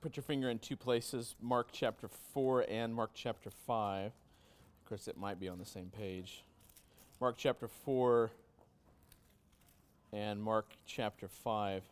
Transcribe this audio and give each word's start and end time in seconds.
put 0.00 0.16
your 0.16 0.22
finger 0.22 0.48
in 0.48 0.58
two 0.58 0.76
places 0.76 1.34
Mark 1.42 1.68
chapter 1.72 2.08
4 2.32 2.64
and 2.70 2.94
Mark 2.94 3.10
chapter 3.12 3.50
5. 3.66 4.06
Of 4.06 4.88
course, 4.88 5.06
it 5.06 5.18
might 5.18 5.38
be 5.38 5.48
on 5.48 5.58
the 5.58 5.66
same 5.66 5.90
page. 5.96 6.42
Mark 7.20 7.34
chapter 7.36 7.68
4 7.68 8.30
and 10.12 10.42
Mark 10.42 10.72
chapter 10.86 11.28
5. 11.28 11.82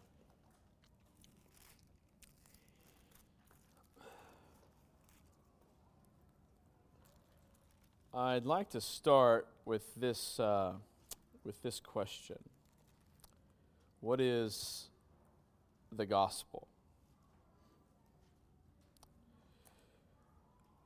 I'd 8.15 8.47
like 8.47 8.71
to 8.71 8.81
start 8.81 9.49
with 9.67 9.95
this, 9.97 10.41
uh, 10.41 10.73
with 11.45 11.63
this 11.63 11.79
question 11.79 12.39
What 14.01 14.19
is 14.19 14.87
the 15.93 16.07
gospel? 16.07 16.68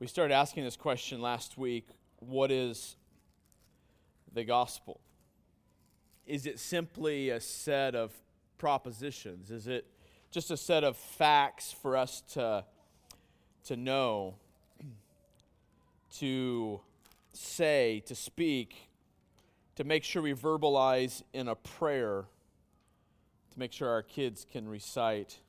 We 0.03 0.07
started 0.07 0.33
asking 0.33 0.65
this 0.65 0.75
question 0.75 1.21
last 1.21 1.57
week 1.57 1.87
What 2.19 2.51
is 2.51 2.97
the 4.33 4.43
gospel? 4.43 4.99
Is 6.25 6.45
it 6.45 6.59
simply 6.59 7.29
a 7.29 7.39
set 7.39 7.95
of 7.95 8.11
propositions? 8.57 9.49
Is 9.49 9.65
it 9.65 9.85
just 10.29 10.51
a 10.51 10.57
set 10.57 10.83
of 10.83 10.97
facts 10.97 11.71
for 11.71 11.95
us 11.95 12.19
to, 12.33 12.65
to 13.63 13.77
know, 13.77 14.35
to 16.17 16.81
say, 17.31 18.03
to 18.05 18.13
speak, 18.13 18.89
to 19.77 19.85
make 19.85 20.03
sure 20.03 20.21
we 20.21 20.33
verbalize 20.33 21.23
in 21.31 21.47
a 21.47 21.55
prayer, 21.55 22.25
to 23.53 23.57
make 23.57 23.71
sure 23.71 23.87
our 23.87 24.03
kids 24.03 24.45
can 24.51 24.67
recite? 24.67 25.39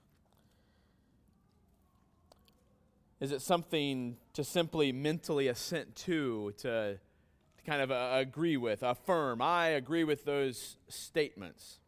Is 3.21 3.33
it 3.33 3.43
something 3.43 4.17
to 4.33 4.43
simply 4.43 4.93
mentally 4.93 5.49
assent 5.49 5.95
to, 5.97 6.53
to, 6.59 6.99
to 6.99 7.65
kind 7.65 7.81
of 7.81 7.91
uh, 7.91 8.11
agree 8.15 8.57
with, 8.57 8.83
affirm? 8.83 9.41
I 9.41 9.69
agree 9.69 10.05
with 10.05 10.25
those 10.25 10.77
statements. 10.89 11.79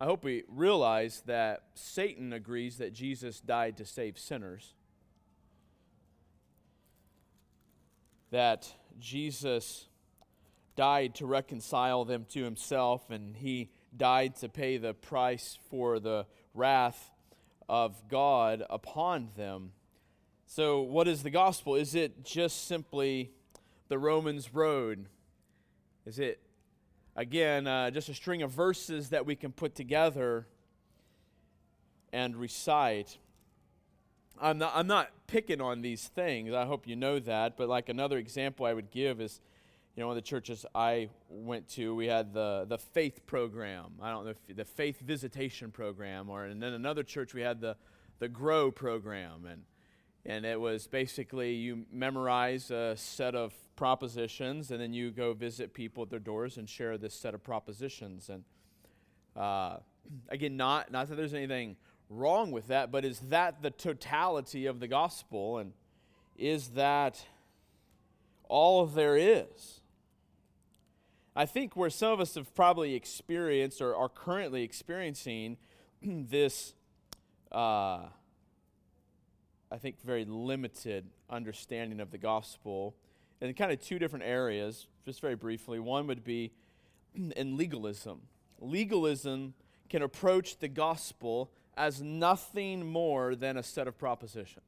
I 0.00 0.04
hope 0.06 0.24
we 0.24 0.42
realize 0.48 1.22
that 1.26 1.64
Satan 1.74 2.32
agrees 2.32 2.78
that 2.78 2.92
Jesus 2.92 3.40
died 3.40 3.76
to 3.76 3.84
save 3.84 4.18
sinners. 4.18 4.74
That 8.30 8.72
Jesus 8.98 9.86
died 10.74 11.14
to 11.16 11.26
reconcile 11.26 12.04
them 12.04 12.24
to 12.30 12.42
himself, 12.42 13.10
and 13.10 13.36
he 13.36 13.70
died 13.94 14.34
to 14.36 14.48
pay 14.48 14.78
the 14.78 14.94
price 14.94 15.58
for 15.70 16.00
the 16.00 16.26
wrath 16.54 17.10
of 17.68 18.08
God 18.08 18.64
upon 18.68 19.30
them. 19.36 19.72
So, 20.46 20.82
what 20.82 21.08
is 21.08 21.22
the 21.22 21.30
gospel? 21.30 21.76
Is 21.76 21.94
it 21.94 22.24
just 22.24 22.66
simply 22.66 23.30
the 23.88 23.98
Romans 23.98 24.52
road? 24.52 25.06
Is 26.04 26.18
it, 26.18 26.40
again, 27.16 27.66
uh, 27.66 27.90
just 27.90 28.08
a 28.08 28.14
string 28.14 28.42
of 28.42 28.50
verses 28.50 29.10
that 29.10 29.24
we 29.24 29.34
can 29.34 29.52
put 29.52 29.74
together 29.74 30.46
and 32.12 32.36
recite? 32.36 33.16
I'm 34.40 34.58
not, 34.58 34.72
I'm 34.74 34.86
not 34.86 35.10
picking 35.26 35.60
on 35.60 35.80
these 35.82 36.08
things. 36.08 36.52
I 36.52 36.66
hope 36.66 36.86
you 36.86 36.96
know 36.96 37.18
that. 37.20 37.56
But, 37.56 37.68
like, 37.68 37.88
another 37.88 38.18
example 38.18 38.66
I 38.66 38.74
would 38.74 38.90
give 38.90 39.20
is 39.20 39.40
you 39.94 40.00
know, 40.00 40.06
one 40.06 40.16
of 40.16 40.22
the 40.22 40.28
churches 40.28 40.64
I 40.74 41.10
went 41.28 41.68
to, 41.70 41.94
we 41.94 42.06
had 42.06 42.32
the, 42.32 42.64
the 42.66 42.78
faith 42.78 43.26
program. 43.26 43.92
I 44.00 44.10
don't 44.10 44.24
know, 44.24 44.30
if 44.30 44.56
the 44.56 44.64
faith 44.64 45.00
visitation 45.00 45.70
program, 45.70 46.30
or 46.30 46.46
and 46.46 46.62
then 46.62 46.72
another 46.72 47.02
church 47.02 47.34
we 47.34 47.42
had 47.42 47.60
the, 47.60 47.76
the 48.18 48.28
grow 48.28 48.70
program, 48.70 49.44
and 49.46 49.62
and 50.24 50.46
it 50.46 50.58
was 50.58 50.86
basically 50.86 51.54
you 51.54 51.84
memorize 51.92 52.70
a 52.70 52.96
set 52.96 53.34
of 53.34 53.52
propositions, 53.76 54.70
and 54.70 54.80
then 54.80 54.94
you 54.94 55.10
go 55.10 55.34
visit 55.34 55.74
people 55.74 56.04
at 56.04 56.10
their 56.10 56.20
doors 56.20 56.56
and 56.56 56.70
share 56.70 56.96
this 56.96 57.12
set 57.12 57.34
of 57.34 57.42
propositions. 57.42 58.30
And 58.30 58.44
uh, 59.36 59.78
again, 60.30 60.56
not 60.56 60.90
not 60.90 61.08
that 61.08 61.16
there's 61.16 61.34
anything 61.34 61.76
wrong 62.08 62.50
with 62.50 62.68
that, 62.68 62.90
but 62.90 63.04
is 63.04 63.18
that 63.28 63.60
the 63.60 63.70
totality 63.70 64.64
of 64.64 64.80
the 64.80 64.88
gospel, 64.88 65.58
and 65.58 65.72
is 66.34 66.68
that 66.68 67.26
all 68.48 68.86
there 68.86 69.18
is? 69.18 69.81
I 71.34 71.46
think 71.46 71.76
where 71.76 71.88
some 71.88 72.12
of 72.12 72.20
us 72.20 72.34
have 72.34 72.54
probably 72.54 72.94
experienced 72.94 73.80
or 73.80 73.96
are 73.96 74.08
currently 74.08 74.62
experiencing 74.62 75.56
this, 76.02 76.74
uh, 77.50 78.06
I 79.70 79.78
think, 79.78 80.02
very 80.02 80.26
limited 80.26 81.06
understanding 81.30 82.00
of 82.00 82.10
the 82.10 82.18
gospel 82.18 82.94
in 83.40 83.52
kind 83.54 83.72
of 83.72 83.80
two 83.80 83.98
different 83.98 84.26
areas, 84.26 84.86
just 85.06 85.20
very 85.22 85.34
briefly. 85.34 85.78
One 85.78 86.06
would 86.06 86.22
be 86.22 86.52
in 87.14 87.56
legalism. 87.56 88.20
Legalism 88.60 89.54
can 89.88 90.02
approach 90.02 90.58
the 90.58 90.68
gospel 90.68 91.50
as 91.78 92.02
nothing 92.02 92.86
more 92.86 93.34
than 93.34 93.56
a 93.56 93.62
set 93.62 93.88
of 93.88 93.96
propositions. 93.96 94.66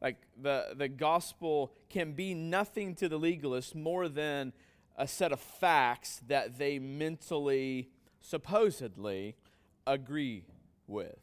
Like 0.00 0.18
the, 0.40 0.74
the 0.76 0.88
gospel 0.88 1.72
can 1.88 2.12
be 2.12 2.32
nothing 2.32 2.94
to 2.96 3.08
the 3.08 3.18
legalist 3.18 3.74
more 3.74 4.08
than 4.08 4.52
a 4.96 5.08
set 5.08 5.32
of 5.32 5.40
facts 5.40 6.20
that 6.28 6.58
they 6.58 6.78
mentally, 6.78 7.90
supposedly, 8.20 9.36
agree 9.86 10.44
with, 10.86 11.18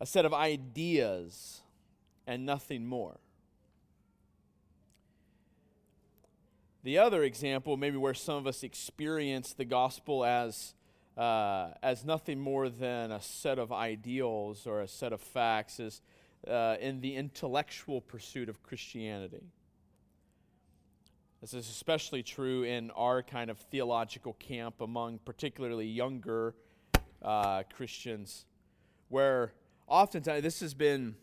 a 0.00 0.06
set 0.06 0.24
of 0.24 0.34
ideas 0.34 1.62
and 2.26 2.44
nothing 2.44 2.86
more. 2.86 3.18
The 6.82 6.98
other 6.98 7.22
example, 7.22 7.76
maybe 7.76 7.98
where 7.98 8.14
some 8.14 8.36
of 8.36 8.46
us 8.46 8.62
experience 8.62 9.52
the 9.52 9.66
gospel 9.66 10.24
as, 10.24 10.74
uh, 11.16 11.70
as 11.82 12.04
nothing 12.04 12.40
more 12.40 12.70
than 12.70 13.12
a 13.12 13.20
set 13.20 13.58
of 13.58 13.70
ideals 13.70 14.66
or 14.66 14.80
a 14.80 14.88
set 14.88 15.12
of 15.12 15.20
facts, 15.20 15.78
is 15.78 16.00
uh, 16.48 16.76
in 16.80 17.02
the 17.02 17.16
intellectual 17.16 18.00
pursuit 18.00 18.48
of 18.48 18.62
Christianity. 18.62 19.44
This 21.40 21.54
is 21.54 21.70
especially 21.70 22.22
true 22.22 22.64
in 22.64 22.90
our 22.90 23.22
kind 23.22 23.50
of 23.50 23.58
theological 23.58 24.34
camp 24.34 24.82
among 24.82 25.20
particularly 25.24 25.86
younger 25.86 26.54
uh, 27.22 27.62
Christians, 27.74 28.44
where 29.08 29.54
oftentimes 29.86 30.42
this 30.42 30.60
has 30.60 30.74
been 30.74 31.14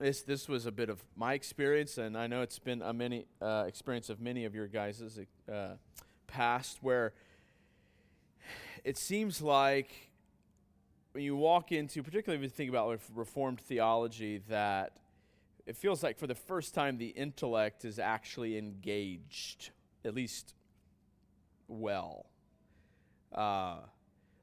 this 0.00 0.22
this 0.22 0.48
was 0.48 0.66
a 0.66 0.72
bit 0.72 0.88
of 0.88 1.04
my 1.14 1.34
experience, 1.34 1.98
and 1.98 2.18
I 2.18 2.26
know 2.26 2.42
it's 2.42 2.58
been 2.58 2.82
a 2.82 2.92
many 2.92 3.26
uh, 3.40 3.64
experience 3.68 4.10
of 4.10 4.20
many 4.20 4.44
of 4.44 4.56
your 4.56 4.66
guys' 4.66 5.20
uh, 5.48 5.68
past, 6.26 6.78
where 6.80 7.12
it 8.82 8.98
seems 8.98 9.40
like 9.40 10.10
when 11.12 11.22
you 11.22 11.36
walk 11.36 11.70
into, 11.70 12.02
particularly 12.02 12.44
if 12.44 12.50
you 12.50 12.52
think 12.52 12.70
about 12.70 12.98
Reformed 13.14 13.60
theology, 13.60 14.42
that 14.48 14.96
it 15.70 15.76
feels 15.76 16.02
like 16.02 16.18
for 16.18 16.26
the 16.26 16.34
first 16.34 16.74
time 16.74 16.98
the 16.98 17.10
intellect 17.10 17.84
is 17.84 18.00
actually 18.00 18.58
engaged, 18.58 19.70
at 20.04 20.16
least 20.16 20.52
well. 21.68 22.26
Uh, 23.32 23.76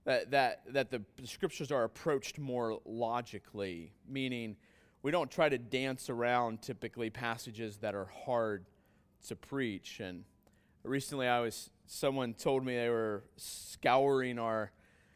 that, 0.05 0.31
that, 0.31 0.61
that 0.71 0.89
the 0.89 1.01
scriptures 1.25 1.69
are 1.69 1.83
approached 1.83 2.39
more 2.39 2.79
logically, 2.85 3.91
meaning 4.07 4.55
we 5.03 5.11
don't 5.11 5.29
try 5.29 5.49
to 5.49 5.57
dance 5.57 6.09
around 6.09 6.61
typically 6.61 7.09
passages 7.09 7.75
that 7.79 7.93
are 7.93 8.09
hard 8.25 8.63
to 9.27 9.35
preach. 9.35 9.99
And 9.99 10.23
recently, 10.83 11.27
I 11.27 11.41
was 11.41 11.71
someone 11.87 12.35
told 12.35 12.63
me 12.63 12.77
they 12.77 12.89
were 12.89 13.25
scouring 13.35 14.39
our 14.39 14.71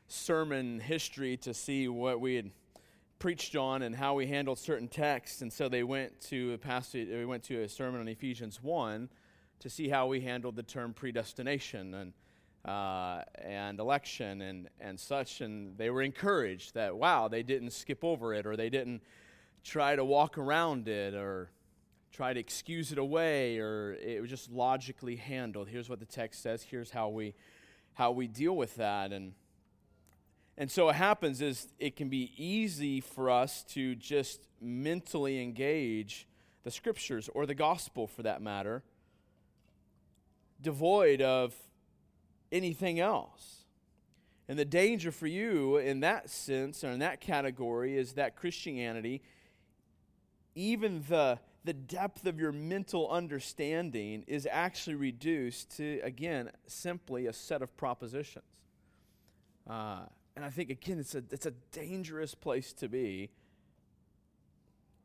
sermon 0.10 0.82
history 0.82 1.38
to 1.38 1.54
see 1.54 1.88
what 1.88 2.20
we 2.20 2.36
had 2.36 2.52
preached 3.22 3.56
on 3.56 3.84
and 3.84 3.96
how 3.96 4.16
we 4.16 4.26
handled 4.26 4.58
certain 4.58 4.88
texts. 4.88 5.44
And 5.44 5.54
so 5.54 5.70
they 5.70 5.84
went 5.84 6.20
to 6.22 6.54
a 6.54 6.58
passage, 6.58 7.08
we 7.08 7.24
went 7.24 7.44
to 7.44 7.62
a 7.62 7.70
sermon 7.70 8.02
on 8.02 8.08
Ephesians 8.08 8.64
1 8.64 9.10
to 9.60 9.70
see 9.70 9.88
how 9.88 10.08
we 10.08 10.22
handled 10.22 10.56
the 10.56 10.64
term 10.64 10.92
predestination 10.92 11.94
and, 11.94 12.14
uh, 12.66 13.22
and 13.36 13.80
election 13.80 14.42
and, 14.42 14.70
and 14.80 15.00
such. 15.00 15.42
And 15.42 15.78
they 15.78 15.92
were 15.92 16.02
encouraged 16.02 16.74
that, 16.74 16.98
wow, 16.98 17.28
they 17.28 17.44
didn't 17.44 17.70
skip 17.70 18.04
over 18.04 18.34
it 18.34 18.48
or 18.48 18.58
they 18.58 18.72
didn't 18.72 19.04
try 19.64 19.96
to 19.96 20.04
walk 20.04 20.40
around 20.40 20.88
it 20.88 21.14
or 21.14 21.52
try 22.12 22.34
to 22.34 22.40
excuse 22.40 22.92
it 22.92 22.98
away 22.98 23.60
or 23.60 23.94
it 24.02 24.20
was 24.20 24.32
just 24.32 24.50
logically 24.50 25.16
handled. 25.16 25.68
Here's 25.68 25.90
what 25.90 26.00
the 26.00 26.08
text 26.08 26.42
says, 26.42 26.64
here's 26.64 26.90
how 26.90 27.10
we, 27.10 27.36
how 27.94 28.10
we 28.14 28.26
deal 28.26 28.56
with 28.56 28.78
that. 28.78 29.14
And 29.14 29.34
and 30.62 30.70
so 30.70 30.86
what 30.86 30.96
happens 30.96 31.42
is 31.42 31.70
it 31.80 31.96
can 31.96 32.08
be 32.08 32.34
easy 32.38 33.02
for 33.02 33.32
us 33.32 33.64
to 33.70 33.96
just 33.96 34.42
mentally 34.62 35.42
engage 35.42 36.28
the 36.62 36.70
scriptures 36.70 37.28
or 37.34 37.48
the 37.48 37.56
gospel 37.56 38.06
for 38.06 38.22
that 38.22 38.44
matter, 38.44 38.84
devoid 40.62 41.20
of 41.20 41.56
anything 42.52 43.00
else. 43.00 43.66
And 44.48 44.60
the 44.60 44.64
danger 44.64 45.12
for 45.12 45.26
you 45.26 45.78
in 45.78 46.02
that 46.02 46.30
sense, 46.30 46.84
or 46.84 46.92
in 46.92 47.00
that 47.00 47.22
category, 47.22 47.98
is 47.98 48.14
that 48.14 48.36
Christianity, 48.36 49.24
even 50.54 51.04
the, 51.10 51.40
the 51.64 51.74
depth 51.74 52.28
of 52.28 52.40
your 52.40 52.52
mental 52.52 53.10
understanding, 53.10 54.26
is 54.28 54.48
actually 54.52 54.96
reduced 54.96 55.76
to, 55.78 56.00
again, 56.04 56.52
simply 56.68 57.26
a 57.26 57.34
set 57.34 57.64
of 57.64 57.76
propositions. 57.78 58.46
Uh, 59.68 60.02
and 60.36 60.46
I 60.46 60.50
think, 60.50 60.70
again, 60.70 61.00
it's 61.00 61.16
a, 61.16 61.24
it's 61.32 61.46
a 61.46 61.52
dangerous 61.72 62.34
place 62.36 62.74
to 62.74 62.88
be. 62.88 63.32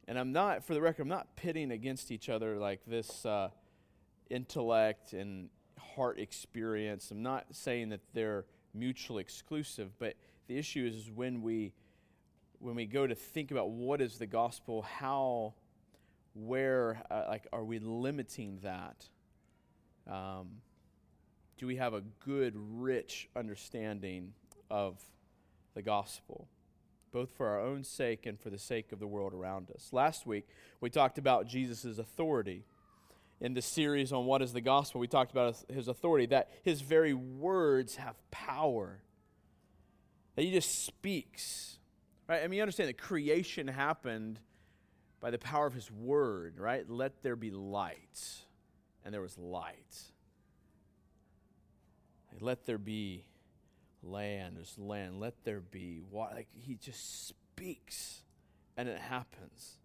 And 0.09 0.19
I'm 0.19 0.33
not, 0.33 0.65
for 0.65 0.75
the 0.75 0.81
record, 0.81 1.03
I'm 1.03 1.09
not 1.09 1.35
pitting 1.37 1.73
against 1.73 2.11
each 2.11 2.29
other 2.29 2.57
like 2.57 2.81
this 2.87 3.27
uh, 3.27 3.51
intellect 4.31 5.13
and 5.13 5.49
heart 5.79 6.21
experience. 6.21 7.11
I'm 7.11 7.23
not 7.23 7.47
saying 7.51 7.89
that 7.89 8.01
they're 8.15 8.45
mutually 8.73 9.21
exclusive, 9.21 9.99
but 9.99 10.15
the 10.47 10.57
issue 10.57 10.87
is 10.87 11.11
when 11.11 11.43
we 11.43 11.73
when 12.59 12.75
we 12.75 12.87
go 12.87 13.07
to 13.07 13.15
think 13.15 13.51
about 13.51 13.71
what 13.71 14.01
is 14.01 14.19
the 14.19 14.27
gospel, 14.27 14.83
how, 14.83 15.55
where, 16.35 17.03
uh, 17.11 17.25
like, 17.29 17.47
are 17.53 17.65
we 17.65 17.79
limiting 17.79 18.59
that? 18.63 19.09
Um, 20.11 20.49
do 21.59 21.67
we 21.67 21.77
have 21.77 21.95
a 21.95 22.03
good, 22.25 22.55
rich 22.57 23.29
understanding 23.37 24.33
of 24.71 25.01
the 25.77 25.83
gospel, 25.83 26.49
both 27.13 27.31
for 27.37 27.47
our 27.47 27.61
own 27.61 27.85
sake 27.85 28.27
and 28.27 28.41
for 28.41 28.51
the 28.51 28.59
sake 28.59 28.91
of 28.91 28.99
the 28.99 29.07
world 29.07 29.33
around 29.33 29.71
us? 29.71 29.91
Last 29.93 30.27
week, 30.27 30.49
we 30.81 30.91
talked 30.91 31.19
about 31.19 31.47
Jesus' 31.47 31.99
authority 31.99 32.65
in 33.41 33.55
the 33.55 33.63
series 33.63 34.13
on 34.13 34.25
what 34.25 34.43
is 34.43 34.53
the 34.53 34.61
gospel, 34.61 35.01
we 35.01 35.07
talked 35.07 35.31
about 35.31 35.57
his 35.69 35.89
authority, 35.89 36.27
that 36.27 36.49
his 36.65 36.81
very 36.81 37.13
words 37.13 37.97
have 37.97 38.17
power, 38.31 39.03
that 40.35 40.43
he 40.43 40.51
just 40.51 40.87
speaks. 40.87 41.79
Right? 42.27 42.43
I 42.43 42.49
mean, 42.49 42.57
you 42.57 42.63
understand 42.63 42.89
that 42.89 42.99
creation 42.99 43.69
happened 43.69 44.41
by 45.21 45.31
the 45.31 45.39
power 45.39 45.67
of 45.67 45.75
his 45.75 45.91
word, 45.91 46.59
right? 46.59 46.89
Let 46.89 47.23
there 47.23 47.37
be 47.37 47.51
light. 47.51 48.45
And 49.05 49.15
there 49.15 49.21
was 49.21 49.39
light. 49.39 49.97
Let 52.41 52.67
there 52.67 52.79
be 52.79 53.25
land. 54.07 54.57
There's 54.57 54.79
land. 54.79 55.21
Let 55.21 55.35
there 55.45 55.61
be 55.61 56.01
water. 56.11 56.35
Like 56.37 56.49
he 56.55 56.75
just 56.75 57.29
speaks 57.29 58.23
and 58.77 58.89
it 58.89 58.99
happens 58.99 59.79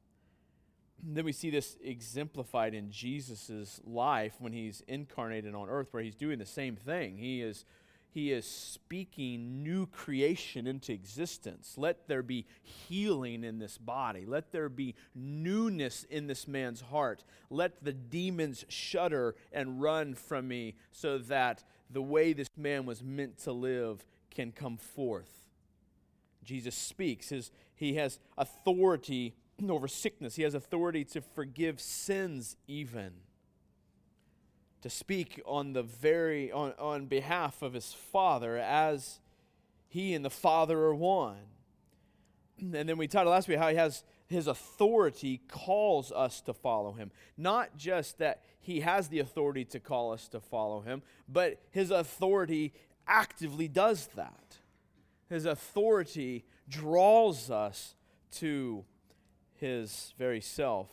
then 1.04 1.26
we 1.26 1.32
see 1.32 1.50
this 1.50 1.78
exemplified 1.84 2.74
in 2.74 2.92
Jesus' 2.92 3.82
life 3.84 4.36
when 4.40 4.54
he's 4.54 4.84
incarnated 4.88 5.56
on 5.56 5.70
earth, 5.70 5.88
where 5.92 6.04
he's 6.04 6.16
doing 6.16 6.40
the 6.40 6.46
same 6.46 6.76
thing. 6.76 7.18
He 7.18 7.42
is, 7.42 7.66
he 8.12 8.32
is 8.32 8.46
speaking 8.46 9.64
new 9.64 9.88
creation 9.88 10.68
into 10.68 10.94
existence. 10.94 11.74
Let 11.78 12.08
there 12.08 12.22
be 12.22 12.46
healing 12.62 13.44
in 13.44 13.60
this 13.60 13.78
body. 13.78 14.26
Let 14.26 14.52
there 14.52 14.70
be 14.70 14.96
newness 15.16 16.06
in 16.10 16.28
this 16.28 16.48
man's 16.48 16.82
heart. 16.82 17.24
Let 17.50 17.84
the 17.84 17.94
demons 17.94 18.66
shudder 18.70 19.36
and 19.52 19.82
run 19.82 20.14
from 20.14 20.48
me 20.48 20.76
so 20.92 21.18
that 21.18 21.64
the 21.90 22.02
way 22.02 22.34
this 22.34 22.50
man 22.56 22.86
was 22.86 23.04
meant 23.04 23.40
to 23.40 23.52
live 23.52 24.06
can 24.34 24.52
come 24.52 24.78
forth. 24.78 25.50
Jesus 26.44 26.76
speaks. 26.76 27.30
His, 27.30 27.52
he 27.76 27.96
has 27.96 28.20
authority 28.38 29.36
over 29.70 29.88
sickness. 29.88 30.36
He 30.36 30.44
has 30.44 30.56
authority 30.56 31.04
to 31.06 31.22
forgive 31.22 31.80
sins, 31.80 32.56
even 32.68 33.14
to 34.82 34.90
speak 34.90 35.42
on 35.46 35.74
the 35.74 35.84
very 35.84 36.52
on, 36.52 36.74
on 36.80 37.06
behalf 37.06 37.62
of 37.62 37.74
his 37.74 37.94
father 37.94 38.58
as 38.58 39.20
he 39.88 40.14
and 40.14 40.26
the 40.26 40.30
father 40.30 40.80
are 40.80 40.96
one. 40.96 41.38
And 42.60 42.88
then 42.88 42.98
we 42.98 43.08
talked 43.08 43.28
last 43.28 43.48
week 43.48 43.58
how 43.58 43.70
he 43.70 43.76
has 43.76 44.04
his 44.28 44.48
authority 44.48 45.42
calls 45.50 46.12
us 46.12 46.42
to 46.42 46.54
follow 46.54 46.94
him. 46.94 47.12
Not 47.38 47.76
just 47.76 48.18
that 48.20 48.42
he 48.60 48.80
has 48.80 49.10
the 49.10 49.20
authority 49.20 49.66
to 49.66 49.80
call 49.80 50.14
us 50.14 50.28
to 50.30 50.40
follow 50.40 50.82
him, 50.82 51.02
but 51.28 51.60
his 51.72 51.92
authority 51.92 52.74
actively 53.08 53.68
does 53.68 54.08
that. 54.16 54.58
His 55.30 55.46
authority 55.46 56.46
draws 56.68 57.50
us 57.50 57.96
to 58.34 58.86
his 59.54 60.14
very 60.18 60.42
self. 60.42 60.90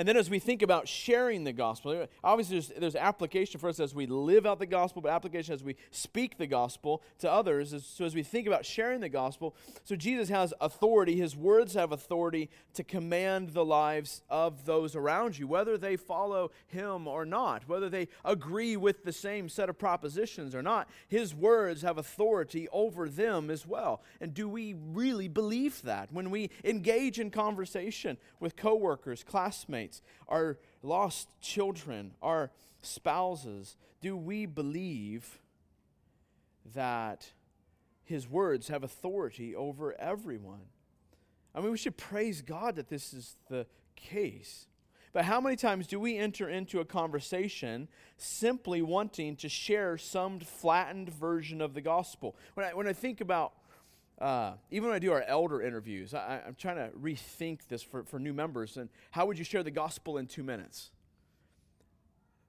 And 0.00 0.08
then 0.08 0.16
as 0.16 0.30
we 0.30 0.38
think 0.38 0.62
about 0.62 0.88
sharing 0.88 1.44
the 1.44 1.52
gospel, 1.52 2.06
obviously 2.24 2.58
there's, 2.58 2.68
there's, 2.68 2.96
application 2.96 3.60
for 3.60 3.68
us 3.68 3.78
as 3.78 3.94
we 3.94 4.06
live 4.06 4.46
out 4.46 4.58
the 4.58 4.64
gospel, 4.64 5.02
but 5.02 5.12
application 5.12 5.52
as 5.52 5.62
we 5.62 5.76
speak 5.90 6.38
the 6.38 6.46
gospel 6.46 7.02
to 7.18 7.30
others. 7.30 7.74
So 7.86 8.06
as 8.06 8.14
we 8.14 8.22
think 8.22 8.46
about 8.46 8.64
sharing 8.64 9.00
the 9.00 9.10
gospel, 9.10 9.54
so 9.84 9.96
Jesus 9.96 10.30
has 10.30 10.54
authority, 10.58 11.16
his 11.16 11.36
words 11.36 11.74
have 11.74 11.92
authority 11.92 12.48
to 12.72 12.82
command 12.82 13.50
the 13.50 13.62
lives 13.62 14.22
of 14.30 14.64
those 14.64 14.96
around 14.96 15.38
you, 15.38 15.46
whether 15.46 15.76
they 15.76 15.96
follow 15.96 16.50
him 16.68 17.06
or 17.06 17.26
not, 17.26 17.68
whether 17.68 17.90
they 17.90 18.08
agree 18.24 18.78
with 18.78 19.04
the 19.04 19.12
same 19.12 19.50
set 19.50 19.68
of 19.68 19.78
propositions 19.78 20.54
or 20.54 20.62
not. 20.62 20.88
His 21.08 21.34
words 21.34 21.82
have 21.82 21.98
authority 21.98 22.68
over 22.72 23.06
them 23.10 23.50
as 23.50 23.66
well. 23.66 24.02
And 24.18 24.32
do 24.32 24.48
we 24.48 24.74
really 24.78 25.28
believe 25.28 25.82
that 25.82 26.10
when 26.10 26.30
we 26.30 26.48
engage 26.64 27.20
in 27.20 27.30
conversation 27.30 28.16
with 28.38 28.56
coworkers, 28.56 29.22
classmates, 29.22 29.89
our 30.28 30.58
lost 30.82 31.28
children, 31.40 32.12
our 32.22 32.50
spouses, 32.82 33.76
do 34.00 34.16
we 34.16 34.46
believe 34.46 35.38
that 36.74 37.32
his 38.04 38.28
words 38.28 38.68
have 38.68 38.82
authority 38.82 39.54
over 39.54 39.98
everyone? 40.00 40.66
I 41.54 41.60
mean, 41.60 41.70
we 41.70 41.78
should 41.78 41.96
praise 41.96 42.42
God 42.42 42.76
that 42.76 42.88
this 42.88 43.12
is 43.12 43.36
the 43.48 43.66
case. 43.96 44.66
But 45.12 45.24
how 45.24 45.40
many 45.40 45.56
times 45.56 45.88
do 45.88 45.98
we 45.98 46.16
enter 46.16 46.48
into 46.48 46.78
a 46.78 46.84
conversation 46.84 47.88
simply 48.16 48.80
wanting 48.80 49.34
to 49.36 49.48
share 49.48 49.98
some 49.98 50.38
flattened 50.38 51.10
version 51.10 51.60
of 51.60 51.74
the 51.74 51.80
gospel? 51.80 52.36
When 52.54 52.64
I, 52.66 52.74
when 52.74 52.86
I 52.86 52.92
think 52.92 53.20
about 53.20 53.52
uh, 54.20 54.52
even 54.70 54.88
when 54.88 54.96
I 54.96 54.98
do 54.98 55.12
our 55.12 55.22
elder 55.22 55.62
interviews, 55.62 56.12
I, 56.12 56.42
am 56.46 56.54
trying 56.54 56.76
to 56.76 56.90
rethink 56.96 57.60
this 57.68 57.82
for, 57.82 58.04
for 58.04 58.18
new 58.18 58.34
members. 58.34 58.76
And 58.76 58.90
how 59.10 59.26
would 59.26 59.38
you 59.38 59.44
share 59.44 59.62
the 59.62 59.70
gospel 59.70 60.18
in 60.18 60.26
two 60.26 60.42
minutes? 60.42 60.90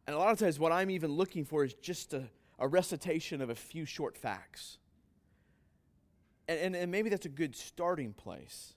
And 0.06 0.15
a 0.15 0.19
lot 0.19 0.33
of 0.33 0.39
times, 0.39 0.59
what 0.59 0.73
I'm 0.73 0.89
even 0.89 1.12
looking 1.12 1.45
for 1.45 1.63
is 1.63 1.73
just 1.75 2.13
a, 2.13 2.23
a 2.59 2.68
recitation 2.68 3.41
of 3.41 3.50
a 3.50 3.56
few 3.56 3.85
short 3.85 4.18
facts. 4.18 4.79
And, 6.50 6.59
and, 6.59 6.75
and 6.75 6.91
maybe 6.91 7.09
that's 7.09 7.25
a 7.25 7.29
good 7.29 7.56
starting 7.56 8.12
place. 8.13 8.74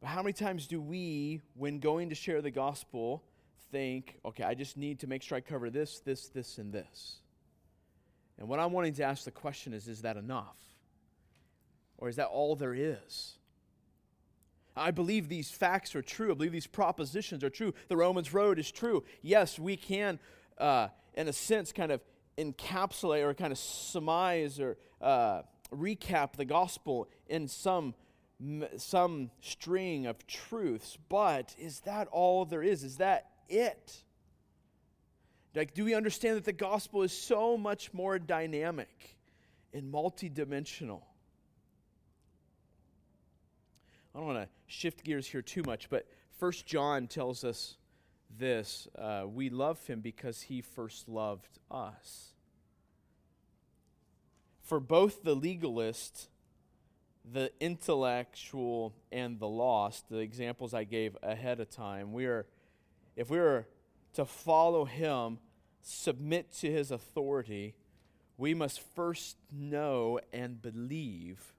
But 0.00 0.08
how 0.08 0.22
many 0.22 0.32
times 0.32 0.66
do 0.66 0.80
we, 0.80 1.42
when 1.54 1.78
going 1.78 2.08
to 2.08 2.14
share 2.16 2.42
the 2.42 2.50
gospel, 2.50 3.22
think, 3.70 4.18
okay, 4.24 4.42
I 4.42 4.54
just 4.54 4.76
need 4.76 4.98
to 5.00 5.06
make 5.06 5.22
sure 5.22 5.38
I 5.38 5.40
cover 5.40 5.70
this, 5.70 6.00
this, 6.00 6.26
this, 6.28 6.58
and 6.58 6.72
this? 6.72 7.20
And 8.38 8.48
what 8.48 8.58
I'm 8.58 8.72
wanting 8.72 8.94
to 8.94 9.04
ask 9.04 9.24
the 9.24 9.30
question 9.30 9.72
is 9.72 9.88
is 9.88 10.02
that 10.02 10.16
enough? 10.16 10.58
Or 11.98 12.08
is 12.08 12.16
that 12.16 12.26
all 12.26 12.56
there 12.56 12.74
is? 12.74 13.38
I 14.76 14.90
believe 14.90 15.28
these 15.28 15.50
facts 15.50 15.94
are 15.94 16.02
true. 16.02 16.32
I 16.32 16.34
believe 16.34 16.52
these 16.52 16.66
propositions 16.66 17.44
are 17.44 17.50
true. 17.50 17.72
The 17.88 17.96
Romans 17.96 18.34
Road 18.34 18.58
is 18.58 18.70
true. 18.70 19.04
Yes, 19.22 19.58
we 19.58 19.76
can, 19.76 20.18
uh, 20.58 20.88
in 21.14 21.28
a 21.28 21.32
sense, 21.32 21.72
kind 21.72 21.92
of 21.92 22.00
encapsulate 22.36 23.22
or 23.22 23.34
kind 23.34 23.52
of 23.52 23.58
surmise 23.58 24.58
or 24.58 24.76
uh, 25.00 25.42
recap 25.72 26.34
the 26.34 26.44
gospel 26.44 27.08
in 27.28 27.48
some 27.48 27.94
some 28.76 29.30
string 29.40 30.06
of 30.06 30.26
truths. 30.26 30.98
But 31.08 31.54
is 31.56 31.80
that 31.80 32.08
all 32.08 32.44
there 32.44 32.62
is? 32.64 32.82
Is 32.82 32.96
that 32.96 33.30
it? 33.48 34.02
Like, 35.54 35.74
do 35.74 35.84
we 35.84 35.94
understand 35.94 36.36
that 36.36 36.44
the 36.44 36.52
gospel 36.52 37.02
is 37.02 37.12
so 37.12 37.56
much 37.56 37.92
more 37.92 38.18
dynamic 38.18 39.16
and 39.72 39.92
multidimensional? 39.92 41.02
I 44.14 44.18
don't 44.18 44.26
want 44.26 44.38
to 44.38 44.48
shift 44.66 45.04
gears 45.04 45.26
here 45.26 45.42
too 45.42 45.62
much, 45.64 45.88
but 45.90 46.06
First 46.38 46.66
John 46.66 47.06
tells 47.06 47.44
us 47.44 47.76
this 48.36 48.88
uh, 48.98 49.24
we 49.26 49.48
love 49.48 49.84
him 49.86 50.00
because 50.00 50.42
he 50.42 50.60
first 50.60 51.08
loved 51.08 51.58
us. 51.70 52.32
For 54.62 54.80
both 54.80 55.22
the 55.22 55.34
legalist, 55.34 56.28
the 57.30 57.52
intellectual, 57.60 58.94
and 59.12 59.38
the 59.38 59.48
lost, 59.48 60.08
the 60.08 60.18
examples 60.18 60.74
I 60.74 60.84
gave 60.84 61.16
ahead 61.22 61.60
of 61.60 61.70
time, 61.70 62.12
we 62.12 62.26
are, 62.26 62.46
if 63.14 63.30
we 63.30 63.38
are 63.38 63.66
to 64.14 64.24
follow 64.24 64.84
him, 64.84 65.38
submit 65.86 66.52
to 66.54 66.70
his 66.70 66.90
authority, 66.90 67.74
we 68.36 68.54
must 68.54 68.80
first 68.94 69.36
know 69.52 70.18
and 70.32 70.60
believe 70.60 71.52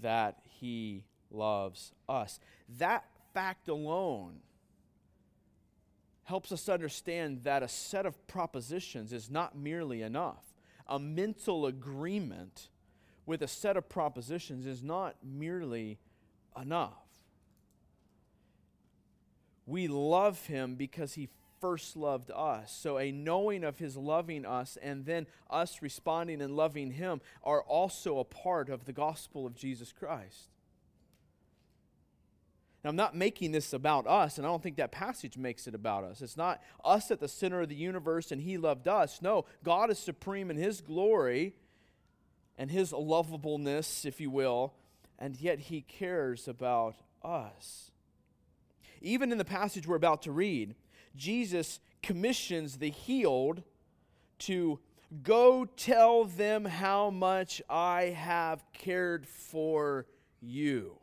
that 0.00 0.38
he 0.60 1.04
loves 1.30 1.92
us. 2.08 2.38
That 2.78 3.04
fact 3.34 3.68
alone 3.68 4.40
helps 6.24 6.52
us 6.52 6.68
understand 6.68 7.44
that 7.44 7.62
a 7.62 7.68
set 7.68 8.04
of 8.04 8.26
propositions 8.26 9.12
is 9.12 9.30
not 9.30 9.56
merely 9.56 10.02
enough. 10.02 10.44
a 10.88 10.98
mental 10.98 11.66
agreement 11.66 12.68
with 13.24 13.42
a 13.42 13.48
set 13.48 13.76
of 13.76 13.88
propositions 13.88 14.66
is 14.66 14.82
not 14.82 15.16
merely 15.24 15.98
enough. 16.60 16.92
We 19.66 19.88
love 19.88 20.46
him 20.46 20.76
because 20.76 21.14
he 21.14 21.28
first 21.60 21.96
loved 21.96 22.30
us. 22.34 22.72
So, 22.72 22.98
a 22.98 23.12
knowing 23.12 23.64
of 23.64 23.78
his 23.78 23.96
loving 23.96 24.44
us 24.44 24.76
and 24.80 25.04
then 25.04 25.26
us 25.50 25.82
responding 25.82 26.40
and 26.42 26.56
loving 26.56 26.92
him 26.92 27.20
are 27.42 27.62
also 27.62 28.18
a 28.18 28.24
part 28.24 28.68
of 28.68 28.84
the 28.84 28.92
gospel 28.92 29.46
of 29.46 29.54
Jesus 29.54 29.92
Christ. 29.92 30.48
Now, 32.86 32.90
I'm 32.90 32.96
not 32.96 33.16
making 33.16 33.50
this 33.50 33.72
about 33.72 34.06
us, 34.06 34.38
and 34.38 34.46
I 34.46 34.50
don't 34.50 34.62
think 34.62 34.76
that 34.76 34.92
passage 34.92 35.36
makes 35.36 35.66
it 35.66 35.74
about 35.74 36.04
us. 36.04 36.22
It's 36.22 36.36
not 36.36 36.62
us 36.84 37.10
at 37.10 37.18
the 37.18 37.26
center 37.26 37.60
of 37.60 37.68
the 37.68 37.74
universe 37.74 38.30
and 38.30 38.40
he 38.40 38.58
loved 38.58 38.86
us. 38.86 39.20
No, 39.20 39.44
God 39.64 39.90
is 39.90 39.98
supreme 39.98 40.50
in 40.50 40.56
his 40.56 40.82
glory 40.82 41.56
and 42.56 42.70
his 42.70 42.92
lovableness, 42.92 44.04
if 44.04 44.20
you 44.20 44.30
will, 44.30 44.72
and 45.18 45.36
yet 45.40 45.58
he 45.58 45.80
cares 45.80 46.46
about 46.46 46.94
us. 47.24 47.90
Even 49.00 49.32
in 49.32 49.38
the 49.38 49.44
passage 49.44 49.88
we're 49.88 49.96
about 49.96 50.22
to 50.22 50.30
read, 50.30 50.76
Jesus 51.16 51.80
commissions 52.02 52.78
the 52.78 52.90
healed 52.90 53.62
to 54.40 54.78
go 55.22 55.64
tell 55.64 56.24
them 56.24 56.64
how 56.64 57.10
much 57.10 57.62
I 57.68 58.14
have 58.16 58.64
cared 58.72 59.26
for 59.26 60.06
you. 60.40 60.98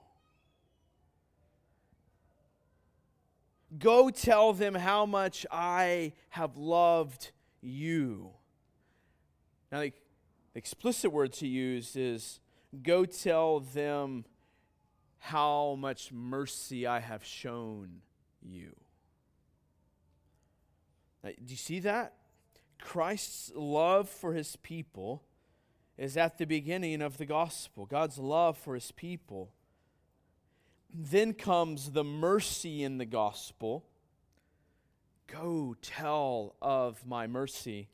Go 3.79 4.09
tell 4.09 4.53
them 4.53 4.75
how 4.75 5.05
much 5.05 5.45
I 5.51 6.13
have 6.29 6.57
loved 6.57 7.31
you. 7.61 8.31
Now, 9.71 9.79
the 9.79 9.93
explicit 10.53 11.11
word 11.11 11.33
to 11.33 11.47
use 11.47 11.95
is 11.95 12.39
go 12.83 13.05
tell 13.05 13.61
them 13.61 14.25
how 15.17 15.75
much 15.79 16.11
mercy 16.11 16.85
I 16.85 16.99
have 16.99 17.23
shown 17.23 18.01
you. 18.41 18.75
Do 21.23 21.33
you 21.47 21.55
see 21.55 21.79
that? 21.79 22.13
Christ's 22.79 23.51
love 23.55 24.09
for 24.09 24.33
his 24.33 24.55
people 24.57 25.23
is 25.97 26.17
at 26.17 26.37
the 26.37 26.45
beginning 26.45 27.01
of 27.01 27.17
the 27.17 27.25
gospel. 27.25 27.85
God's 27.85 28.17
love 28.17 28.57
for 28.57 28.75
his 28.75 28.91
people. 28.91 29.53
Then 30.93 31.33
comes 31.33 31.91
the 31.91 32.03
mercy 32.03 32.83
in 32.83 32.97
the 32.97 33.05
gospel. 33.05 33.85
Go 35.27 35.75
tell 35.81 36.55
of 36.61 37.05
my 37.05 37.25
mercy. 37.25 37.87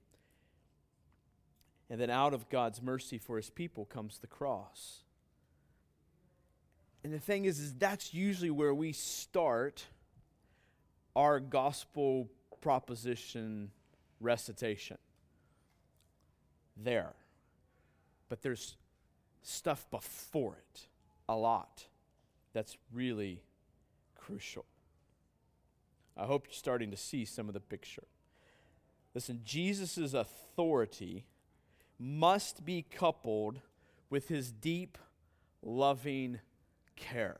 And 1.89 1.99
then 1.99 2.09
out 2.09 2.33
of 2.33 2.49
God's 2.49 2.81
mercy 2.81 3.17
for 3.17 3.37
his 3.37 3.49
people 3.49 3.85
comes 3.85 4.19
the 4.19 4.27
cross. 4.27 5.03
And 7.03 7.13
the 7.13 7.19
thing 7.19 7.45
is, 7.45 7.59
is 7.59 7.73
that's 7.73 8.13
usually 8.13 8.49
where 8.49 8.73
we 8.73 8.91
start 8.91 9.85
our 11.15 11.39
gospel 11.39 12.29
proposition 12.61 13.71
recitation. 14.19 14.97
There. 16.75 17.13
But 18.27 18.41
there's 18.41 18.75
stuff 19.41 19.89
before 19.89 20.57
it, 20.57 20.87
a 21.27 21.35
lot, 21.35 21.85
that's 22.53 22.77
really 22.93 23.41
crucial. 24.15 24.65
I 26.17 26.25
hope 26.25 26.45
you're 26.47 26.53
starting 26.53 26.91
to 26.91 26.97
see 26.97 27.25
some 27.25 27.47
of 27.47 27.53
the 27.53 27.59
picture. 27.59 28.03
Listen, 29.15 29.41
Jesus' 29.43 30.13
authority 30.13 31.25
must 31.97 32.65
be 32.65 32.85
coupled 32.89 33.61
with 34.09 34.27
his 34.27 34.51
deep, 34.51 34.97
loving 35.61 36.39
care. 36.95 37.39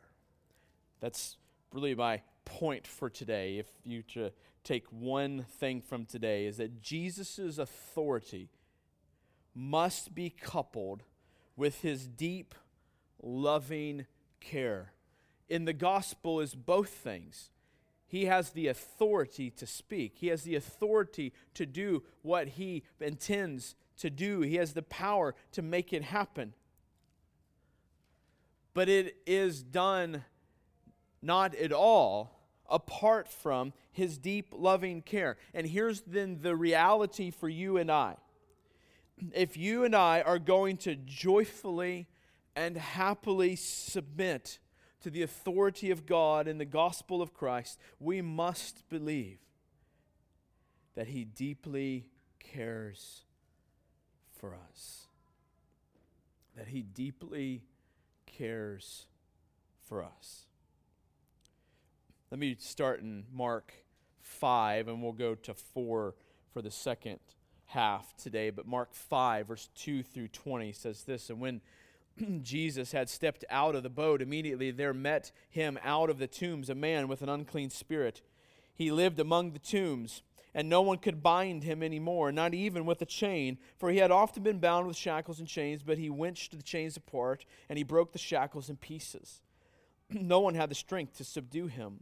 That's 1.00 1.38
really 1.74 1.96
my 1.96 2.22
point 2.46 2.88
for 2.88 3.10
today. 3.10 3.58
If 3.58 3.68
you 3.86 4.02
to 4.14 4.32
take 4.70 4.86
one 4.92 5.44
thing 5.44 5.82
from 5.82 6.06
today, 6.06 6.46
is 6.46 6.58
that 6.58 6.80
Jesus' 6.80 7.58
authority 7.58 8.50
must 9.56 10.14
be 10.14 10.30
coupled 10.30 11.02
with 11.56 11.82
his 11.82 12.06
deep, 12.06 12.54
loving 13.20 14.06
care. 14.40 14.94
In 15.50 15.66
the 15.66 15.74
gospel 15.74 16.40
is 16.40 16.54
both 16.54 16.90
things. 16.90 17.50
He 18.06 18.26
has 18.26 18.52
the 18.52 18.68
authority 18.68 19.50
to 19.50 19.66
speak. 19.66 20.14
He 20.18 20.28
has 20.28 20.44
the 20.44 20.56
authority 20.56 21.34
to 21.56 21.66
do 21.66 22.04
what 22.22 22.50
he 22.50 22.84
intends 23.00 23.74
to 23.98 24.12
do. 24.12 24.42
He 24.42 24.56
has 24.58 24.74
the 24.74 24.84
power 24.84 25.34
to 25.54 25.64
make 25.64 25.94
it 25.94 26.04
happen. 26.04 26.54
But 28.76 28.88
it 28.88 29.18
is 29.26 29.64
done 29.64 30.26
not 31.24 31.56
at 31.56 31.72
all 31.72 32.39
apart 32.70 33.28
from 33.28 33.74
his 33.92 34.18
deep 34.18 34.54
loving 34.56 35.02
care. 35.02 35.38
And 35.54 35.68
here's 35.68 36.02
then 36.02 36.40
the 36.42 36.56
reality 36.56 37.32
for 37.32 37.50
you 37.50 37.78
and 37.78 37.92
I. 37.92 38.16
If 39.34 39.58
you 39.58 39.84
and 39.84 39.96
I 39.96 40.22
are 40.22 40.40
going 40.40 40.78
to 40.78 40.96
joyfully 40.96 42.08
and 42.56 42.78
happily 42.78 43.56
submit 43.56 44.60
to 45.02 45.10
the 45.10 45.22
authority 45.22 45.92
of 45.92 46.06
God 46.06 46.48
in 46.48 46.58
the 46.58 46.66
gospel 46.66 47.22
of 47.22 47.34
Christ, 47.34 47.80
we 48.00 48.22
must 48.22 48.88
believe 48.90 49.40
that 50.96 51.08
he 51.08 51.24
deeply 51.24 52.08
cares 52.40 53.24
for 54.38 54.56
us. 54.70 55.08
That 56.56 56.68
he 56.68 56.82
deeply 56.82 57.64
cares 58.26 59.06
for 59.86 60.04
us. 60.04 60.46
Let 62.32 62.38
me 62.38 62.56
start 62.60 63.02
in 63.02 63.24
Mark 63.34 63.74
5, 64.22 64.88
and 64.88 65.02
we'll 65.02 65.14
go 65.14 65.34
to 65.34 65.56
4 65.56 66.14
for 66.54 66.62
the 66.62 66.70
second 66.70 67.20
half 67.66 68.16
today. 68.18 68.52
But 68.52 68.68
Mark 68.68 68.94
5, 68.94 69.48
verse 69.48 69.68
2 69.76 70.04
through 70.04 70.28
20 70.28 70.72
says 70.72 71.06
this 71.06 71.32
And 71.32 71.40
when 71.40 71.62
Jesus 72.44 72.92
had 72.92 73.10
stepped 73.10 73.46
out 73.50 73.74
of 73.74 73.82
the 73.82 73.90
boat, 73.90 74.22
immediately 74.22 74.70
there 74.70 74.94
met 74.94 75.32
him 75.50 75.80
out 75.84 76.12
of 76.12 76.20
the 76.20 76.28
tombs 76.28 76.70
a 76.70 76.76
man 76.76 77.08
with 77.08 77.24
an 77.24 77.30
unclean 77.30 77.72
spirit. 77.72 78.22
He 78.76 78.92
lived 78.92 79.20
among 79.20 79.54
the 79.54 79.60
tombs, 79.60 80.22
and 80.54 80.70
no 80.70 80.84
one 80.84 81.00
could 81.00 81.24
bind 81.24 81.64
him 81.64 81.82
any 81.82 81.98
more, 81.98 82.32
not 82.32 82.54
even 82.54 82.86
with 82.86 83.02
a 83.02 83.08
chain, 83.08 83.58
for 83.80 83.90
he 83.90 83.98
had 83.98 84.12
often 84.12 84.44
been 84.44 84.60
bound 84.60 84.86
with 84.86 84.96
shackles 84.96 85.40
and 85.40 85.48
chains, 85.48 85.82
but 85.82 85.98
he 85.98 86.10
wrenched 86.10 86.56
the 86.56 86.62
chains 86.62 86.96
apart, 86.96 87.44
and 87.70 87.80
he 87.80 87.84
broke 87.84 88.12
the 88.12 88.20
shackles 88.20 88.70
in 88.70 88.78
pieces. 88.78 89.42
no 90.12 90.40
one 90.40 90.54
had 90.54 90.70
the 90.70 90.76
strength 90.76 91.18
to 91.18 91.24
subdue 91.24 91.66
him 91.66 92.02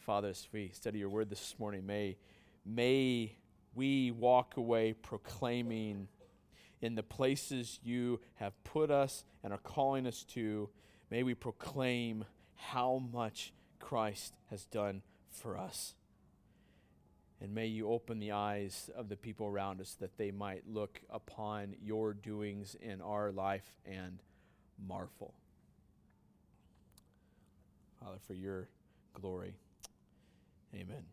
Father, 0.00 0.28
as 0.28 0.48
we 0.50 0.70
study 0.72 0.98
your 0.98 1.10
word 1.10 1.28
this 1.28 1.54
morning, 1.58 1.84
may, 1.84 2.16
may 2.64 3.36
we 3.74 4.10
walk 4.10 4.56
away 4.56 4.94
proclaiming 4.94 6.08
in 6.80 6.94
the 6.94 7.02
places 7.02 7.78
you 7.82 8.18
have 8.36 8.52
put 8.64 8.90
us 8.90 9.24
and 9.44 9.52
are 9.52 9.58
calling 9.58 10.06
us 10.06 10.24
to, 10.24 10.70
may 11.10 11.22
we 11.22 11.34
proclaim 11.34 12.24
how 12.54 13.02
much 13.12 13.52
Christ 13.78 14.32
has 14.48 14.64
done 14.64 15.02
for 15.30 15.58
us. 15.58 15.94
And 17.42 17.54
may 17.54 17.66
you 17.66 17.90
open 17.90 18.20
the 18.20 18.32
eyes 18.32 18.88
of 18.96 19.10
the 19.10 19.16
people 19.16 19.48
around 19.48 19.82
us 19.82 19.96
that 20.00 20.16
they 20.16 20.30
might 20.30 20.62
look 20.66 21.02
upon 21.10 21.76
your 21.82 22.14
doings 22.14 22.74
in 22.80 23.02
our 23.02 23.32
life 23.32 23.74
and 23.84 24.22
marvel. 24.88 25.34
Father, 28.02 28.18
for 28.26 28.34
your 28.34 28.68
glory. 29.12 29.56
Amen. 30.74 31.04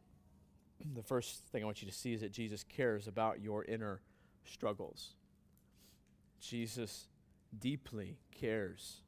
The 0.94 1.04
first 1.04 1.44
thing 1.52 1.64
I 1.64 1.66
want 1.66 1.82
you 1.82 1.88
to 1.88 1.94
see 1.94 2.14
is 2.14 2.22
that 2.22 2.32
Jesus 2.32 2.64
cares 2.64 3.08
about 3.08 3.42
your 3.42 3.64
inner 3.66 4.02
struggles. 4.46 5.16
Jesus 6.40 7.08
deeply 7.58 8.18
cares 8.32 9.02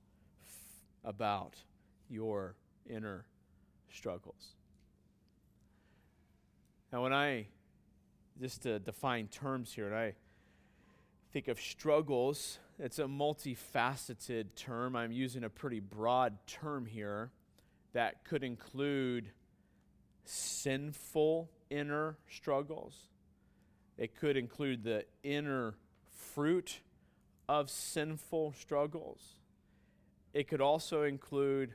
f- 0.43 1.09
about 1.09 1.55
your 2.09 2.55
inner 2.89 3.25
struggles. 3.91 4.55
Now, 6.91 7.03
when 7.03 7.13
I 7.13 7.47
just 8.41 8.63
to 8.63 8.79
define 8.79 9.27
terms 9.27 9.73
here, 9.73 9.85
and 9.85 9.95
I 9.95 10.15
think 11.31 11.47
of 11.47 11.59
struggles, 11.59 12.57
it's 12.79 12.97
a 12.97 13.03
multifaceted 13.03 14.55
term. 14.55 14.95
I'm 14.95 15.11
using 15.11 15.43
a 15.43 15.49
pretty 15.49 15.79
broad 15.79 16.37
term 16.47 16.85
here 16.87 17.31
that 17.93 18.23
could 18.23 18.43
include 18.43 19.29
sinful 20.25 21.49
inner 21.69 22.17
struggles. 22.29 23.09
It 23.97 24.15
could 24.15 24.37
include 24.37 24.83
the 24.83 25.05
inner 25.23 25.75
fruit 26.09 26.79
of 27.47 27.69
sinful 27.69 28.53
struggles. 28.53 29.35
It 30.33 30.47
could 30.47 30.61
also 30.61 31.03
include 31.03 31.73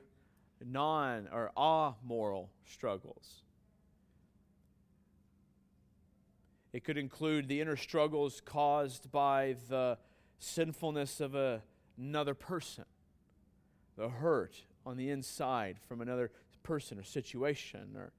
non 0.64 1.28
or 1.32 1.50
amoral 1.56 2.50
struggles. 2.64 3.42
It 6.72 6.82
could 6.82 6.98
include 6.98 7.48
the 7.48 7.60
inner 7.60 7.76
struggles 7.76 8.40
caused 8.44 9.12
by 9.12 9.56
the 9.68 9.98
sinfulness 10.38 11.20
of 11.20 11.34
a, 11.34 11.62
another 11.96 12.34
person, 12.34 12.84
the 13.96 14.08
hurt 14.08 14.54
on 14.84 14.96
the 14.96 15.10
inside 15.10 15.78
from 15.88 16.00
another 16.00 16.30
person 16.62 16.98
or 16.98 17.04
situation 17.04 17.94
or 17.96 18.12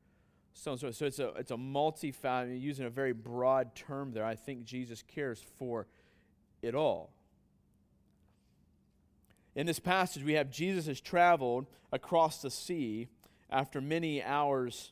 so. 0.55 0.75
So, 0.75 0.89
so 0.89 1.05
it's 1.05 1.19
a 1.19 1.27
it's 1.35 1.51
a 1.51 1.57
multi-faceted, 1.57 2.59
using 2.59 2.85
a 2.85 2.89
very 2.89 3.13
broad 3.13 3.75
term 3.75 4.11
there. 4.11 4.25
I 4.25 4.35
think 4.35 4.63
Jesus 4.63 5.03
cares 5.03 5.43
for 5.57 5.85
it 6.61 6.73
all. 6.73 7.11
In 9.55 9.67
this 9.67 9.79
passage, 9.79 10.23
we 10.23 10.33
have 10.33 10.49
Jesus 10.49 10.87
has 10.87 10.99
traveled 10.99 11.67
across 11.91 12.41
the 12.41 12.49
sea 12.49 13.07
after 13.49 13.79
many 13.79 14.23
hours 14.23 14.91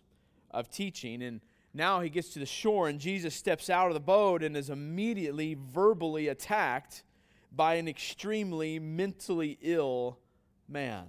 of 0.52 0.70
teaching, 0.70 1.24
and 1.24 1.42
now 1.74 2.02
he 2.02 2.10
gets 2.10 2.30
to 2.34 2.40
the 2.40 2.46
shore, 2.46 2.88
and 2.88 3.00
Jesus 3.00 3.34
steps 3.34 3.70
out 3.70 3.88
of 3.88 3.94
the 3.94 4.00
boat 4.00 4.44
and 4.44 4.56
is 4.56 4.70
immediately 4.70 5.58
verbally 5.74 6.28
attacked 6.28 7.04
by 7.52 7.76
an 7.76 7.88
extremely 7.88 8.80
mentally 8.80 9.58
ill 9.62 10.20
man. 10.68 11.06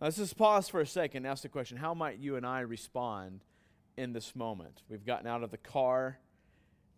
Let's 0.00 0.16
just 0.16 0.38
pause 0.38 0.66
for 0.66 0.80
a 0.80 0.86
second 0.86 1.26
and 1.26 1.30
ask 1.30 1.42
the 1.42 1.50
question 1.50 1.76
how 1.76 1.92
might 1.92 2.18
you 2.18 2.36
and 2.36 2.46
I 2.46 2.60
respond 2.60 3.44
in 3.98 4.14
this 4.14 4.34
moment? 4.34 4.80
We've 4.88 5.04
gotten 5.04 5.26
out 5.26 5.42
of 5.42 5.50
the 5.50 5.58
car 5.58 6.18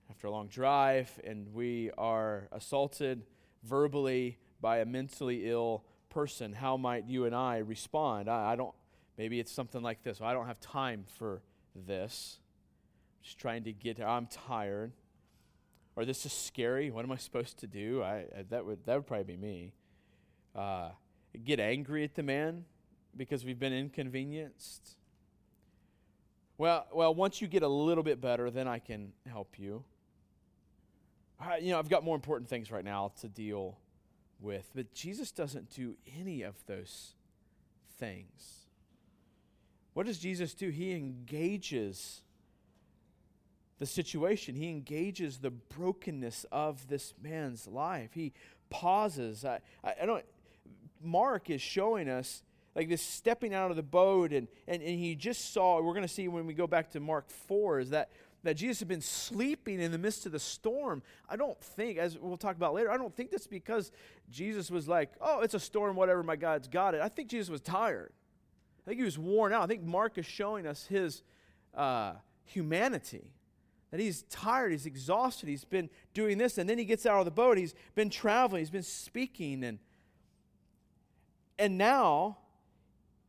after 0.09 0.29
a 0.29 0.31
long 0.31 0.47
drive, 0.47 1.11
and 1.25 1.53
we 1.53 1.91
are 1.99 2.47
assaulted 2.53 3.25
verbally 3.65 4.39
by 4.61 4.79
a 4.79 4.85
mentally 4.85 5.51
ill 5.51 5.83
person. 6.11 6.53
How 6.53 6.77
might 6.77 7.09
you 7.09 7.25
and 7.25 7.35
I 7.35 7.59
respond? 7.59 8.31
I, 8.31 8.53
I 8.53 8.57
don't, 8.57 8.75
maybe 9.19 9.41
it's 9.41 9.51
something 9.51 9.83
like 9.83 10.05
this. 10.05 10.21
Well, 10.21 10.31
I 10.31 10.33
don't 10.33 10.47
have 10.47 10.61
time 10.61 11.05
for 11.19 11.43
this. 11.75 12.39
Just 13.25 13.37
trying 13.37 13.65
to 13.65 13.73
get, 13.73 14.01
I'm 14.01 14.29
tired. 14.29 14.93
Or 15.97 16.05
this 16.05 16.25
is 16.25 16.33
scary. 16.33 16.93
What 16.93 17.05
am 17.05 17.11
I 17.11 17.17
supposed 17.17 17.59
to 17.59 17.67
do? 17.67 18.01
I 18.05 18.27
that 18.51 18.65
would 18.65 18.87
that 18.87 18.95
would 18.95 19.07
probably 19.07 19.25
be 19.25 19.37
me. 19.37 19.75
Uh, 20.55 20.91
get 21.45 21.61
angry 21.61 22.05
at 22.05 22.15
the 22.15 22.23
man 22.23 22.65
because 23.17 23.45
we've 23.45 23.59
been 23.59 23.73
inconvenienced. 23.73 24.97
Well, 26.59 26.87
well, 26.93 27.15
once 27.15 27.41
you 27.41 27.49
get 27.49 27.63
a 27.63 27.69
little 27.69 28.05
bit 28.05 28.21
better, 28.21 28.51
then 28.51 28.69
I 28.69 28.79
can 28.79 29.13
help 29.27 29.59
you. 29.59 29.85
I, 31.41 31.57
you 31.59 31.73
know, 31.73 31.79
I've 31.79 31.89
got 31.89 32.05
more 32.05 32.15
important 32.15 32.49
things 32.49 32.71
right 32.71 32.85
now 32.85 33.13
to 33.21 33.29
deal 33.29 33.79
with, 34.41 34.71
but 34.75 34.93
Jesus 34.93 35.33
doesn't 35.33 35.71
do 35.71 35.97
any 36.21 36.43
of 36.43 36.55
those 36.67 37.15
things. 37.99 38.67
What 39.95 40.07
does 40.07 40.19
Jesus 40.19 40.55
do? 40.55 40.71
He 40.71 40.93
engages 40.93 42.23
the 43.79 43.87
situation, 43.87 44.55
he 44.55 44.71
engages 44.71 45.39
the 45.39 45.51
brokenness 45.51 46.47
of 46.53 46.87
this 46.87 47.15
man's 47.21 47.67
life. 47.67 48.11
He 48.15 48.33
pauses. 48.71 49.45
I, 49.45 49.59
I, 49.83 49.95
I 50.03 50.07
don't, 50.07 50.25
Mark 51.03 51.51
is 51.51 51.61
showing 51.61 52.09
us 52.09 52.45
like 52.75 52.89
this 52.89 53.03
stepping 53.03 53.55
out 53.55 53.71
of 53.71 53.77
the 53.77 53.83
boat, 53.83 54.33
and, 54.33 54.49
and, 54.67 54.83
and 54.83 54.99
he 54.99 55.15
just 55.15 55.53
saw, 55.53 55.81
we're 55.81 55.93
going 55.93 56.07
to 56.07 56.09
see 56.09 56.29
when 56.29 56.47
we 56.47 56.55
go 56.55 56.67
back 56.67 56.91
to 56.91 57.01
Mark 57.01 57.31
4, 57.31 57.81
is 57.81 57.91
that 57.91 58.11
that 58.45 58.55
Jesus 58.55 58.81
had 58.81 58.89
been 58.89 59.01
sleeping 59.01 59.81
in 59.81 59.93
the 59.93 59.99
midst 59.99 60.27
of 60.27 60.33
the 60.33 60.39
storm. 60.39 61.03
I 61.29 61.37
don't 61.37 61.61
think, 61.61 61.99
as 61.99 62.19
we'll 62.19 62.37
talk 62.37 62.57
about 62.57 62.75
later, 62.75 62.91
I 62.91 62.97
don't 62.97 63.15
think 63.15 63.31
that's 63.31 63.47
because 63.47 63.93
Jesus 64.31 64.71
was 64.71 64.89
like, 64.89 65.13
oh, 65.21 65.41
it's 65.41 65.55
a 65.55 65.61
storm, 65.61 65.97
whatever, 65.97 66.23
my 66.23 66.37
God's 66.37 66.69
got 66.69 66.95
it. 66.95 67.01
I 67.01 67.09
think 67.09 67.29
Jesus 67.29 67.51
was 67.51 67.61
tired. 67.61 68.13
I 68.85 68.91
think 68.91 68.99
he 68.99 69.05
was 69.05 69.19
worn 69.19 69.53
out. 69.53 69.63
I 69.63 69.67
think 69.67 69.83
Mark 69.83 70.19
is 70.19 70.27
showing 70.27 70.67
us 70.67 70.87
his 70.87 71.23
uh, 71.75 72.15
humanity. 72.45 73.33
That 73.93 74.01
he's 74.01 74.23
tired, 74.23 74.73
he's 74.73 74.87
exhausted, 74.87 75.49
he's 75.49 75.65
been 75.65 75.91
doing 76.15 76.39
this, 76.39 76.57
and 76.59 76.69
then 76.69 76.79
he 76.79 76.85
gets 76.85 77.05
out 77.05 77.19
of 77.19 77.27
the 77.27 77.31
boat, 77.31 77.59
he's 77.59 77.75
been 77.95 78.09
traveling, 78.09 78.61
he's 78.61 78.71
been 78.71 78.83
speaking, 78.83 79.63
and 79.63 79.79
and 81.59 81.77
now 81.77 82.39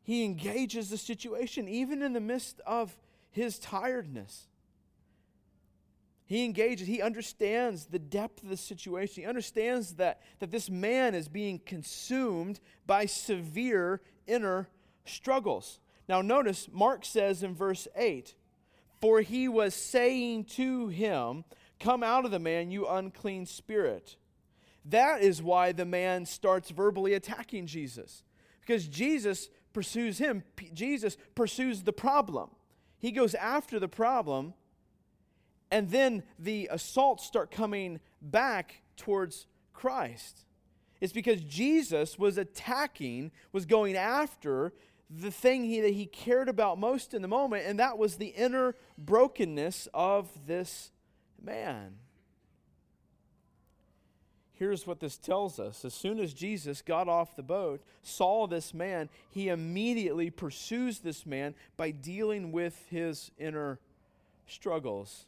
he 0.03 0.25
engages 0.25 0.89
the 0.89 0.97
situation, 0.97 1.67
even 1.67 2.01
in 2.01 2.13
the 2.13 2.19
midst 2.19 2.59
of 2.67 2.95
his 3.31 3.57
tiredness. 3.57 4.47
He 6.25 6.45
engages, 6.45 6.87
he 6.87 7.01
understands 7.01 7.85
the 7.85 7.99
depth 7.99 8.43
of 8.43 8.49
the 8.49 8.57
situation. 8.57 9.23
He 9.23 9.29
understands 9.29 9.93
that, 9.95 10.21
that 10.39 10.51
this 10.51 10.69
man 10.69 11.15
is 11.15 11.27
being 11.27 11.59
consumed 11.59 12.59
by 12.85 13.05
severe 13.05 14.01
inner 14.27 14.67
struggles. 15.05 15.79
Now, 16.09 16.21
notice 16.21 16.67
Mark 16.71 17.05
says 17.05 17.43
in 17.43 17.55
verse 17.55 17.87
8, 17.95 18.35
For 18.99 19.21
he 19.21 19.47
was 19.47 19.73
saying 19.73 20.45
to 20.45 20.87
him, 20.89 21.45
Come 21.79 22.03
out 22.03 22.25
of 22.25 22.31
the 22.31 22.39
man, 22.39 22.71
you 22.71 22.87
unclean 22.87 23.45
spirit. 23.45 24.15
That 24.85 25.21
is 25.21 25.41
why 25.41 25.71
the 25.71 25.85
man 25.85 26.25
starts 26.25 26.71
verbally 26.71 27.13
attacking 27.13 27.67
Jesus. 27.67 28.23
Because 28.61 28.87
Jesus 28.87 29.49
pursues 29.73 30.19
him, 30.19 30.43
P- 30.55 30.69
Jesus 30.73 31.17
pursues 31.35 31.83
the 31.83 31.93
problem. 31.93 32.49
He 32.99 33.11
goes 33.11 33.35
after 33.35 33.79
the 33.79 33.87
problem, 33.87 34.53
and 35.69 35.89
then 35.89 36.23
the 36.39 36.69
assaults 36.71 37.25
start 37.25 37.51
coming 37.51 37.99
back 38.21 38.81
towards 38.95 39.47
Christ. 39.73 40.45
It's 41.01 41.11
because 41.11 41.41
Jesus 41.41 42.17
was 42.17 42.37
attacking, 42.37 43.31
was 43.51 43.65
going 43.65 43.97
after 43.97 44.73
the 45.09 45.31
thing 45.31 45.65
he, 45.65 45.81
that 45.81 45.93
he 45.93 46.05
cared 46.05 46.47
about 46.47 46.79
most 46.79 47.13
in 47.13 47.21
the 47.21 47.27
moment, 47.27 47.65
and 47.67 47.79
that 47.79 47.97
was 47.97 48.15
the 48.15 48.27
inner 48.27 48.75
brokenness 48.97 49.87
of 49.93 50.29
this 50.47 50.91
man. 51.41 51.95
Here's 54.53 54.85
what 54.85 54.99
this 54.99 55.17
tells 55.17 55.59
us. 55.59 55.83
As 55.83 55.93
soon 55.93 56.19
as 56.19 56.33
Jesus 56.33 56.81
got 56.81 57.07
off 57.07 57.35
the 57.35 57.43
boat, 57.43 57.81
saw 58.01 58.47
this 58.47 58.73
man, 58.73 59.09
he 59.29 59.49
immediately 59.49 60.29
pursues 60.29 60.99
this 60.99 61.25
man 61.25 61.55
by 61.75 61.91
dealing 61.91 62.51
with 62.51 62.85
his 62.89 63.31
inner 63.37 63.79
struggles. 64.47 65.25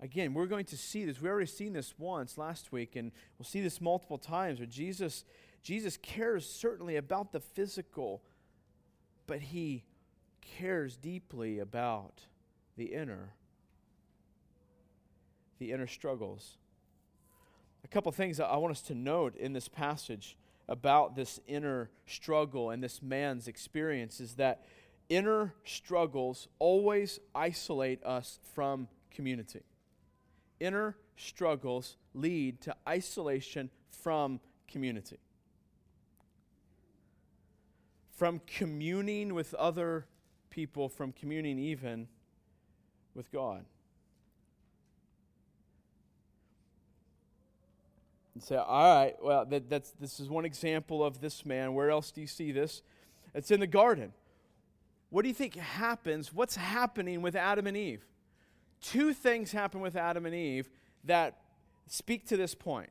Again, 0.00 0.34
we're 0.34 0.46
going 0.46 0.66
to 0.66 0.76
see 0.76 1.06
this. 1.06 1.22
We 1.22 1.30
already 1.30 1.46
seen 1.46 1.72
this 1.72 1.94
once 1.98 2.36
last 2.36 2.70
week, 2.70 2.96
and 2.96 3.12
we'll 3.38 3.46
see 3.46 3.62
this 3.62 3.80
multiple 3.80 4.18
times 4.18 4.58
where 4.58 4.66
Jesus 4.66 5.24
Jesus 5.62 5.96
cares 5.96 6.46
certainly 6.46 6.96
about 6.96 7.32
the 7.32 7.40
physical, 7.40 8.20
but 9.26 9.40
he 9.40 9.84
cares 10.58 10.98
deeply 10.98 11.58
about 11.58 12.20
the 12.76 12.92
inner. 12.92 13.32
the 15.58 15.72
inner 15.72 15.86
struggles. 15.86 16.58
A 17.84 17.88
couple 17.88 18.10
things 18.12 18.40
I 18.40 18.56
want 18.56 18.72
us 18.72 18.80
to 18.82 18.94
note 18.94 19.36
in 19.36 19.52
this 19.52 19.68
passage 19.68 20.36
about 20.68 21.14
this 21.14 21.38
inner 21.46 21.90
struggle 22.06 22.70
and 22.70 22.82
this 22.82 23.02
man's 23.02 23.46
experience 23.46 24.20
is 24.20 24.34
that 24.36 24.64
inner 25.10 25.54
struggles 25.64 26.48
always 26.58 27.20
isolate 27.34 28.02
us 28.02 28.40
from 28.54 28.88
community. 29.10 29.60
Inner 30.60 30.96
struggles 31.16 31.96
lead 32.14 32.62
to 32.62 32.74
isolation 32.88 33.70
from 33.90 34.40
community. 34.66 35.18
From 38.16 38.40
communing 38.46 39.34
with 39.34 39.52
other 39.54 40.06
people, 40.48 40.88
from 40.88 41.12
communing 41.12 41.58
even 41.58 42.08
with 43.14 43.30
God. 43.30 43.66
And 48.34 48.42
say, 48.42 48.56
all 48.56 48.96
right, 48.96 49.14
well, 49.22 49.44
that, 49.46 49.70
that's, 49.70 49.90
this 49.92 50.18
is 50.18 50.28
one 50.28 50.44
example 50.44 51.04
of 51.04 51.20
this 51.20 51.46
man. 51.46 51.74
Where 51.74 51.90
else 51.90 52.10
do 52.10 52.20
you 52.20 52.26
see 52.26 52.50
this? 52.52 52.82
It's 53.34 53.50
in 53.50 53.60
the 53.60 53.66
garden. 53.66 54.12
What 55.10 55.22
do 55.22 55.28
you 55.28 55.34
think 55.34 55.54
happens? 55.54 56.32
What's 56.32 56.56
happening 56.56 57.22
with 57.22 57.36
Adam 57.36 57.66
and 57.66 57.76
Eve? 57.76 58.04
Two 58.80 59.14
things 59.14 59.52
happen 59.52 59.80
with 59.80 59.96
Adam 59.96 60.26
and 60.26 60.34
Eve 60.34 60.68
that 61.04 61.38
speak 61.86 62.26
to 62.26 62.36
this 62.36 62.54
point. 62.54 62.90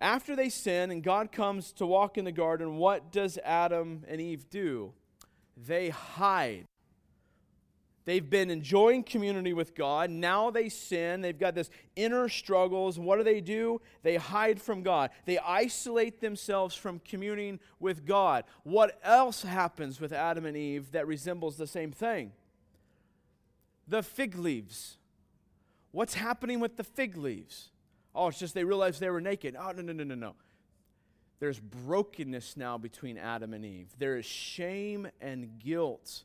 After 0.00 0.34
they 0.34 0.48
sin 0.48 0.90
and 0.90 1.02
God 1.02 1.30
comes 1.30 1.72
to 1.74 1.86
walk 1.86 2.16
in 2.18 2.24
the 2.24 2.32
garden, 2.32 2.76
what 2.76 3.12
does 3.12 3.38
Adam 3.44 4.04
and 4.08 4.20
Eve 4.20 4.48
do? 4.48 4.92
They 5.56 5.90
hide. 5.90 6.64
They've 8.04 8.28
been 8.28 8.50
enjoying 8.50 9.04
community 9.04 9.52
with 9.52 9.74
God. 9.74 10.10
Now 10.10 10.50
they 10.50 10.68
sin. 10.68 11.20
They've 11.20 11.38
got 11.38 11.54
this 11.54 11.70
inner 11.94 12.28
struggles. 12.28 12.98
What 12.98 13.18
do 13.18 13.22
they 13.22 13.40
do? 13.40 13.80
They 14.02 14.16
hide 14.16 14.60
from 14.60 14.82
God. 14.82 15.10
They 15.24 15.38
isolate 15.38 16.20
themselves 16.20 16.74
from 16.74 17.00
communing 17.04 17.60
with 17.78 18.04
God. 18.04 18.44
What 18.64 18.98
else 19.04 19.42
happens 19.42 20.00
with 20.00 20.12
Adam 20.12 20.46
and 20.46 20.56
Eve 20.56 20.92
that 20.92 21.06
resembles 21.06 21.56
the 21.56 21.66
same 21.66 21.92
thing? 21.92 22.32
The 23.86 24.02
fig 24.02 24.36
leaves. 24.36 24.98
What's 25.92 26.14
happening 26.14 26.58
with 26.58 26.76
the 26.76 26.84
fig 26.84 27.16
leaves? 27.16 27.70
Oh, 28.14 28.28
it's 28.28 28.38
just 28.38 28.54
they 28.54 28.64
realized 28.64 29.00
they 29.00 29.10
were 29.10 29.20
naked. 29.20 29.56
Oh, 29.58 29.70
no, 29.72 29.82
no, 29.82 29.92
no, 29.92 30.04
no, 30.04 30.14
no. 30.14 30.34
There's 31.38 31.60
brokenness 31.60 32.56
now 32.56 32.78
between 32.78 33.16
Adam 33.18 33.52
and 33.52 33.64
Eve. 33.64 33.88
There 33.98 34.16
is 34.16 34.24
shame 34.24 35.08
and 35.20 35.58
guilt 35.58 36.24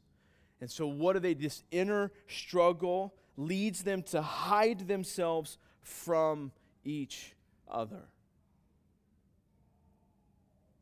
and 0.59 0.69
so, 0.69 0.87
what 0.87 1.13
do 1.13 1.19
they? 1.19 1.33
This 1.33 1.63
inner 1.71 2.11
struggle 2.27 3.13
leads 3.35 3.83
them 3.83 4.01
to 4.03 4.21
hide 4.21 4.87
themselves 4.87 5.57
from 5.81 6.51
each 6.83 7.35
other. 7.69 8.03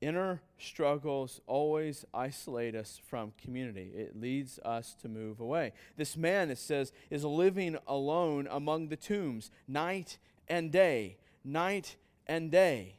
Inner 0.01 0.41
struggles 0.57 1.41
always 1.47 2.05
isolate 2.13 2.75
us 2.75 3.01
from 3.07 3.33
community. 3.41 3.91
It 3.95 4.19
leads 4.19 4.59
us 4.59 4.95
to 5.01 5.09
move 5.09 5.39
away. 5.39 5.73
This 5.97 6.15
man, 6.15 6.51
it 6.51 6.57
says, 6.57 6.91
is 7.09 7.25
living 7.25 7.77
alone 7.87 8.47
among 8.49 8.89
the 8.89 8.97
tombs 8.97 9.51
night 9.67 10.17
and 10.47 10.71
day, 10.71 11.17
night 11.43 11.95
and 12.27 12.51
day. 12.51 12.97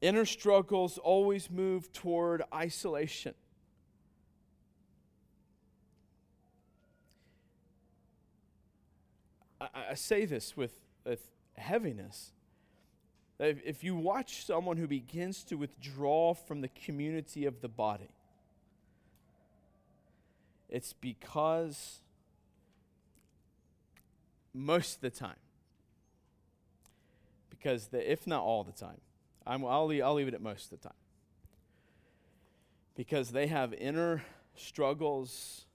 Inner 0.00 0.26
struggles 0.26 0.98
always 0.98 1.50
move 1.50 1.92
toward 1.92 2.42
isolation. 2.54 3.34
I, 9.76 9.90
I 9.92 9.94
say 9.94 10.24
this 10.24 10.56
with, 10.56 10.72
with 11.04 11.20
heaviness. 11.56 12.32
If, 13.38 13.58
if 13.64 13.84
you 13.84 13.94
watch 13.94 14.46
someone 14.46 14.78
who 14.78 14.86
begins 14.86 15.44
to 15.44 15.56
withdraw 15.56 16.32
from 16.34 16.62
the 16.62 16.68
community 16.68 17.44
of 17.44 17.60
the 17.60 17.68
body, 17.68 18.10
it's 20.68 20.94
because 20.94 22.00
most 24.54 24.96
of 24.96 25.00
the 25.02 25.10
time, 25.10 25.36
because 27.50 27.88
the, 27.88 28.10
if 28.10 28.26
not 28.26 28.42
all 28.42 28.64
the 28.64 28.72
time, 28.72 29.00
I'm, 29.46 29.64
I'll, 29.64 29.86
leave, 29.86 30.02
I'll 30.02 30.14
leave 30.14 30.28
it 30.28 30.34
at 30.34 30.42
most 30.42 30.72
of 30.72 30.80
the 30.80 30.88
time, 30.88 30.96
because 32.96 33.30
they 33.30 33.46
have 33.46 33.74
inner 33.74 34.24
struggles 34.56 35.65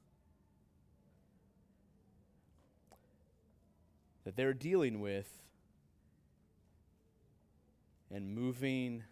that 4.24 4.36
they're 4.36 4.54
dealing 4.54 5.00
with 5.00 5.28
and 8.14 8.36
moving 8.36 9.04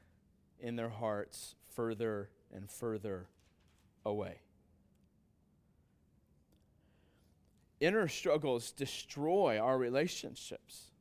in 0.59 0.75
their 0.75 0.89
hearts 0.89 1.55
further 1.73 2.29
and 2.53 2.69
further 2.69 3.27
away. 4.05 4.41
Inner 7.79 8.07
struggles 8.07 8.71
destroy 8.71 9.57
our 9.57 9.77
relationships 9.77 10.91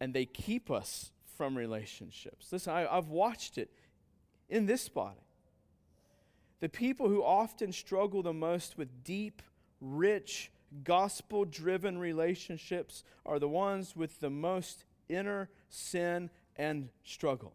and 0.00 0.14
they 0.14 0.24
keep 0.24 0.70
us 0.70 1.10
from 1.36 1.56
relationships. 1.56 2.52
Listen, 2.52 2.72
I, 2.72 2.94
have 2.94 3.08
watched 3.08 3.58
it 3.58 3.70
in 4.48 4.66
this 4.66 4.88
body. 4.88 5.20
The 6.60 6.68
people 6.68 7.08
who 7.08 7.22
often 7.22 7.72
struggle 7.72 8.22
the 8.22 8.32
most 8.32 8.76
with 8.76 9.04
deep, 9.04 9.42
rich, 9.80 10.50
gospel 10.84 11.44
driven 11.44 11.98
relationships 11.98 13.04
are 13.24 13.38
the 13.38 13.48
ones 13.48 13.96
with 13.96 14.20
the 14.20 14.30
most 14.30 14.84
inner 15.08 15.48
sin 15.68 16.30
and 16.56 16.88
struggles. 17.04 17.54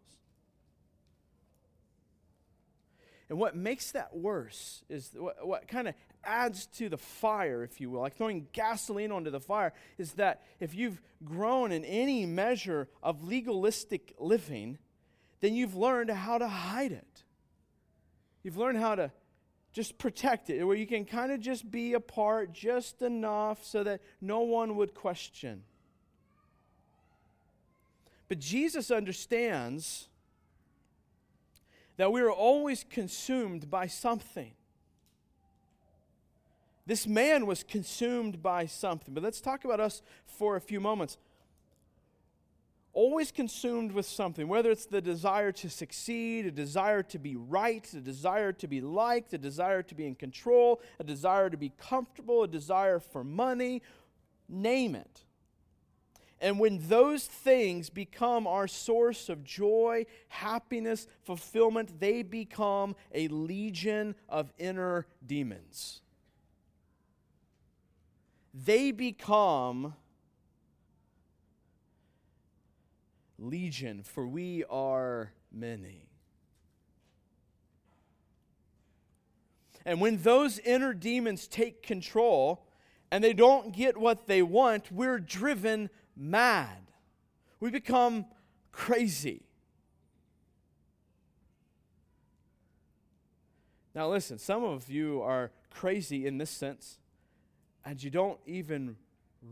And 3.30 3.40
what 3.40 3.56
makes 3.56 3.92
that 3.92 4.16
worse 4.16 4.84
is 4.90 5.12
what, 5.16 5.48
what 5.48 5.68
kind 5.68 5.88
of 5.88 5.96
adds 6.24 6.68
to 6.78 6.90
the 6.90 6.98
fire, 6.98 7.64
if 7.64 7.82
you 7.82 7.90
will, 7.90 8.02
like 8.02 8.16
throwing 8.16 8.48
gasoline 8.54 9.12
onto 9.12 9.32
the 9.32 9.40
fire, 9.40 9.74
is 9.98 10.14
that 10.14 10.44
if 10.60 10.76
you've 10.76 11.02
grown 11.24 11.72
in 11.72 11.84
any 11.86 12.26
measure 12.26 12.90
of 13.02 13.24
legalistic 13.24 14.14
living, 14.20 14.78
then 15.42 15.56
you've 15.56 15.76
learned 15.76 16.12
how 16.12 16.38
to 16.38 16.48
hide 16.48 16.92
it. 16.92 17.24
You've 18.44 18.58
learned 18.58 18.78
how 18.78 18.96
to 18.96 19.12
just 19.74 19.98
protect 19.98 20.50
it, 20.52 20.64
where 20.64 20.78
you 20.78 20.86
can 20.86 21.04
kind 21.04 21.32
of 21.32 21.40
just 21.40 21.70
be 21.70 21.94
apart 21.94 22.54
just 22.54 23.02
enough 23.02 23.66
so 23.66 23.84
that 23.84 24.02
no 24.22 24.42
one 24.42 24.76
would 24.76 24.94
question. 24.94 25.64
But 28.30 28.40
Jesus 28.40 28.92
understands 28.92 30.08
that 31.98 32.12
we 32.12 32.22
are 32.22 32.32
always 32.32 32.86
consumed 32.88 33.70
by 33.70 33.88
something. 33.88 34.54
This 36.86 37.08
man 37.08 37.46
was 37.46 37.64
consumed 37.64 38.44
by 38.44 38.66
something. 38.66 39.14
But 39.14 39.24
let's 39.24 39.42
talk 39.42 39.66
about 39.66 39.80
us 39.80 40.02
for 40.26 40.56
a 40.56 40.62
few 40.62 40.80
moments 40.80 41.18
always 42.94 43.32
consumed 43.32 43.92
with 43.92 44.06
something, 44.06 44.48
whether 44.48 44.72
it's 44.72 44.86
the 44.86 45.02
desire 45.02 45.52
to 45.52 45.70
succeed, 45.70 46.46
a 46.46 46.52
desire 46.52 47.04
to 47.04 47.20
be 47.20 47.36
right, 47.36 47.92
a 47.94 48.00
desire 48.00 48.54
to 48.54 48.68
be 48.68 48.82
liked, 48.82 49.34
a 49.34 49.38
desire 49.38 49.82
to 49.84 49.96
be 49.96 50.06
in 50.06 50.16
control, 50.16 50.82
a 51.00 51.04
desire 51.04 51.50
to 51.50 51.58
be 51.58 51.74
comfortable, 51.78 52.44
a 52.44 52.48
desire 52.48 53.00
for 53.00 53.24
money, 53.24 53.82
name 54.48 54.96
it. 54.96 55.24
And 56.40 56.60
when 56.60 56.88
those 56.90 57.26
things 57.26 57.90
become 57.90 58.48
our 58.48 58.68
source 58.68 59.30
of 59.30 59.46
joy, 59.46 60.06
happiness, 60.28 61.08
fulfillment, 61.24 62.00
they 62.02 62.22
become 62.22 62.96
a 63.14 63.30
legion 63.30 64.14
of 64.28 64.52
inner 64.58 65.08
demons. 65.26 66.02
They 68.54 68.92
become 68.92 69.96
legion, 73.44 74.04
for 74.04 74.28
we 74.28 74.64
are 74.70 75.34
many. 75.52 76.10
And 79.86 80.00
when 80.00 80.18
those 80.18 80.60
inner 80.60 80.94
demons 80.94 81.48
take 81.48 81.84
control 81.84 82.66
and 83.12 83.24
they 83.24 83.34
don't 83.34 83.74
get 83.74 83.98
what 83.98 84.28
they 84.28 84.42
want, 84.42 84.92
we're 84.92 85.20
driven 85.20 85.90
mad. 86.16 86.92
We 87.60 87.70
become 87.70 88.26
crazy. 88.72 89.44
Now, 93.94 94.10
listen, 94.10 94.40
some 94.40 94.64
of 94.64 94.90
you 94.90 95.22
are 95.22 95.52
crazy 95.70 96.26
in 96.26 96.38
this 96.38 96.50
sense, 96.50 96.98
and 97.86 98.02
you 98.02 98.10
don't 98.10 98.40
even 98.46 98.96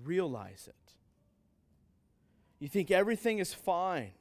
realize 0.03 0.67
it. 0.67 0.93
You 2.61 2.67
think 2.67 2.91
everything 2.91 3.39
is 3.39 3.55
fine, 3.55 4.11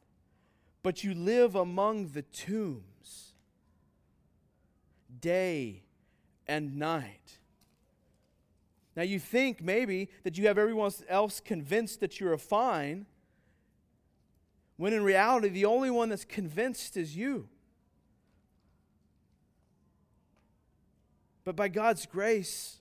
but 0.82 1.04
you 1.04 1.12
live 1.12 1.54
among 1.54 2.08
the 2.08 2.22
tombs 2.22 3.34
day 5.20 5.82
and 6.48 6.78
night. 6.78 7.36
Now, 8.96 9.02
you 9.02 9.18
think 9.18 9.60
maybe 9.62 10.08
that 10.24 10.38
you 10.38 10.46
have 10.46 10.56
everyone 10.56 10.90
else 11.06 11.38
convinced 11.38 12.00
that 12.00 12.18
you're 12.18 12.36
fine, 12.38 13.04
when 14.78 14.94
in 14.94 15.04
reality, 15.04 15.50
the 15.50 15.66
only 15.66 15.90
one 15.90 16.08
that's 16.08 16.24
convinced 16.24 16.96
is 16.96 17.14
you. 17.14 17.46
But 21.44 21.56
by 21.56 21.68
God's 21.68 22.06
grace, 22.06 22.79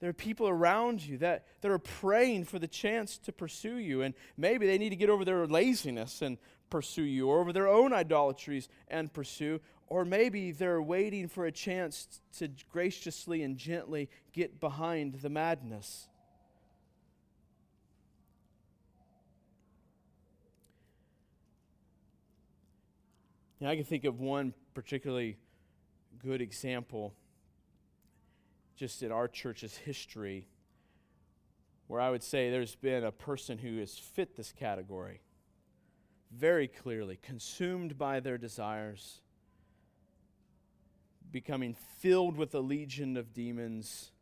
there 0.00 0.08
are 0.08 0.14
people 0.14 0.48
around 0.48 1.02
you 1.02 1.18
that, 1.18 1.46
that 1.60 1.70
are 1.70 1.78
praying 1.78 2.44
for 2.44 2.58
the 2.58 2.66
chance 2.66 3.18
to 3.18 3.32
pursue 3.32 3.76
you. 3.76 4.00
And 4.02 4.14
maybe 4.36 4.66
they 4.66 4.78
need 4.78 4.90
to 4.90 4.96
get 4.96 5.10
over 5.10 5.24
their 5.24 5.46
laziness 5.46 6.22
and 6.22 6.38
pursue 6.70 7.02
you, 7.02 7.28
or 7.28 7.40
over 7.40 7.52
their 7.52 7.68
own 7.68 7.92
idolatries 7.92 8.68
and 8.88 9.12
pursue. 9.12 9.60
Or 9.88 10.04
maybe 10.04 10.52
they're 10.52 10.80
waiting 10.80 11.28
for 11.28 11.44
a 11.44 11.52
chance 11.52 12.20
to 12.38 12.48
graciously 12.72 13.42
and 13.42 13.58
gently 13.58 14.08
get 14.32 14.58
behind 14.58 15.14
the 15.16 15.28
madness. 15.28 16.08
Now, 23.60 23.68
I 23.68 23.76
can 23.76 23.84
think 23.84 24.04
of 24.04 24.18
one 24.20 24.54
particularly 24.72 25.36
good 26.22 26.40
example 26.40 27.12
just 28.80 29.02
in 29.02 29.12
our 29.12 29.28
church's 29.28 29.76
history 29.76 30.48
where 31.86 32.00
I 32.00 32.08
would 32.08 32.22
say 32.22 32.50
there's 32.50 32.76
been 32.76 33.04
a 33.04 33.12
person 33.12 33.58
who 33.58 33.76
has 33.76 33.98
fit 33.98 34.36
this 34.36 34.52
category 34.52 35.20
very 36.30 36.66
clearly, 36.66 37.18
consumed 37.20 37.98
by 37.98 38.20
their 38.20 38.38
desires, 38.38 39.20
becoming 41.30 41.76
filled 41.98 42.38
with 42.38 42.54
a 42.54 42.60
legion 42.60 43.18
of 43.18 43.34
demons, 43.34 44.12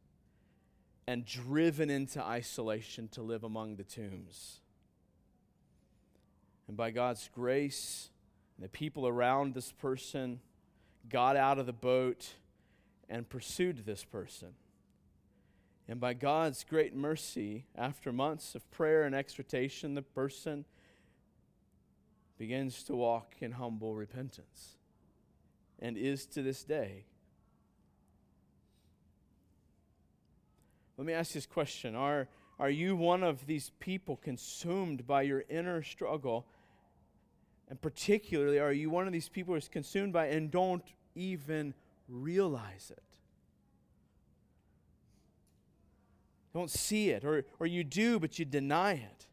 and 1.07 1.25
driven 1.25 1.88
into 1.88 2.21
isolation 2.21 3.07
to 3.12 3.23
live 3.23 3.44
among 3.44 3.77
the 3.77 3.85
tombs. 3.85 4.59
And 6.66 6.77
by 6.77 6.90
God's 6.90 7.31
grace, 7.33 8.11
the 8.59 8.68
people 8.68 9.07
around 9.07 9.55
this 9.55 9.71
person 9.71 10.40
got 11.09 11.37
out 11.37 11.61
of 11.61 11.66
the 11.66 11.73
boat 11.73 12.33
and 13.09 13.29
pursued 13.29 13.85
this 13.85 14.05
person. 14.05 14.49
And 15.88 15.99
by 16.01 16.12
God's 16.12 16.64
great 16.64 16.94
mercy, 16.94 17.64
after 17.75 18.12
months 18.12 18.55
of 18.55 18.71
prayer 18.71 19.05
and 19.05 19.14
exhortation, 19.14 19.94
the 19.94 20.03
person 20.03 20.66
begins 22.37 22.83
to 22.85 22.94
walk 22.94 23.37
in 23.40 23.53
humble 23.53 23.94
repentance 23.94 24.77
and 25.79 25.97
is 25.97 26.27
to 26.27 26.42
this 26.42 26.62
day. 26.62 27.05
Let 30.99 31.07
me 31.07 31.12
ask 31.12 31.33
this 31.33 31.47
question 31.47 31.94
Are, 31.94 32.29
are 32.59 32.71
you 32.71 32.97
one 32.97 33.23
of 33.23 33.47
these 33.47 33.71
people 33.79 34.16
consumed 34.16 35.07
by 35.07 35.23
your 35.23 35.44
inner 35.49 35.83
struggle? 35.83 36.47
And 37.71 37.81
particularly, 37.81 38.59
are 38.59 38.73
you 38.73 38.90
one 38.90 39.07
of 39.07 39.12
these 39.12 39.29
people 39.29 39.55
who's 39.55 39.68
consumed 39.68 40.12
by 40.12 40.27
and 40.27 40.51
don't 40.51 40.85
even 41.14 41.75
realize 42.09 42.90
it. 42.90 43.03
Don't 46.55 46.71
see 46.71 47.11
it, 47.11 47.25
or, 47.25 47.44
or 47.61 47.66
you 47.66 47.85
do, 47.85 48.18
but 48.18 48.38
you 48.38 48.44
deny 48.44 48.92
it. 48.92 49.27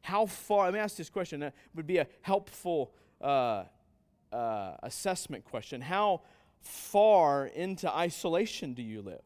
How 0.00 0.26
far, 0.26 0.64
let 0.64 0.74
me 0.74 0.80
ask 0.80 0.96
this 0.96 1.10
question, 1.10 1.40
that 1.40 1.54
would 1.74 1.86
be 1.86 1.98
a 1.98 2.06
helpful 2.22 2.92
uh, 3.20 3.64
uh, 4.32 4.76
assessment 4.82 5.44
question. 5.44 5.80
How 5.80 6.22
far 6.60 7.46
into 7.46 7.92
isolation 7.94 8.74
do 8.74 8.82
you 8.82 9.02
live? 9.02 9.22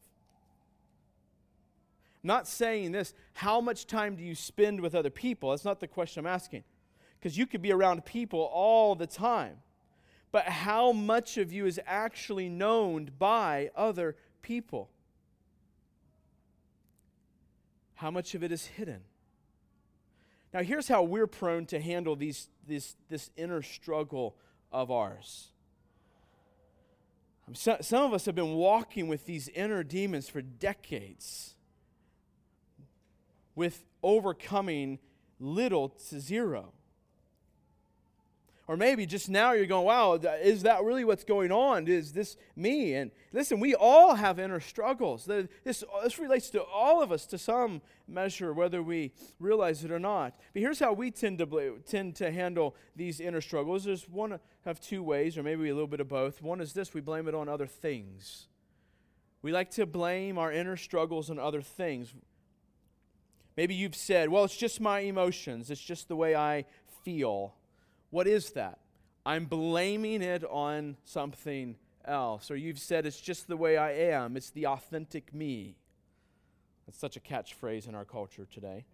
I'm 2.23 2.27
not 2.27 2.47
saying 2.47 2.91
this, 2.91 3.13
how 3.33 3.61
much 3.61 3.87
time 3.87 4.15
do 4.15 4.23
you 4.23 4.35
spend 4.35 4.81
with 4.81 4.93
other 4.93 5.09
people? 5.09 5.51
That's 5.51 5.65
not 5.65 5.79
the 5.79 5.87
question 5.87 6.25
I'm 6.25 6.31
asking. 6.31 6.63
Because 7.19 7.37
you 7.37 7.47
could 7.47 7.61
be 7.61 7.71
around 7.71 8.05
people 8.05 8.41
all 8.53 8.93
the 8.93 9.07
time 9.07 9.57
but 10.31 10.45
how 10.45 10.91
much 10.91 11.37
of 11.37 11.51
you 11.53 11.65
is 11.65 11.79
actually 11.85 12.49
known 12.49 13.11
by 13.17 13.71
other 13.75 14.15
people? 14.41 14.89
How 17.95 18.11
much 18.11 18.35
of 18.35 18.43
it 18.43 18.51
is 18.51 18.65
hidden? 18.65 19.01
Now, 20.53 20.61
here's 20.61 20.87
how 20.87 21.03
we're 21.03 21.27
prone 21.27 21.65
to 21.67 21.79
handle 21.79 22.15
these, 22.15 22.49
this, 22.65 22.95
inner 23.35 23.61
struggle 23.61 24.35
of 24.71 24.91
ours. 24.91 25.47
Some 27.53 28.03
of 28.03 28.13
us 28.13 28.25
have 28.25 28.35
been 28.35 28.55
walking 28.55 29.07
with 29.07 29.25
these 29.25 29.47
inner 29.49 29.83
demons 29.83 30.27
for 30.27 30.41
decades, 30.41 31.55
with 33.55 33.85
overcoming 34.03 34.99
little 35.39 35.89
to 35.89 36.19
zero. 36.19 36.73
Or 38.67 38.75
maybe 38.75 39.05
just 39.05 39.29
now 39.29 39.53
you're 39.53 39.65
going, 39.65 39.85
wow, 39.85 40.15
is 40.15 40.63
that 40.63 40.83
really 40.83 41.05
what's 41.05 41.23
going 41.23 41.53
on? 41.53 41.87
Is 41.87 42.11
this 42.11 42.35
me? 42.53 42.95
And 42.95 43.11
listen, 43.31 43.61
we 43.61 43.73
all 43.73 44.15
have 44.15 44.39
inner 44.39 44.59
struggles. 44.59 45.25
This, 45.25 45.83
uh, 45.83 46.03
this 46.03 46.19
relates 46.19 46.49
to 46.49 46.61
all 46.63 47.01
of 47.01 47.13
us 47.13 47.25
to 47.27 47.37
some 47.37 47.81
measure, 48.09 48.53
whether 48.53 48.83
we 48.83 49.13
realize 49.39 49.85
it 49.85 49.91
or 49.91 49.99
not. 49.99 50.37
But 50.51 50.61
here's 50.61 50.79
how 50.79 50.91
we 50.91 51.11
tend 51.11 51.37
to, 51.39 51.79
tend 51.87 52.15
to 52.17 52.29
handle 52.29 52.75
these 52.93 53.21
inner 53.21 53.39
struggles. 53.39 53.85
There's 53.85 54.09
one 54.09 54.37
of 54.65 54.81
two 54.81 55.01
ways, 55.01 55.37
or 55.37 55.43
maybe 55.43 55.69
a 55.69 55.73
little 55.73 55.87
bit 55.87 56.01
of 56.01 56.09
both. 56.09 56.41
One 56.41 56.59
is 56.59 56.73
this 56.73 56.93
we 56.93 56.99
blame 56.99 57.29
it 57.29 57.35
on 57.35 57.47
other 57.47 57.67
things. 57.67 58.47
We 59.41 59.53
like 59.53 59.71
to 59.71 59.85
blame 59.85 60.37
our 60.37 60.51
inner 60.51 60.75
struggles 60.75 61.29
on 61.29 61.39
other 61.39 61.61
things. 61.61 62.13
Maybe 63.55 63.75
you've 63.75 63.95
said, 63.95 64.27
well, 64.27 64.43
it's 64.43 64.57
just 64.57 64.81
my 64.81 64.99
emotions, 64.99 65.71
it's 65.71 65.81
just 65.81 66.09
the 66.09 66.17
way 66.17 66.35
I 66.35 66.65
feel. 67.05 67.55
What 68.09 68.27
is 68.27 68.51
that? 68.51 68.79
I'm 69.25 69.45
blaming 69.45 70.21
it 70.21 70.43
on 70.45 70.97
something 71.03 71.75
else. 72.05 72.49
Or 72.49 72.55
you've 72.55 72.79
said 72.79 73.05
it's 73.05 73.19
just 73.19 73.47
the 73.47 73.57
way 73.57 73.77
I 73.77 73.91
am, 73.91 74.37
it's 74.37 74.49
the 74.51 74.67
authentic 74.67 75.33
me. 75.33 75.75
That's 76.85 76.97
such 76.97 77.17
a 77.17 77.19
catchphrase 77.19 77.87
in 77.87 77.95
our 77.95 78.05
culture 78.05 78.47
today. 78.51 78.85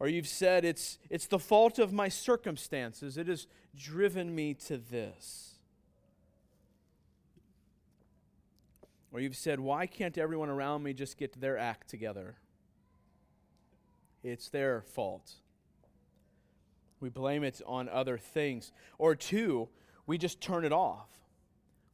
Or 0.00 0.08
you've 0.08 0.26
said 0.26 0.64
it's, 0.64 0.98
it's 1.08 1.26
the 1.26 1.38
fault 1.38 1.78
of 1.78 1.92
my 1.92 2.08
circumstances, 2.08 3.16
it 3.16 3.28
has 3.28 3.46
driven 3.76 4.34
me 4.34 4.54
to 4.54 4.76
this. 4.76 5.52
Or 9.12 9.20
you've 9.20 9.36
said, 9.36 9.60
why 9.60 9.86
can't 9.86 10.18
everyone 10.18 10.48
around 10.48 10.82
me 10.82 10.92
just 10.92 11.16
get 11.16 11.40
their 11.40 11.56
act 11.56 11.88
together? 11.88 12.34
It's 14.24 14.48
their 14.48 14.82
fault. 14.82 15.34
We 17.00 17.08
blame 17.08 17.44
it 17.44 17.60
on 17.66 17.88
other 17.88 18.18
things. 18.18 18.72
Or 18.98 19.14
two, 19.14 19.68
we 20.06 20.18
just 20.18 20.40
turn 20.40 20.64
it 20.64 20.72
off. 20.72 21.08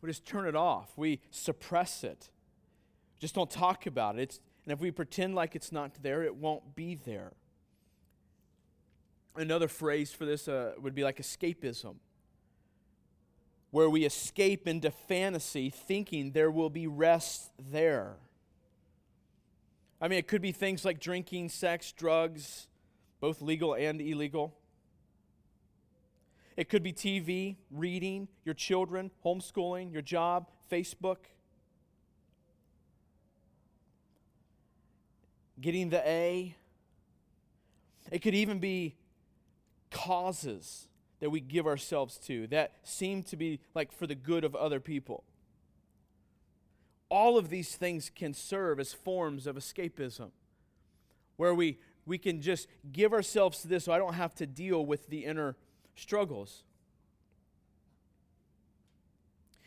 We 0.00 0.08
just 0.08 0.24
turn 0.24 0.46
it 0.46 0.56
off. 0.56 0.92
We 0.96 1.20
suppress 1.30 2.04
it. 2.04 2.30
Just 3.18 3.34
don't 3.34 3.50
talk 3.50 3.86
about 3.86 4.18
it. 4.18 4.22
It's, 4.22 4.40
and 4.64 4.72
if 4.72 4.80
we 4.80 4.90
pretend 4.90 5.34
like 5.34 5.54
it's 5.54 5.72
not 5.72 5.92
there, 6.02 6.22
it 6.22 6.36
won't 6.36 6.74
be 6.74 6.94
there. 6.94 7.32
Another 9.36 9.68
phrase 9.68 10.12
for 10.12 10.24
this 10.24 10.48
uh, 10.48 10.72
would 10.80 10.94
be 10.94 11.04
like 11.04 11.18
escapism, 11.18 11.96
where 13.70 13.88
we 13.88 14.04
escape 14.04 14.66
into 14.66 14.90
fantasy 14.90 15.70
thinking 15.70 16.32
there 16.32 16.50
will 16.50 16.70
be 16.70 16.86
rest 16.86 17.50
there. 17.58 18.16
I 20.00 20.08
mean, 20.08 20.18
it 20.18 20.26
could 20.26 20.42
be 20.42 20.52
things 20.52 20.84
like 20.84 20.98
drinking, 20.98 21.50
sex, 21.50 21.92
drugs, 21.92 22.68
both 23.20 23.42
legal 23.42 23.74
and 23.74 24.00
illegal. 24.00 24.56
It 26.60 26.68
could 26.68 26.82
be 26.82 26.92
TV, 26.92 27.56
reading, 27.70 28.28
your 28.44 28.52
children, 28.52 29.10
homeschooling, 29.24 29.94
your 29.94 30.02
job, 30.02 30.50
Facebook. 30.70 31.16
Getting 35.58 35.88
the 35.88 36.06
A. 36.06 36.54
It 38.12 38.18
could 38.18 38.34
even 38.34 38.58
be 38.58 38.96
causes 39.90 40.86
that 41.20 41.30
we 41.30 41.40
give 41.40 41.66
ourselves 41.66 42.18
to 42.26 42.46
that 42.48 42.72
seem 42.82 43.22
to 43.22 43.38
be 43.38 43.60
like 43.74 43.90
for 43.90 44.06
the 44.06 44.14
good 44.14 44.44
of 44.44 44.54
other 44.54 44.80
people. 44.80 45.24
All 47.08 47.38
of 47.38 47.48
these 47.48 47.74
things 47.74 48.10
can 48.14 48.34
serve 48.34 48.78
as 48.78 48.92
forms 48.92 49.46
of 49.46 49.56
escapism, 49.56 50.30
where 51.38 51.54
we, 51.54 51.78
we 52.04 52.18
can 52.18 52.42
just 52.42 52.68
give 52.92 53.14
ourselves 53.14 53.62
to 53.62 53.68
this 53.68 53.84
so 53.84 53.92
I 53.92 53.98
don't 53.98 54.12
have 54.12 54.34
to 54.34 54.46
deal 54.46 54.84
with 54.84 55.08
the 55.08 55.24
inner 55.24 55.56
struggles. 55.94 56.62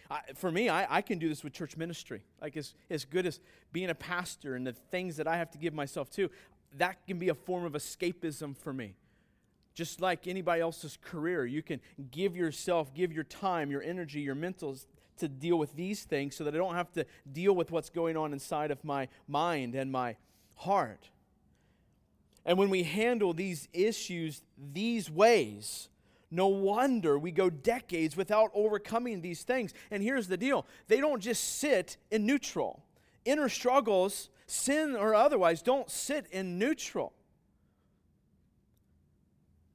I, 0.10 0.20
for 0.36 0.52
me, 0.52 0.70
I, 0.70 0.98
I 0.98 1.02
can 1.02 1.18
do 1.18 1.30
this 1.30 1.44
with 1.44 1.54
church 1.54 1.78
ministry. 1.78 2.24
Like, 2.42 2.56
as, 2.58 2.74
as 2.90 3.06
good 3.06 3.26
as 3.26 3.40
being 3.72 3.90
a 3.90 3.96
pastor 3.96 4.56
and 4.56 4.68
the 4.68 4.74
things 4.74 5.18
that 5.18 5.28
I 5.28 5.38
have 5.38 5.50
to 5.52 5.58
give 5.58 5.74
myself 5.74 6.10
to, 6.12 6.30
that 6.78 7.06
can 7.08 7.18
be 7.20 7.30
a 7.30 7.36
form 7.36 7.66
of 7.66 7.74
escapism 7.74 8.56
for 8.58 8.74
me. 8.74 8.96
Just 9.74 10.02
like 10.02 10.28
anybody 10.28 10.62
else's 10.62 10.98
career, 11.02 11.46
you 11.46 11.64
can 11.64 11.80
give 12.12 12.36
yourself, 12.36 12.94
give 12.94 13.12
your 13.12 13.24
time, 13.24 13.72
your 13.72 13.82
energy, 13.82 14.20
your 14.20 14.36
mental 14.36 14.78
to 15.18 15.28
deal 15.28 15.58
with 15.58 15.76
these 15.76 16.04
things 16.04 16.36
so 16.36 16.44
that 16.44 16.54
I 16.54 16.58
don't 16.58 16.76
have 16.76 16.92
to 16.94 17.06
deal 17.32 17.54
with 17.54 17.72
what's 17.72 17.90
going 17.90 18.18
on 18.18 18.34
inside 18.34 18.72
of 18.72 18.84
my 18.84 19.08
mind 19.28 19.74
and 19.74 19.92
my 19.92 20.16
heart. 20.56 21.10
And 22.46 22.58
when 22.58 22.70
we 22.70 22.84
handle 22.84 23.34
these 23.34 23.68
issues 23.74 24.42
these 24.58 25.10
ways, 25.10 25.90
no 26.34 26.48
wonder 26.48 27.20
we 27.20 27.32
go 27.32 27.50
decades 27.50 28.18
without 28.18 28.50
overcoming 28.54 29.22
these 29.22 29.44
things. 29.44 29.74
And 29.92 30.02
here's 30.02 30.28
the 30.28 30.38
deal 30.38 30.66
they 30.88 31.00
don't 31.00 31.22
just 31.22 31.60
sit 31.60 31.98
in 32.10 32.26
neutral. 32.26 32.84
Inner 33.26 33.48
struggles, 33.48 34.30
sin 34.48 34.96
or 34.96 35.14
otherwise, 35.16 35.62
don't 35.62 35.90
sit 35.90 36.28
in 36.32 36.58
neutral. 36.58 37.14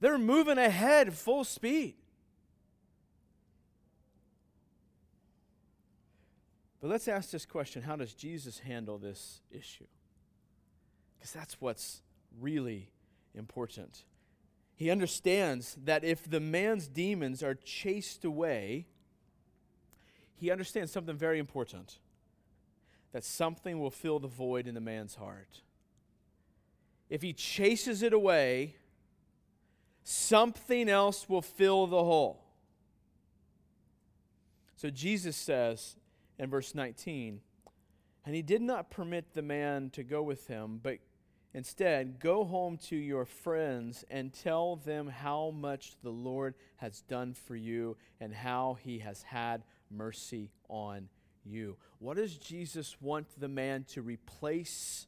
They're 0.01 0.19
moving 0.19 0.59
ahead 0.59 1.15
full 1.15 1.45
speed. 1.45 1.95
But 6.81 6.91
let's 6.91 7.09
ask 7.09 7.31
this 7.31 7.47
question 7.47 7.83
how 7.83 7.97
does 7.97 8.15
Jesus 8.15 8.59
handle 8.61 8.99
this 8.99 9.41
issue? 9.51 9.87
Because 11.17 11.33
that's 11.33 11.61
what's 11.61 12.03
really 12.41 12.91
important. 13.35 14.05
He 14.79 14.93
understands 14.93 15.77
that 15.85 16.05
if 16.05 16.31
the 16.31 16.39
man's 16.39 16.87
demons 16.87 17.43
are 17.43 17.57
chased 17.57 18.25
away, 18.25 18.87
he 20.37 20.53
understands 20.53 20.93
something 20.93 21.17
very 21.17 21.41
important 21.41 21.99
that 23.11 23.25
something 23.25 23.81
will 23.81 23.91
fill 23.91 24.21
the 24.21 24.29
void 24.29 24.69
in 24.69 24.77
the 24.77 24.81
man's 24.81 25.17
heart. 25.17 25.63
If 27.11 27.23
he 27.23 27.33
chases 27.33 28.05
it 28.05 28.13
away, 28.13 28.77
something 30.05 30.89
else 30.89 31.29
will 31.29 31.43
fill 31.43 31.89
the 31.89 32.05
hole. 32.05 32.45
So 34.77 34.91
Jesus 34.91 35.37
says 35.37 35.97
in 36.39 36.51
verse 36.51 36.73
19, 36.73 37.41
and 38.25 38.35
he 38.35 38.43
did 38.43 38.63
not 38.63 38.93
permit 38.93 39.35
the 39.35 39.43
man 39.43 39.91
to 39.91 40.05
go 40.05 40.23
with 40.23 40.47
him, 40.47 40.79
but 40.81 40.99
instead, 41.55 42.21
go 42.21 42.45
home 42.45 42.79
to 42.89 42.97
your 42.97 43.25
friends 43.25 44.05
and 44.11 44.33
tell 44.33 44.77
them 44.77 45.09
how 45.09 45.51
much 45.51 45.97
the 46.03 46.11
Lord 46.11 46.55
has 46.77 47.03
done 47.03 47.35
for 47.35 47.57
you 47.57 47.97
and 48.21 48.35
how 48.35 48.79
he 48.83 48.99
has 49.01 49.23
had 49.23 49.63
mercy 49.91 50.51
on 50.69 51.09
you. 51.45 51.77
What 51.99 52.17
does 52.17 52.37
Jesus 52.37 52.97
want 53.01 53.27
the 53.39 53.49
man 53.49 53.85
to 53.91 54.03
replace 54.03 55.07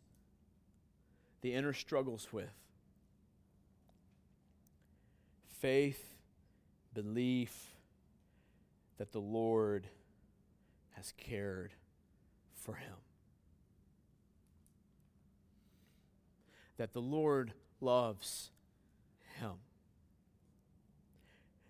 the 1.42 1.54
inner 1.54 1.72
struggles 1.72 2.28
with? 2.32 2.50
faith, 5.60 6.16
belief 6.94 7.76
that 8.98 9.12
the 9.12 9.20
Lord 9.20 9.86
has 10.92 11.12
cared 11.16 11.72
for 12.54 12.74
him. 12.74 12.94
That 16.80 16.94
the 16.94 17.02
Lord 17.02 17.52
loves 17.82 18.52
him. 19.38 19.52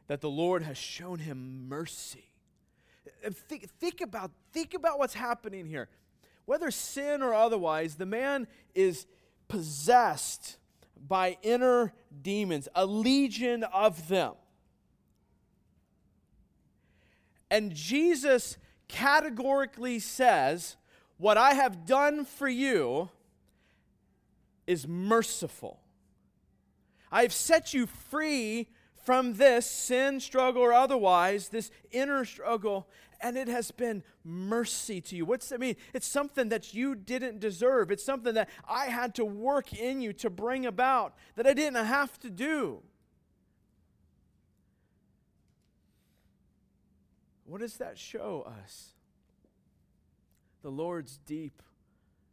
That 0.07 0.20
the 0.20 0.31
Lord 0.31 0.62
has 0.62 0.79
shown 0.79 1.18
him 1.18 1.68
mercy. 1.68 2.31
Think, 3.49 3.68
think, 3.81 4.03
about, 4.03 4.31
think 4.53 4.73
about 4.73 5.01
what's 5.01 5.14
happening 5.14 5.66
here. 5.66 5.88
Whether 6.44 6.70
sin 6.70 7.23
or 7.23 7.35
otherwise, 7.35 7.96
the 7.96 8.07
man 8.07 8.46
is 8.73 9.07
possessed 9.49 10.59
by 10.96 11.38
inner 11.42 11.92
demons, 12.23 12.68
a 12.77 12.87
legion 12.87 13.64
of 13.64 14.07
them. 14.07 14.35
And 17.51 17.75
Jesus 17.75 18.59
categorically 18.87 19.99
says, 19.99 20.77
What 21.18 21.37
I 21.37 21.55
have 21.55 21.85
done 21.85 22.25
for 22.25 22.49
you 22.49 23.11
is 24.70 24.87
merciful. 24.87 25.80
I've 27.11 27.33
set 27.33 27.74
you 27.74 27.87
free 27.87 28.68
from 29.04 29.35
this 29.35 29.68
sin, 29.68 30.20
struggle, 30.20 30.62
or 30.62 30.72
otherwise, 30.72 31.48
this 31.48 31.72
inner 31.90 32.24
struggle, 32.24 32.88
and 33.20 33.37
it 33.37 33.48
has 33.48 33.72
been 33.72 34.04
mercy 34.22 35.00
to 35.00 35.16
you. 35.16 35.24
What's 35.24 35.48
that 35.48 35.59
mean? 35.59 35.74
It's 35.92 36.06
something 36.06 36.50
that 36.50 36.72
you 36.72 36.94
didn't 36.94 37.40
deserve. 37.40 37.90
It's 37.90 38.04
something 38.04 38.35
that 38.35 38.48
I 38.68 38.87
had 38.87 39.16
to 39.16 39.24
work 39.24 39.72
in 39.72 40.00
you 40.00 40.12
to 40.14 40.30
bring 40.30 40.64
about 40.66 41.16
that 41.35 41.48
I 41.48 41.52
didn't 41.52 41.85
have 41.85 42.20
to 42.20 42.30
do. 42.30 42.80
What 47.44 47.61
does 47.61 47.78
that 47.78 47.98
show 47.98 48.46
us? 48.64 48.90
The 50.62 50.70
Lord's 50.70 51.18
deep 51.26 51.61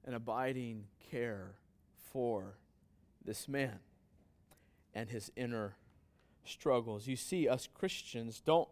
and 0.05 0.13
abiding 0.13 0.83
care 1.09 1.55
for 2.11 2.57
this 3.23 3.47
man 3.47 3.79
and 4.93 5.09
his 5.09 5.31
inner 5.35 5.75
struggles. 6.43 7.07
You 7.07 7.15
see, 7.15 7.47
us 7.47 7.67
Christians 7.73 8.41
don't 8.43 8.69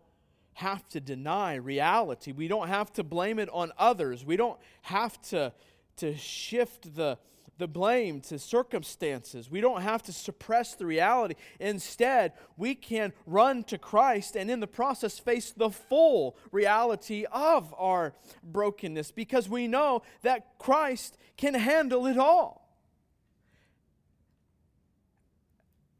have 0.54 0.88
to 0.90 1.00
deny 1.02 1.56
reality. 1.56 2.32
We 2.32 2.48
don't 2.48 2.70
have 2.70 2.92
to 2.94 3.04
blame 3.04 3.40
it 3.40 3.50
on 3.52 3.72
others. 3.78 4.26
We 4.26 4.38
don't 4.38 4.58
have 4.84 5.22
to, 5.24 5.52
to 5.98 6.16
shift 6.16 6.96
the, 6.96 7.18
the 7.58 7.68
blame 7.68 8.22
to 8.22 8.40
circumstances. 8.40 9.52
We 9.52 9.60
don't 9.60 9.82
have 9.82 10.02
to 10.04 10.14
suppress 10.14 10.74
the 10.76 10.86
reality. 10.86 11.36
Instead, 11.60 12.32
we 12.56 12.74
can 12.74 13.12
run 13.26 13.64
to 13.66 13.78
Christ 13.78 14.38
and 14.38 14.50
in 14.50 14.62
the 14.62 14.68
process 14.68 15.20
face 15.20 15.52
the 15.52 15.70
full 15.70 16.38
reality 16.52 17.26
of 17.32 17.74
our 17.78 18.14
brokenness 18.42 19.12
because 19.12 19.50
we 19.50 19.68
know 19.68 20.04
that 20.22 20.58
Christ 20.58 21.18
can 21.36 21.54
handle 21.54 22.08
it 22.08 22.18
all. 22.18 22.65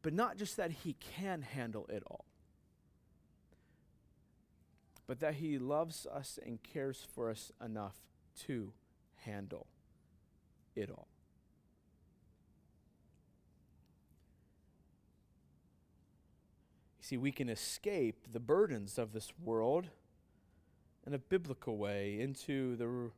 But 0.06 0.14
not 0.14 0.36
just 0.36 0.56
that 0.56 0.70
he 0.70 0.94
can 1.00 1.42
handle 1.42 1.84
it 1.88 2.04
all 2.06 2.26
but 5.06 5.20
that 5.20 5.34
He 5.34 5.58
loves 5.58 6.06
us 6.06 6.38
and 6.44 6.62
cares 6.62 7.06
for 7.14 7.30
us 7.30 7.52
enough 7.64 7.96
to 8.46 8.72
handle 9.24 9.66
it 10.74 10.90
all. 10.90 11.08
You 16.98 17.04
see, 17.04 17.16
we 17.16 17.30
can 17.30 17.48
escape 17.48 18.32
the 18.32 18.40
burdens 18.40 18.98
of 18.98 19.12
this 19.12 19.32
world 19.42 19.90
in 21.06 21.14
a 21.14 21.18
biblical 21.18 21.76
way 21.76 22.18
into 22.20 22.74
the 22.76 23.10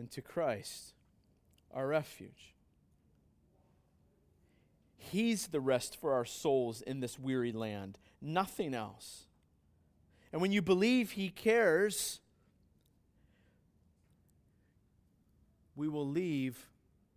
into 0.00 0.22
Christ, 0.22 0.94
our 1.74 1.88
refuge. 1.88 2.51
He's 5.10 5.48
the 5.48 5.60
rest 5.60 6.00
for 6.00 6.12
our 6.12 6.24
souls 6.24 6.80
in 6.82 7.00
this 7.00 7.18
weary 7.18 7.52
land, 7.52 7.98
nothing 8.20 8.74
else. 8.74 9.26
And 10.32 10.40
when 10.40 10.52
you 10.52 10.62
believe 10.62 11.12
He 11.12 11.28
cares, 11.28 12.20
we 15.74 15.88
will 15.88 16.06
leave 16.06 16.66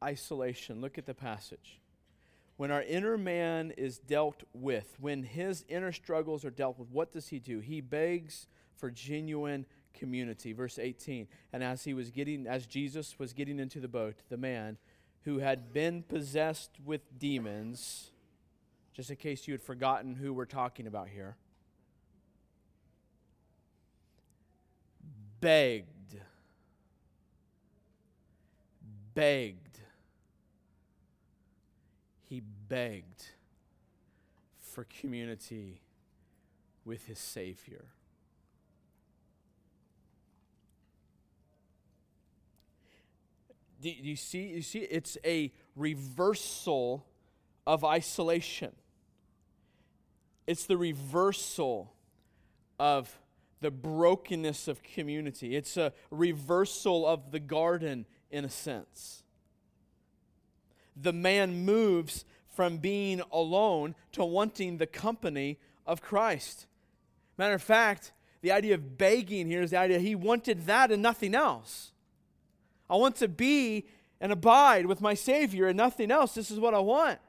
isolation. 0.04 0.82
Look 0.82 0.98
at 0.98 1.06
the 1.06 1.14
passage. 1.14 1.80
When 2.58 2.72
our 2.72 2.84
inner 2.84 3.18
man 3.18 3.72
is 3.72 4.00
dealt 4.00 4.44
with, 4.54 4.96
when 5.00 5.24
his 5.24 5.66
inner 5.68 5.92
struggles 5.92 6.46
are 6.46 6.50
dealt 6.50 6.80
with, 6.80 6.90
what 6.90 7.12
does 7.12 7.28
he 7.28 7.40
do? 7.40 7.60
He 7.60 7.82
begs 7.82 8.48
for 8.78 8.90
genuine 8.90 9.66
community. 9.94 10.54
Verse 10.54 10.80
18. 10.80 11.28
And 11.52 11.64
as 11.64 11.84
he 11.84 11.94
was 11.94 12.12
getting, 12.12 12.48
as 12.48 12.66
Jesus 12.66 13.20
was 13.20 13.34
getting 13.34 13.60
into 13.60 13.82
the 13.82 13.90
boat, 13.90 14.16
the 14.30 14.38
man 14.38 14.78
who 15.26 15.40
had 15.40 15.74
been 15.74 16.04
possessed 16.04 16.72
with 16.86 17.02
demons, 17.18 18.12
just 18.94 19.10
in 19.10 19.16
case 19.16 19.48
you 19.48 19.54
had 19.54 19.62
forgotten 19.62 20.16
who 20.16 20.32
we're 20.32 20.46
talking 20.46 20.86
about 20.86 21.10
here, 21.10 21.36
begged, 25.42 26.20
begged, 29.16 29.80
he 32.30 32.42
begged 32.68 33.26
for 34.60 34.86
community 34.86 35.82
with 36.86 37.08
his 37.08 37.20
Savior. 37.20 37.86
Do 43.82 43.90
you 43.90 44.16
see? 44.16 44.48
You 44.48 44.62
see, 44.62 44.80
it's 44.80 45.18
a 45.26 45.52
reversal 45.76 47.06
of 47.68 47.84
isolation. 47.84 48.72
It's 50.48 50.66
the 50.66 50.78
reversal 50.78 51.94
of 52.80 53.18
the 53.62 53.72
brokenness 53.72 54.68
of 54.68 54.84
community. 54.84 55.56
It's 55.56 55.78
a 55.78 55.94
reversal 56.12 57.06
of 57.06 57.32
the 57.32 57.40
garden 57.40 58.06
in 58.30 58.46
a 58.46 58.50
sense. 58.50 59.24
The 60.96 61.14
man 61.14 61.66
moves 61.66 62.26
from 62.56 62.78
being 62.78 63.22
alone 63.32 63.96
to 64.14 64.24
wanting 64.24 64.78
the 64.78 64.88
company 64.88 65.60
of 65.86 66.02
Christ. 66.02 66.68
Matter 67.38 67.56
of 67.56 67.64
fact, 67.64 68.14
the 68.42 68.52
idea 68.52 68.76
of 68.76 68.98
begging 68.98 69.48
here 69.48 69.62
is 69.62 69.72
the 69.72 69.78
idea 69.78 70.00
he 70.00 70.16
wanted 70.16 70.66
that 70.68 70.92
and 70.92 71.02
nothing 71.02 71.36
else. 71.36 71.92
I 72.90 72.96
want 72.96 73.16
to 73.18 73.28
be 73.28 73.86
and 74.22 74.32
abide 74.32 74.86
with 74.86 75.02
my 75.02 75.14
Savior 75.14 75.68
and 75.68 75.78
nothing 75.78 76.12
else. 76.12 76.34
This 76.34 76.52
is 76.52 76.60
what 76.60 76.74
I 76.74 76.80
want. 76.80 77.20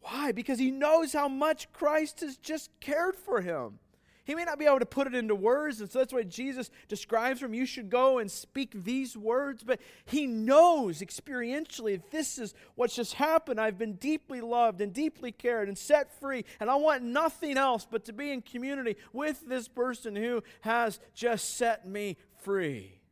Why? 0.00 0.32
Because 0.32 0.58
he 0.58 0.70
knows 0.70 1.12
how 1.12 1.28
much 1.28 1.72
Christ 1.72 2.20
has 2.20 2.36
just 2.36 2.70
cared 2.80 3.16
for 3.16 3.40
him. 3.40 3.78
He 4.24 4.34
may 4.34 4.44
not 4.44 4.58
be 4.58 4.64
able 4.64 4.78
to 4.78 4.86
put 4.86 5.06
it 5.06 5.14
into 5.14 5.34
words, 5.34 5.80
and 5.80 5.90
so 5.90 5.98
that's 5.98 6.12
why 6.12 6.22
Jesus 6.22 6.70
describes 6.88 7.42
him. 7.42 7.52
you 7.52 7.66
should 7.66 7.90
go 7.90 8.18
and 8.18 8.30
speak 8.30 8.72
these 8.72 9.16
words, 9.18 9.62
but 9.62 9.80
he 10.06 10.26
knows 10.26 11.00
experientially 11.00 12.00
this 12.10 12.38
is 12.38 12.54
what's 12.74 12.96
just 12.96 13.14
happened. 13.14 13.60
I've 13.60 13.76
been 13.76 13.94
deeply 13.94 14.40
loved 14.40 14.80
and 14.80 14.94
deeply 14.94 15.30
cared 15.30 15.68
and 15.68 15.76
set 15.76 16.18
free, 16.20 16.46
and 16.58 16.70
I 16.70 16.76
want 16.76 17.02
nothing 17.02 17.58
else 17.58 17.86
but 17.90 18.06
to 18.06 18.14
be 18.14 18.30
in 18.30 18.40
community 18.40 18.96
with 19.12 19.46
this 19.46 19.68
person 19.68 20.16
who 20.16 20.42
has 20.62 21.00
just 21.14 21.58
set 21.58 21.86
me 21.86 22.16
free. 22.38 23.03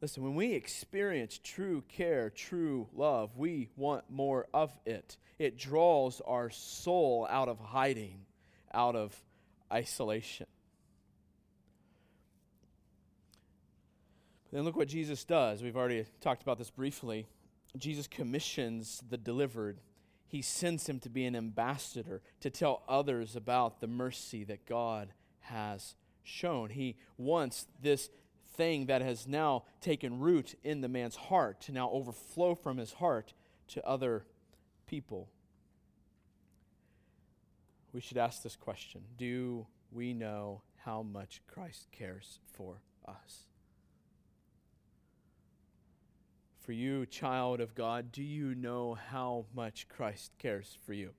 Listen, 0.00 0.22
when 0.22 0.34
we 0.34 0.54
experience 0.54 1.38
true 1.42 1.82
care, 1.88 2.30
true 2.30 2.88
love, 2.94 3.36
we 3.36 3.68
want 3.76 4.04
more 4.08 4.46
of 4.54 4.72
it. 4.86 5.18
It 5.38 5.58
draws 5.58 6.22
our 6.26 6.48
soul 6.48 7.26
out 7.28 7.48
of 7.48 7.58
hiding, 7.58 8.24
out 8.72 8.96
of 8.96 9.14
isolation. 9.70 10.46
Then 14.52 14.64
look 14.64 14.76
what 14.76 14.88
Jesus 14.88 15.24
does. 15.24 15.62
We've 15.62 15.76
already 15.76 16.06
talked 16.20 16.42
about 16.42 16.58
this 16.58 16.70
briefly. 16.70 17.26
Jesus 17.76 18.06
commissions 18.06 19.02
the 19.08 19.18
delivered. 19.18 19.80
He 20.26 20.42
sends 20.42 20.88
him 20.88 20.98
to 21.00 21.10
be 21.10 21.24
an 21.26 21.36
ambassador 21.36 22.22
to 22.40 22.50
tell 22.50 22.82
others 22.88 23.36
about 23.36 23.80
the 23.80 23.86
mercy 23.86 24.44
that 24.44 24.66
God 24.66 25.12
has 25.40 25.94
shown. 26.22 26.70
He 26.70 26.96
wants 27.16 27.66
this 27.80 28.08
thing 28.60 28.84
that 28.84 29.00
has 29.00 29.26
now 29.26 29.64
taken 29.80 30.20
root 30.20 30.54
in 30.62 30.82
the 30.82 30.88
man's 30.88 31.16
heart 31.16 31.62
to 31.62 31.72
now 31.72 31.88
overflow 31.92 32.54
from 32.54 32.76
his 32.76 32.92
heart 32.92 33.32
to 33.68 33.82
other 33.86 34.26
people. 34.86 35.30
We 37.94 38.02
should 38.02 38.18
ask 38.18 38.42
this 38.42 38.56
question 38.56 39.00
Do 39.16 39.66
we 39.90 40.12
know 40.12 40.60
how 40.84 41.00
much 41.02 41.40
Christ 41.46 41.88
cares 41.90 42.38
for 42.52 42.82
us? 43.08 43.46
For 46.58 46.72
you, 46.72 47.06
child 47.06 47.62
of 47.62 47.74
God, 47.74 48.12
do 48.12 48.22
you 48.22 48.54
know 48.54 48.92
how 48.92 49.46
much 49.54 49.88
Christ 49.88 50.32
cares 50.38 50.76
for 50.84 50.92
you? 50.92 51.12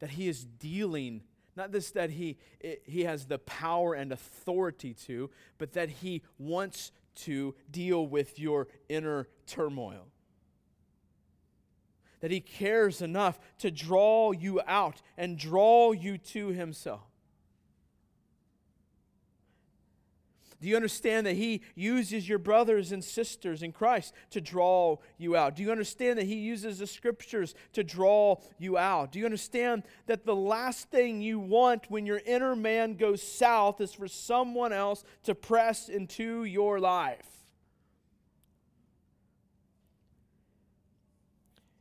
That 0.00 0.10
he 0.10 0.28
is 0.28 0.44
dealing 0.44 1.22
not 1.56 1.72
this 1.72 1.90
that 1.92 2.10
he, 2.10 2.36
he 2.84 3.04
has 3.04 3.26
the 3.26 3.38
power 3.38 3.94
and 3.94 4.12
authority 4.12 4.94
to, 5.06 5.30
but 5.58 5.72
that 5.72 5.88
he 5.88 6.22
wants 6.38 6.90
to 7.14 7.54
deal 7.70 8.06
with 8.06 8.38
your 8.38 8.68
inner 8.88 9.28
turmoil. 9.46 10.08
That 12.20 12.30
he 12.30 12.40
cares 12.40 13.02
enough 13.02 13.38
to 13.58 13.70
draw 13.70 14.32
you 14.32 14.60
out 14.66 15.02
and 15.16 15.38
draw 15.38 15.92
you 15.92 16.18
to 16.18 16.48
himself. 16.48 17.13
Do 20.64 20.70
you 20.70 20.76
understand 20.76 21.26
that 21.26 21.36
He 21.36 21.60
uses 21.74 22.26
your 22.26 22.38
brothers 22.38 22.90
and 22.90 23.04
sisters 23.04 23.62
in 23.62 23.70
Christ 23.70 24.14
to 24.30 24.40
draw 24.40 24.96
you 25.18 25.36
out? 25.36 25.56
Do 25.56 25.62
you 25.62 25.70
understand 25.70 26.18
that 26.18 26.24
He 26.24 26.36
uses 26.36 26.78
the 26.78 26.86
scriptures 26.86 27.54
to 27.74 27.84
draw 27.84 28.36
you 28.56 28.78
out? 28.78 29.12
Do 29.12 29.18
you 29.18 29.26
understand 29.26 29.82
that 30.06 30.24
the 30.24 30.34
last 30.34 30.88
thing 30.88 31.20
you 31.20 31.38
want 31.38 31.90
when 31.90 32.06
your 32.06 32.22
inner 32.24 32.56
man 32.56 32.94
goes 32.94 33.22
south 33.22 33.78
is 33.82 33.92
for 33.92 34.08
someone 34.08 34.72
else 34.72 35.04
to 35.24 35.34
press 35.34 35.90
into 35.90 36.44
your 36.44 36.80
life? 36.80 37.28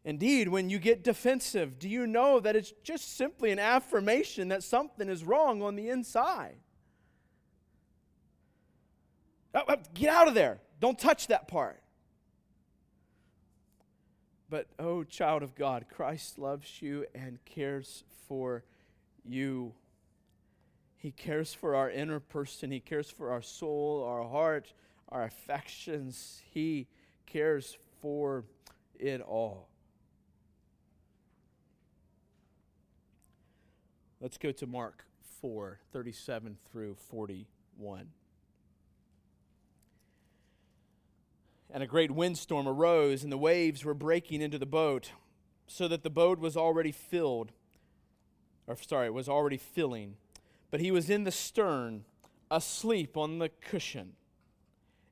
Indeed, 0.04 0.50
when 0.50 0.70
you 0.70 0.78
get 0.78 1.06
defensive, 1.06 1.80
do 1.80 1.88
you 1.88 2.06
know 2.06 2.42
that 2.42 2.58
it's 2.58 2.74
just 2.84 3.16
simply 3.16 3.52
an 3.52 3.60
affirmation 3.60 4.50
that 4.50 4.62
something 4.62 5.08
is 5.08 5.24
wrong 5.24 5.62
on 5.62 5.78
the 5.78 5.88
inside? 5.88 6.58
Oh, 9.54 9.62
oh, 9.68 9.76
get 9.93 10.10
out 10.10 10.28
of 10.28 10.34
there. 10.34 10.60
Don't 10.80 10.97
touch 10.97 11.28
that 11.28 11.47
part. 11.47 11.82
But, 14.49 14.68
oh, 14.78 15.04
child 15.04 15.43
of 15.43 15.56
God, 15.56 15.86
Christ 15.89 16.38
loves 16.38 16.82
you 16.82 17.06
and 17.16 17.43
cares 17.45 18.04
for 18.28 18.64
you. 19.24 19.74
He 20.97 21.12
cares 21.12 21.54
for 21.54 21.76
our 21.76 21.89
inner 21.89 22.20
person, 22.20 22.72
He 22.72 22.80
cares 22.80 23.10
for 23.10 23.32
our 23.32 23.41
soul, 23.41 24.04
our 24.04 24.28
heart, 24.28 24.74
our 25.10 25.24
affections. 25.24 26.41
He 26.51 26.88
cares 27.26 27.78
for 28.01 28.45
it 28.99 29.22
all. 29.22 29.70
Let's 34.22 34.38
go 34.38 34.51
to 34.54 34.66
Mark 34.66 35.04
4 35.41 35.80
37 35.91 36.58
through 36.72 36.95
41. 37.10 38.08
And 41.74 41.82
a 41.82 41.88
great 41.88 42.11
windstorm 42.11 42.67
arose, 42.67 43.24
and 43.24 43.32
the 43.32 43.38
waves 43.38 43.84
were 43.84 43.95
breaking 43.95 44.41
into 44.41 44.59
the 44.59 44.65
boat, 44.67 45.11
so 45.65 45.88
that 45.88 46.03
the 46.03 46.09
boat 46.09 46.38
was 46.38 46.55
already 46.55 46.91
filled. 46.91 47.51
Or, 48.67 48.78
sorry, 48.78 49.07
it 49.07 49.13
was 49.13 49.28
already 49.28 49.57
filling. 49.57 50.15
But 50.69 50.82
he 50.82 50.91
was 50.91 51.09
in 51.09 51.24
the 51.24 51.32
stern, 51.32 52.05
asleep 52.51 53.17
on 53.17 53.39
the 53.39 53.49
cushion. 53.49 54.13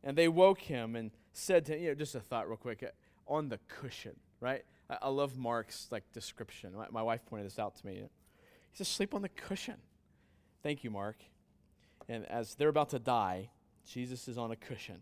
And 0.03 0.15
they 0.15 0.27
woke 0.27 0.61
him 0.61 0.95
and 0.95 1.09
said 1.33 1.65
to 1.65 1.73
him, 1.73 1.81
you 1.81 1.89
know, 1.89 1.95
just 1.95 2.13
a 2.13 2.19
thought 2.19 2.47
real 2.47 2.57
quick, 2.57 2.83
uh, 2.83 2.89
on 3.27 3.49
the 3.49 3.59
cushion, 3.67 4.15
right? 4.39 4.63
I, 4.87 4.97
I 5.01 5.09
love 5.09 5.37
Mark's 5.37 5.87
like 5.89 6.03
description. 6.13 6.73
My, 6.75 6.85
my 6.91 7.01
wife 7.01 7.25
pointed 7.25 7.47
this 7.47 7.57
out 7.57 7.75
to 7.77 7.85
me. 7.87 8.03
He's 8.71 8.81
asleep 8.81 9.15
on 9.15 9.23
the 9.23 9.29
cushion. 9.29 9.77
Thank 10.61 10.83
you, 10.83 10.91
Mark. 10.91 11.17
And 12.07 12.25
as 12.27 12.53
they're 12.53 12.69
about 12.69 12.89
to 12.91 12.99
die, 12.99 13.49
Jesus 13.87 14.27
is 14.27 14.37
on 14.37 14.51
a 14.51 14.55
cushion. 14.55 15.01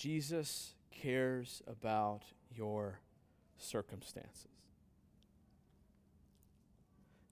Jesus 0.00 0.72
cares 0.90 1.62
about 1.66 2.22
your 2.56 3.00
circumstances. 3.58 4.48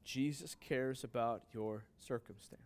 Jesus 0.04 0.54
cares 0.54 1.02
about 1.02 1.44
your 1.54 1.84
circumstance. 1.98 2.60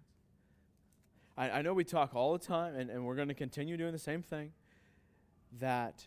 I, 1.39 1.51
I 1.51 1.63
know 1.63 1.73
we 1.73 1.85
talk 1.85 2.17
all 2.17 2.33
the 2.33 2.45
time, 2.45 2.75
and, 2.75 2.91
and 2.91 3.05
we're 3.05 3.15
going 3.15 3.29
to 3.29 3.35
continue 3.35 3.77
doing 3.77 3.93
the 3.93 3.99
same 3.99 4.23
thing 4.23 4.51
that 5.61 6.05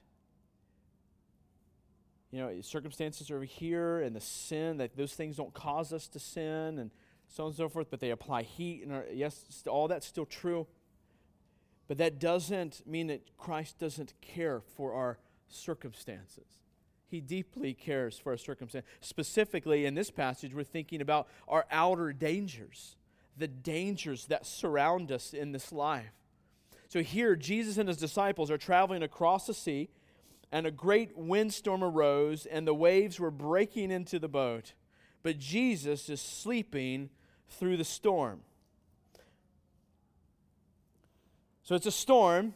you 2.32 2.40
know 2.42 2.52
circumstances 2.60 3.32
are 3.32 3.38
over 3.38 3.46
here 3.46 4.02
and 4.02 4.14
the 4.14 4.20
sin 4.20 4.76
that 4.78 4.98
those 4.98 5.14
things 5.14 5.38
don't 5.38 5.54
cause 5.54 5.94
us 5.94 6.10
to 6.10 6.20
sin 6.20 6.80
and 6.80 6.92
so 7.30 7.44
on 7.44 7.48
and 7.48 7.56
so 7.56 7.70
forth 7.70 7.88
but 7.92 8.02
they 8.02 8.10
apply 8.10 8.42
heat 8.42 8.84
and 8.84 9.04
yes 9.14 9.64
all 9.68 9.88
that's 9.88 10.08
still 10.08 10.26
true 10.26 10.66
but 11.88 11.98
that 11.98 12.20
doesn't 12.20 12.86
mean 12.88 13.08
that 13.08 13.38
Christ 13.38 13.80
doesn't 13.80 14.14
care 14.22 14.62
for 14.62 14.94
our 14.94 15.20
circumstances. 15.48 16.46
He 17.08 17.22
deeply 17.22 17.74
cares 17.74 18.18
for 18.18 18.32
our 18.32 18.38
circumstances. 18.38 18.90
Specifically, 19.00 19.86
in 19.86 19.94
this 19.94 20.12
passage, 20.12 20.54
we're 20.54 20.64
thinking 20.64 21.02
about 21.02 21.28
our 21.48 21.66
outer 21.70 22.12
dangers, 22.12 22.98
the 23.38 23.48
dangers 23.48 24.26
that 24.26 24.46
surround 24.46 25.12
us 25.12 25.34
in 25.34 25.52
this 25.52 25.72
life. 25.72 26.14
So 26.90 27.02
here, 27.04 27.36
Jesus 27.36 27.78
and 27.78 27.88
his 27.88 27.98
disciples 27.98 28.50
are 28.50 28.58
traveling 28.58 29.04
across 29.04 29.48
the 29.48 29.54
sea, 29.54 29.90
and 30.52 30.66
a 30.66 30.72
great 30.72 31.18
windstorm 31.18 31.84
arose, 31.84 32.46
and 32.46 32.68
the 32.68 32.74
waves 32.74 33.20
were 33.20 33.32
breaking 33.32 33.92
into 33.92 34.20
the 34.20 34.28
boat. 34.28 34.74
But 35.22 35.40
Jesus 35.40 36.10
is 36.10 36.22
sleeping 36.22 37.10
through 37.50 37.78
the 37.78 37.84
storm. 37.84 38.42
So 41.66 41.76
it's 41.76 41.88
a 41.88 41.92
storm. 41.92 42.54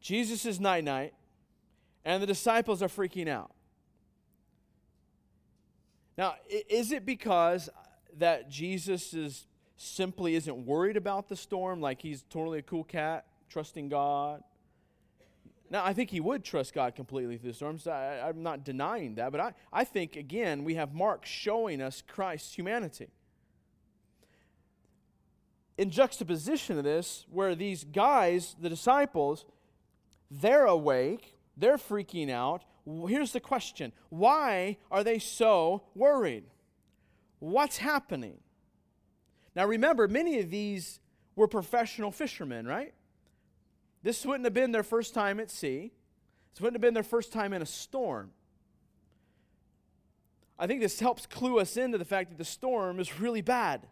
Jesus 0.00 0.46
is 0.46 0.58
night 0.58 0.84
night. 0.84 1.12
And 2.04 2.22
the 2.22 2.26
disciples 2.26 2.82
are 2.82 2.88
freaking 2.88 3.28
out. 3.28 3.50
Now, 6.16 6.36
is 6.48 6.92
it 6.92 7.04
because 7.04 7.68
that 8.18 8.48
Jesus 8.48 9.14
is 9.14 9.46
simply 9.76 10.36
isn't 10.36 10.64
worried 10.64 10.96
about 10.96 11.28
the 11.28 11.34
storm, 11.34 11.80
like 11.80 12.00
he's 12.00 12.22
totally 12.30 12.60
a 12.60 12.62
cool 12.62 12.84
cat, 12.84 13.26
trusting 13.48 13.88
God? 13.88 14.42
Now, 15.70 15.84
I 15.84 15.92
think 15.92 16.10
he 16.10 16.20
would 16.20 16.44
trust 16.44 16.72
God 16.72 16.94
completely 16.94 17.36
through 17.36 17.50
the 17.50 17.56
storms. 17.56 17.88
I, 17.88 18.28
am 18.28 18.44
not 18.44 18.64
denying 18.64 19.16
that, 19.16 19.32
but 19.32 19.40
I, 19.40 19.54
I 19.72 19.82
think, 19.82 20.14
again, 20.14 20.62
we 20.62 20.74
have 20.76 20.94
Mark 20.94 21.26
showing 21.26 21.82
us 21.82 22.02
Christ's 22.06 22.54
humanity. 22.54 23.08
In 25.76 25.90
juxtaposition 25.90 26.76
to 26.76 26.82
this, 26.82 27.26
where 27.30 27.54
these 27.54 27.84
guys, 27.84 28.54
the 28.60 28.68
disciples, 28.68 29.44
they're 30.30 30.66
awake, 30.66 31.36
they're 31.56 31.76
freaking 31.76 32.30
out, 32.30 32.64
here's 33.08 33.32
the 33.32 33.40
question 33.40 33.92
why 34.08 34.76
are 34.90 35.02
they 35.02 35.18
so 35.18 35.82
worried? 35.94 36.44
What's 37.38 37.78
happening? 37.78 38.38
Now, 39.54 39.66
remember, 39.66 40.08
many 40.08 40.40
of 40.40 40.50
these 40.50 41.00
were 41.36 41.48
professional 41.48 42.10
fishermen, 42.10 42.66
right? 42.66 42.94
This 44.02 44.24
wouldn't 44.24 44.44
have 44.44 44.54
been 44.54 44.72
their 44.72 44.82
first 44.82 45.14
time 45.14 45.40
at 45.40 45.50
sea. 45.50 45.92
This 46.52 46.60
wouldn't 46.60 46.76
have 46.76 46.82
been 46.82 46.94
their 46.94 47.02
first 47.02 47.32
time 47.32 47.52
in 47.52 47.62
a 47.62 47.66
storm. 47.66 48.30
I 50.58 50.66
think 50.66 50.80
this 50.80 51.00
helps 51.00 51.26
clue 51.26 51.58
us 51.58 51.76
into 51.76 51.98
the 51.98 52.04
fact 52.04 52.30
that 52.30 52.38
the 52.38 52.44
storm 52.44 53.00
is 53.00 53.18
really 53.18 53.40
bad. 53.40 53.88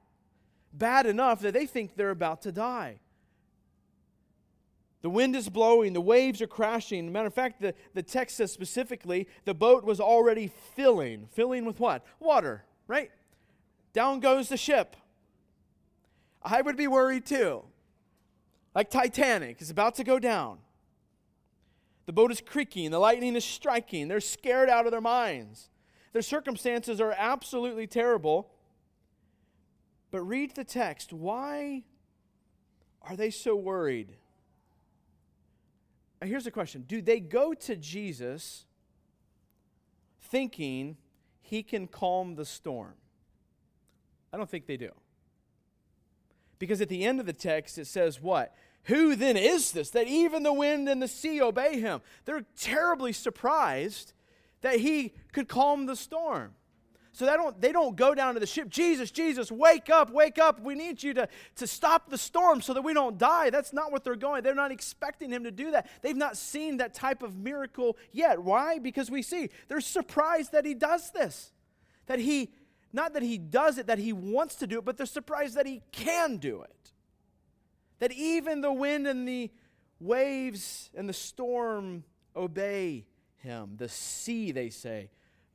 Bad 0.73 1.07
enough 1.07 1.41
that 1.41 1.55
they 1.55 1.67
think 1.67 1.97
they're 1.97 2.11
about 2.11 2.43
to 2.43 2.53
die. 2.53 3.01
The 5.03 5.11
wind 5.11 5.35
is 5.35 5.49
blowing, 5.49 5.93
the 5.93 6.01
waves 6.01 6.41
are 6.41 6.47
crashing. 6.47 7.11
Matter 7.11 7.27
of 7.27 7.35
fact, 7.35 7.61
the, 7.61 7.75
the 7.93 8.05
text 8.05 8.37
says 8.37 8.53
specifically 8.53 9.29
the 9.45 9.55
boat 9.55 9.85
was 9.85 10.01
already 10.01 10.53
filling. 10.77 11.27
Filling 11.33 11.65
with 11.65 11.81
what? 11.81 12.05
Water, 12.21 12.65
right? 12.87 13.11
Down 13.93 14.21
goes 14.21 14.49
the 14.49 14.57
ship. 14.57 14.97
I 16.43 16.63
would 16.63 16.77
be 16.77 16.87
worried 16.87 17.27
too. 17.27 17.65
Like 18.75 18.91
Titanic 18.91 19.61
is 19.61 19.71
about 19.71 19.97
to 19.97 20.05
go 20.05 20.19
down. 20.19 20.59
The 22.07 22.13
boat 22.13 22.31
is 22.33 22.41
creaking, 22.41 22.91
the 22.91 22.99
lightning 22.99 23.37
is 23.37 23.45
striking. 23.45 24.09
They're 24.09 24.21
scared 24.21 24.69
out 24.69 24.87
of 24.87 24.93
their 24.93 25.01
minds. 25.01 25.69
Their 26.13 26.23
circumstances 26.23 27.01
are 27.01 27.15
absolutely 27.17 27.87
terrible. 27.87 28.51
But 30.13 30.21
read 30.21 30.55
the 30.55 30.63
text. 30.63 31.13
Why 31.13 31.83
are 33.01 33.17
they 33.17 33.31
so 33.31 33.57
worried? 33.57 34.15
here's 36.23 36.45
the 36.45 36.53
question 36.53 36.85
Do 36.87 37.03
they 37.03 37.19
go 37.19 37.53
to 37.53 37.75
Jesus 37.75 38.67
thinking 40.21 40.97
he 41.41 41.65
can 41.65 41.89
calm 41.89 42.37
the 42.37 42.45
storm? 42.45 42.95
I 44.33 44.37
don't 44.37 44.49
think 44.49 44.67
they 44.67 44.77
do. 44.77 44.93
Because 46.59 46.81
at 46.81 46.89
the 46.89 47.05
end 47.05 47.19
of 47.19 47.27
the 47.27 47.33
text, 47.33 47.77
it 47.77 47.87
says 47.87 48.21
what? 48.21 48.55
Who 48.85 49.17
then 49.17 49.37
is 49.37 49.73
this 49.73 49.91
that 49.91 50.07
even 50.07 50.43
the 50.43 50.53
wind 50.53 50.89
and 50.89 51.03
the 51.03 51.09
sea 51.09 51.41
obey 51.41 51.81
him? 51.81 52.03
They're 52.25 52.45
terribly 52.57 53.13
surprised 53.13 54.13
that 54.61 54.81
he 54.81 55.15
could 55.33 55.49
calm 55.49 55.87
the 55.87 55.97
storm. 55.97 56.55
So 57.15 57.27
they 57.27 57.33
don't, 57.33 57.61
they 57.61 57.73
don't 57.73 57.95
go 57.95 58.15
down 58.15 58.35
to 58.35 58.41
the 58.41 58.47
ship, 58.47 58.71
Jesus, 58.71 59.11
Jesus, 59.11 59.53
wake 59.53 59.91
up, 59.91 60.11
wake 60.11 60.39
up. 60.39 60.61
We 60.61 60.75
need 60.75 61.03
you 61.03 61.13
to, 61.15 61.29
to 61.57 61.67
stop 61.67 62.09
the 62.09 62.17
storm 62.17 62.63
so 62.63 62.73
that 62.73 62.81
we 62.81 62.95
don't 62.95 63.19
die. 63.19 63.51
That's 63.51 63.75
not 63.75 63.93
what 63.93 64.03
they're 64.03 64.17
going. 64.17 64.43
They're 64.43 64.55
not 64.55 64.73
expecting 64.73 65.31
him 65.31 65.45
to 65.45 65.51
do 65.51 65.73
that. 65.73 65.91
They've 66.01 66.17
not 66.17 66.39
seen 66.39 66.79
that 66.79 66.95
type 66.95 67.23
of 67.23 67.37
miracle 67.37 67.99
yet. 68.13 68.43
Why? 68.43 68.79
Because 68.79 69.11
we 69.11 69.21
see 69.21 69.51
they're 69.69 69.83
surprised 69.83 70.53
that 70.53 70.65
he 70.65 70.73
does 70.73 71.11
this. 71.11 71.53
That 72.07 72.19
he, 72.19 72.51
not 72.95 73.13
that 73.13 73.23
he 73.23 73.37
does 73.37 73.77
it, 73.77 73.89
that 73.89 73.99
he 73.99 74.15
wants 74.15 74.55
to 74.57 74.67
do 74.67 74.79
it, 74.79 74.85
but 74.87 74.97
they're 74.97 75.05
surprised 75.05 75.57
that 75.57 75.67
he 75.67 75.83
can 75.93 76.39
do 76.39 76.63
it. 76.63 76.93
That 77.99 78.13
even 78.13 78.63
the 78.63 78.73
wind 78.73 79.07
and 79.07 79.29
the 79.29 79.51
waves 80.01 80.91
and 80.95 81.07
the 81.07 81.13
storm 81.13 82.05
obey 82.35 83.05
him. 83.37 83.75
The 83.77 83.91
sea, 83.91 84.51
they 84.51 84.71
say, 84.71 85.11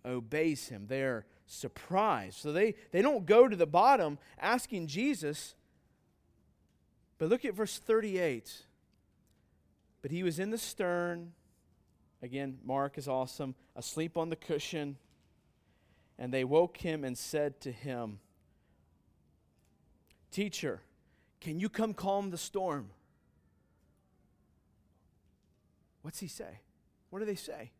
obeys 0.05 0.67
him. 0.67 0.85
They're 0.87 1.25
surprised. 1.47 2.37
So 2.37 2.51
they, 2.51 2.75
they 2.91 3.01
don't 3.01 3.25
go 3.25 3.47
to 3.47 3.55
the 3.55 3.65
bottom 3.65 4.19
asking 4.39 4.87
Jesus. 4.87 5.55
But 7.17 7.29
look 7.29 7.45
at 7.45 7.55
verse 7.55 7.79
38. 7.79 8.63
But 10.01 10.11
he 10.11 10.21
was 10.21 10.37
in 10.39 10.51
the 10.51 10.57
stern. 10.57 11.31
Again, 12.21 12.59
Mark 12.63 12.97
is 12.97 13.07
awesome. 13.07 13.55
Asleep 13.75 14.17
on 14.17 14.29
the 14.29 14.35
cushion. 14.35 14.97
And 16.19 16.33
they 16.33 16.43
woke 16.43 16.77
him 16.77 17.03
and 17.03 17.17
said 17.17 17.59
to 17.61 17.71
him, 17.71 18.19
Teacher, 20.31 20.81
can 21.39 21.59
you 21.59 21.69
come 21.69 21.93
calm 21.93 22.29
the 22.29 22.37
storm? 22.37 22.89
What's 26.01 26.19
he 26.19 26.27
say? 26.27 26.61
What 27.09 27.19
do 27.19 27.25
they 27.25 27.35
say? 27.35 27.71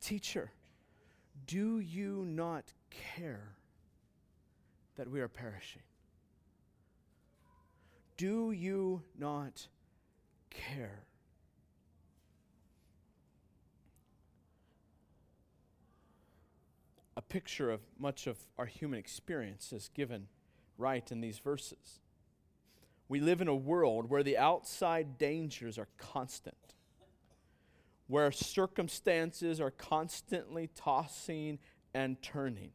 Teacher, 0.00 0.50
do 1.50 1.80
you 1.80 2.24
not 2.28 2.72
care 2.90 3.56
that 4.94 5.10
we 5.10 5.20
are 5.20 5.26
perishing? 5.26 5.82
Do 8.16 8.52
you 8.52 9.02
not 9.18 9.66
care? 10.48 11.02
A 17.16 17.20
picture 17.20 17.68
of 17.68 17.80
much 17.98 18.28
of 18.28 18.38
our 18.56 18.66
human 18.66 19.00
experience 19.00 19.72
is 19.72 19.90
given 19.92 20.28
right 20.78 21.10
in 21.10 21.20
these 21.20 21.40
verses. 21.40 21.98
We 23.08 23.18
live 23.18 23.40
in 23.40 23.48
a 23.48 23.56
world 23.56 24.08
where 24.08 24.22
the 24.22 24.38
outside 24.38 25.18
dangers 25.18 25.78
are 25.78 25.88
constant 25.98 26.74
where 28.10 28.32
circumstances 28.32 29.60
are 29.60 29.70
constantly 29.70 30.68
tossing 30.74 31.60
and 31.94 32.20
turning. 32.20 32.72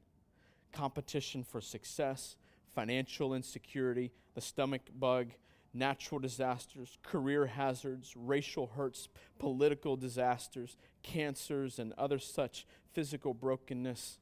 Competition 0.72 1.44
for 1.44 1.60
success, 1.60 2.38
financial 2.74 3.34
insecurity, 3.34 4.14
the 4.34 4.40
stomach 4.40 4.84
bug, 4.98 5.28
natural 5.74 6.20
disasters, 6.20 6.98
career 7.04 7.48
hazards, 7.48 8.14
racial 8.16 8.68
hurts, 8.78 9.10
political 9.38 9.98
disasters, 9.98 10.78
cancers, 11.04 11.80
and 11.80 11.92
other 11.98 12.18
such 12.18 12.66
physical 12.94 13.34
brokenness. 13.34 14.20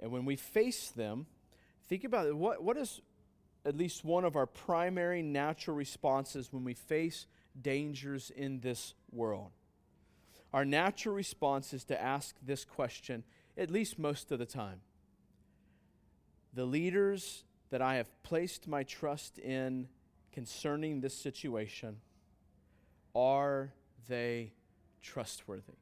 And 0.00 0.12
when 0.12 0.24
we 0.24 0.36
face 0.36 0.90
them, 0.90 1.26
think 1.88 2.04
about 2.04 2.28
it. 2.28 2.36
What, 2.36 2.62
what 2.62 2.76
is 2.76 3.00
at 3.64 3.76
least 3.76 4.04
one 4.04 4.24
of 4.24 4.36
our 4.36 4.46
primary 4.46 5.22
natural 5.22 5.76
responses 5.76 6.52
when 6.52 6.62
we 6.62 6.74
face 6.74 7.26
dangers 7.60 8.30
in 8.34 8.60
this 8.60 8.94
world. 9.12 9.50
Our 10.52 10.64
natural 10.64 11.14
response 11.14 11.74
is 11.74 11.84
to 11.84 12.00
ask 12.00 12.34
this 12.42 12.64
question, 12.64 13.24
at 13.56 13.70
least 13.70 13.98
most 13.98 14.32
of 14.32 14.38
the 14.38 14.46
time. 14.46 14.80
The 16.54 16.64
leaders 16.64 17.44
that 17.70 17.82
I 17.82 17.96
have 17.96 18.10
placed 18.22 18.66
my 18.66 18.82
trust 18.82 19.38
in 19.38 19.88
concerning 20.32 21.00
this 21.00 21.14
situation, 21.14 21.98
are 23.14 23.72
they 24.08 24.52
trustworthy? 25.02 25.74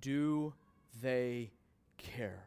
Do 0.00 0.54
they 1.02 1.50
care? 1.98 2.44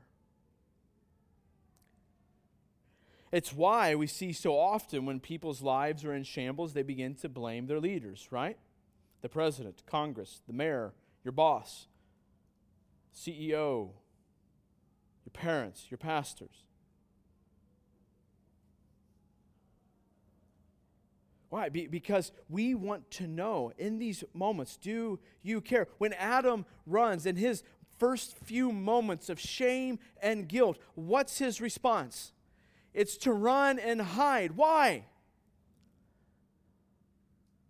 It's 3.32 3.53
why 3.53 3.93
we 3.93 4.07
see 4.07 4.34
so 4.34 4.57
often 4.57 5.05
when 5.05 5.19
people's 5.19 5.61
lives 5.61 6.03
are 6.03 6.13
in 6.13 6.23
shambles, 6.23 6.73
they 6.73 6.82
begin 6.82 7.13
to 7.15 7.30
blame 7.30 7.67
their 7.67 7.80
leaders, 7.80 8.27
right? 8.32 8.57
The 9.21 9.30
president, 9.30 9.84
Congress, 9.86 10.41
the 10.47 10.53
mayor, 10.53 10.93
your 11.23 11.32
boss, 11.32 11.88
CEO, 13.15 13.91
your 15.25 15.32
parents, 15.34 15.86
your 15.91 15.97
pastors. 15.99 16.63
Why? 21.49 21.69
Be- 21.69 21.88
because 21.88 22.32
we 22.47 22.73
want 22.73 23.09
to 23.11 23.27
know 23.27 23.73
in 23.77 23.99
these 23.99 24.23
moments 24.34 24.77
do 24.77 25.19
you 25.41 25.61
care? 25.61 25.88
When 25.97 26.13
Adam 26.13 26.65
runs 26.86 27.25
in 27.25 27.36
his 27.36 27.63
first 27.97 28.38
few 28.38 28.71
moments 28.71 29.30
of 29.30 29.39
shame 29.39 29.99
and 30.21 30.47
guilt, 30.47 30.77
what's 30.95 31.39
his 31.39 31.59
response? 31.59 32.34
It's 32.94 33.18
to 33.18 33.34
run 33.34 33.80
and 33.80 34.02
hide. 34.02 34.54
Why? 34.54 35.06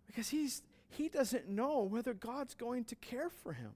Because 0.06 0.28
he's, 0.28 0.62
he 0.88 1.08
doesn't 1.08 1.48
know 1.48 1.82
whether 1.82 2.14
God's 2.14 2.54
going 2.54 2.84
to 2.84 2.94
care 2.96 3.30
for 3.30 3.52
him. 3.52 3.72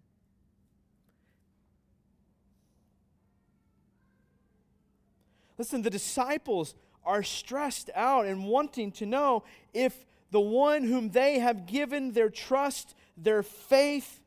Listen, 5.56 5.82
the 5.82 5.90
disciples 5.90 6.74
are 7.04 7.22
stressed 7.22 7.90
out 7.94 8.26
and 8.26 8.44
wanting 8.44 8.90
to 8.92 9.06
know 9.06 9.44
if 9.72 10.04
the 10.30 10.40
one 10.40 10.82
whom 10.82 11.10
they 11.10 11.38
have 11.38 11.66
given 11.66 12.12
their 12.12 12.30
trust, 12.30 12.94
their 13.16 13.42
faith, 13.42 14.20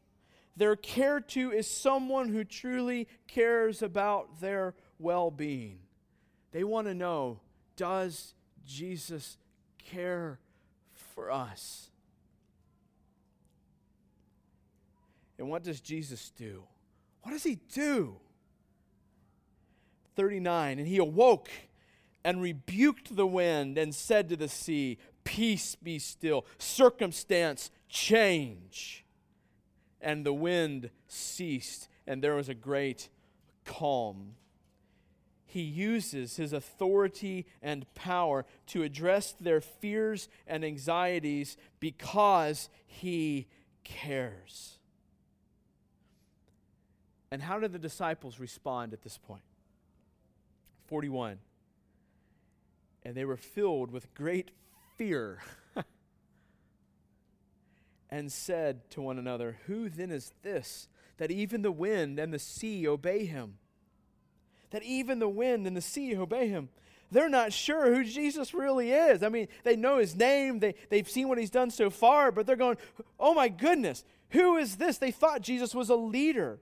their 0.56 0.76
care 0.76 1.20
to 1.20 1.52
is 1.52 1.70
someone 1.70 2.30
who 2.30 2.44
truly 2.44 3.08
cares 3.28 3.82
about 3.82 4.40
their 4.40 4.74
well 5.00 5.30
being. 5.30 5.80
They 6.52 6.64
want 6.64 6.88
to 6.88 6.94
know 6.94 7.40
does 7.76 8.34
Jesus 8.66 9.38
care 9.78 10.40
for 10.94 11.32
us? 11.32 11.90
And 15.38 15.50
what 15.50 15.64
does 15.64 15.80
Jesus 15.80 16.32
do? 16.36 16.64
What 17.22 17.32
does 17.32 17.44
he 17.44 17.60
do? 17.74 18.18
39 20.16 20.80
And 20.80 20.88
he 20.88 20.98
awoke 20.98 21.50
and 22.24 22.42
rebuked 22.42 23.16
the 23.16 23.28
wind 23.28 23.78
and 23.78 23.94
said 23.94 24.28
to 24.30 24.36
the 24.36 24.50
sea, 24.50 24.98
Peace 25.24 25.76
be 25.76 26.00
still. 26.00 26.46
Circumstance 26.58 27.70
change. 27.90 29.06
And 30.02 30.26
the 30.26 30.34
wind 30.34 30.90
ceased, 31.08 31.88
and 32.06 32.24
there 32.24 32.36
was 32.36 32.50
a 32.50 32.54
great 32.54 33.10
calm. 33.66 34.36
He 35.50 35.62
uses 35.62 36.36
his 36.36 36.52
authority 36.52 37.46
and 37.62 37.92
power 37.96 38.46
to 38.68 38.84
address 38.84 39.34
their 39.40 39.62
fears 39.62 40.28
and 40.46 40.66
anxieties 40.66 41.56
because 41.80 42.70
he 42.86 43.48
cares. 43.86 44.78
And 47.32 47.42
how 47.42 47.60
did 47.60 47.72
the 47.72 47.80
disciples 47.80 48.40
respond 48.40 48.92
at 48.92 49.04
this 49.04 49.18
point? 49.18 49.44
41. 50.88 51.40
And 53.04 53.16
they 53.16 53.24
were 53.24 53.38
filled 53.38 53.90
with 53.90 54.14
great 54.14 54.52
fear 54.98 55.42
and 58.10 58.30
said 58.30 58.90
to 58.92 59.02
one 59.02 59.18
another, 59.18 59.60
Who 59.68 59.88
then 59.88 60.12
is 60.12 60.34
this 60.44 60.90
that 61.18 61.32
even 61.32 61.62
the 61.62 61.72
wind 61.72 62.20
and 62.20 62.34
the 62.34 62.40
sea 62.40 62.86
obey 62.86 63.26
him? 63.26 63.60
That 64.72 64.84
even 64.84 65.20
the 65.20 65.30
wind 65.30 65.66
and 65.66 65.76
the 65.76 65.82
sea 65.82 66.16
obey 66.16 66.48
him. 66.48 66.70
They're 67.10 67.30
not 67.30 67.54
sure 67.54 67.94
who 67.94 68.04
Jesus 68.04 68.54
really 68.54 68.92
is. 68.92 69.24
I 69.24 69.30
mean, 69.30 69.48
they 69.64 69.76
know 69.76 69.98
his 69.98 70.16
name, 70.16 70.60
they, 70.60 70.76
they've 70.90 71.10
seen 71.10 71.30
what 71.30 71.38
he's 71.38 71.50
done 71.50 71.72
so 71.72 71.90
far, 71.90 72.32
but 72.32 72.46
they're 72.46 72.56
going, 72.56 72.78
Oh 73.20 73.34
my 73.34 73.48
goodness, 73.48 74.04
who 74.30 74.58
is 74.58 74.76
this? 74.76 74.98
They 74.98 75.12
thought 75.12 75.42
Jesus 75.42 75.74
was 75.74 75.90
a 75.90 75.96
leader. 75.96 76.60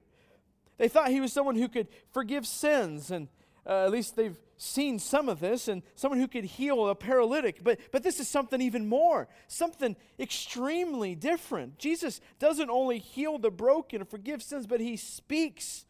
They 0.78 0.88
thought 0.88 1.10
he 1.10 1.22
was 1.22 1.34
someone 1.34 1.56
who 1.56 1.68
could 1.68 1.88
forgive 2.12 2.46
sins, 2.46 3.10
and 3.10 3.28
uh, 3.66 3.86
at 3.86 3.92
least 3.92 4.16
they've 4.16 4.38
seen 4.58 5.00
some 5.00 5.30
of 5.30 5.40
this, 5.40 5.68
and 5.68 5.82
someone 5.96 6.20
who 6.20 6.28
could 6.28 6.44
heal 6.44 6.88
a 6.88 6.96
paralytic. 6.96 7.64
But, 7.64 7.80
but 7.92 8.04
this 8.04 8.20
is 8.20 8.28
something 8.28 8.62
even 8.62 8.88
more, 8.88 9.28
something 9.48 9.96
extremely 10.20 11.16
different. 11.16 11.78
Jesus 11.78 12.22
doesn't 12.40 12.70
only 12.70 13.00
heal 13.00 13.38
the 13.38 13.52
broken 13.52 14.02
and 14.02 14.10
forgive 14.10 14.44
sins, 14.44 14.68
but 14.68 14.80
he 14.80 14.98
speaks, 14.98 15.86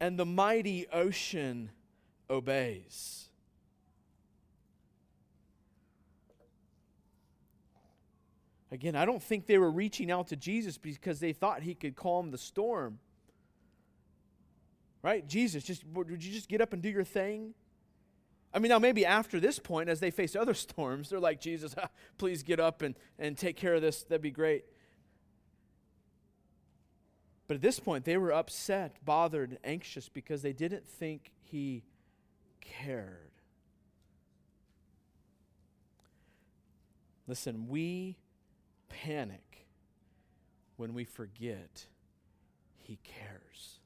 and 0.00 0.18
the 0.18 0.26
mighty 0.26 0.86
ocean 0.88 1.70
obeys. 2.28 3.28
Again, 8.72 8.94
I 8.94 9.04
don't 9.04 9.22
think 9.22 9.46
they 9.46 9.58
were 9.58 9.70
reaching 9.70 10.10
out 10.10 10.28
to 10.28 10.36
Jesus 10.36 10.78
because 10.78 11.18
they 11.18 11.32
thought 11.32 11.62
he 11.62 11.74
could 11.74 11.96
calm 11.96 12.30
the 12.30 12.38
storm. 12.38 13.00
Right? 15.02 15.26
Jesus, 15.26 15.64
just 15.64 15.84
would 15.92 16.22
you 16.22 16.32
just 16.32 16.48
get 16.48 16.60
up 16.60 16.72
and 16.72 16.80
do 16.80 16.88
your 16.88 17.04
thing? 17.04 17.54
I 18.52 18.58
mean, 18.58 18.68
now 18.70 18.78
maybe 18.78 19.06
after 19.06 19.40
this 19.40 19.58
point, 19.58 19.88
as 19.88 20.00
they 20.00 20.10
face 20.10 20.36
other 20.36 20.54
storms, 20.54 21.10
they're 21.10 21.20
like, 21.20 21.40
Jesus, 21.40 21.74
please 22.18 22.42
get 22.42 22.60
up 22.60 22.82
and, 22.82 22.94
and 23.18 23.36
take 23.36 23.56
care 23.56 23.74
of 23.74 23.82
this. 23.82 24.04
That'd 24.04 24.22
be 24.22 24.30
great. 24.30 24.64
But 27.50 27.56
at 27.56 27.62
this 27.62 27.80
point, 27.80 28.04
they 28.04 28.16
were 28.16 28.32
upset, 28.32 29.04
bothered, 29.04 29.58
anxious 29.64 30.08
because 30.08 30.40
they 30.40 30.52
didn't 30.52 30.86
think 30.86 31.32
he 31.42 31.82
cared. 32.60 33.32
Listen, 37.26 37.66
we 37.66 38.18
panic 38.88 39.66
when 40.76 40.94
we 40.94 41.02
forget 41.02 41.86
he 42.76 43.00
cares. 43.02 43.80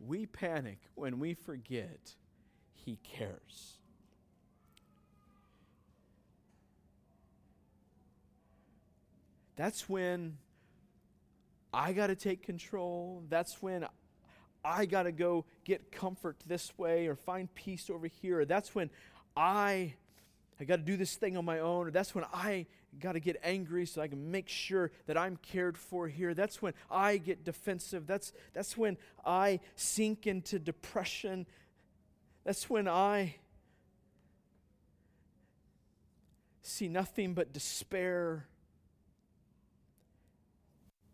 We 0.00 0.26
panic 0.26 0.80
when 0.96 1.20
we 1.20 1.34
forget 1.34 2.16
He 2.72 2.98
cares. 3.04 3.78
That's 9.54 9.88
when 9.88 10.38
I 11.74 11.92
got 11.92 12.06
to 12.06 12.14
take 12.14 12.42
control. 12.42 13.24
That's 13.28 13.60
when 13.60 13.86
I 14.64 14.86
got 14.86 15.02
to 15.02 15.12
go 15.12 15.44
get 15.64 15.90
comfort 15.90 16.36
this 16.46 16.76
way 16.78 17.08
or 17.08 17.16
find 17.16 17.52
peace 17.54 17.90
over 17.90 18.06
here. 18.06 18.44
That's 18.44 18.74
when 18.74 18.90
I 19.36 19.94
I 20.60 20.64
got 20.64 20.76
to 20.76 20.82
do 20.82 20.96
this 20.96 21.16
thing 21.16 21.36
on 21.36 21.44
my 21.44 21.58
own. 21.58 21.88
Or 21.88 21.90
that's 21.90 22.14
when 22.14 22.24
I 22.32 22.66
got 23.00 23.12
to 23.12 23.20
get 23.20 23.40
angry 23.42 23.86
so 23.86 24.00
I 24.00 24.06
can 24.08 24.30
make 24.30 24.48
sure 24.48 24.92
that 25.06 25.18
I'm 25.18 25.36
cared 25.36 25.76
for 25.76 26.06
here. 26.06 26.32
That's 26.32 26.62
when 26.62 26.74
I 26.88 27.16
get 27.16 27.44
defensive. 27.44 28.06
That's, 28.06 28.32
that's 28.52 28.76
when 28.76 28.96
I 29.24 29.58
sink 29.74 30.28
into 30.28 30.60
depression. 30.60 31.46
That's 32.44 32.70
when 32.70 32.86
I 32.86 33.34
see 36.62 36.88
nothing 36.88 37.34
but 37.34 37.52
despair 37.52 38.46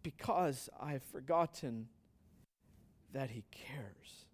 because 0.02 0.68
I've 0.80 1.02
forgotten 1.02 1.88
that 3.12 3.30
He 3.30 3.44
cares. 3.50 4.26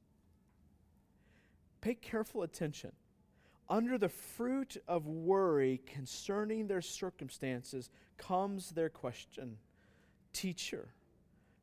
Pay 1.80 1.94
careful 1.94 2.42
attention 2.42 2.92
under 3.68 3.98
the 3.98 4.08
fruit 4.08 4.76
of 4.86 5.06
worry 5.06 5.80
concerning 5.86 6.66
their 6.66 6.82
circumstances 6.82 7.90
comes 8.16 8.70
their 8.70 8.88
question 8.88 9.58
Teacher, 10.32 10.88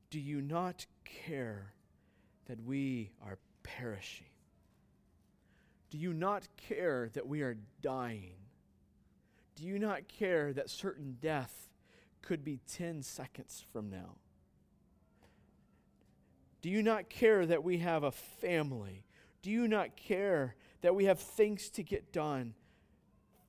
do 0.09 0.19
you 0.19 0.41
not 0.41 0.87
care 1.05 1.73
that 2.47 2.59
we 2.63 3.11
are 3.23 3.37
perishing? 3.61 4.27
Do 5.91 5.99
you 5.99 6.11
not 6.11 6.47
care 6.57 7.09
that 7.13 7.27
we 7.27 7.43
are 7.43 7.55
dying? 7.83 8.33
Do 9.55 9.63
you 9.63 9.77
not 9.77 10.07
care 10.07 10.51
that 10.53 10.71
certain 10.71 11.17
death 11.21 11.69
could 12.23 12.43
be 12.43 12.59
10 12.73 13.03
seconds 13.03 13.63
from 13.71 13.91
now? 13.91 14.15
Do 16.63 16.69
you 16.69 16.81
not 16.81 17.09
care 17.09 17.45
that 17.45 17.63
we 17.63 17.77
have 17.79 18.03
a 18.03 18.11
family? 18.11 19.03
Do 19.43 19.51
you 19.51 19.67
not 19.67 19.95
care 19.95 20.55
that 20.83 20.93
we 20.93 21.05
have 21.05 21.19
things 21.19 21.69
to 21.69 21.81
get 21.81 22.11
done, 22.11 22.53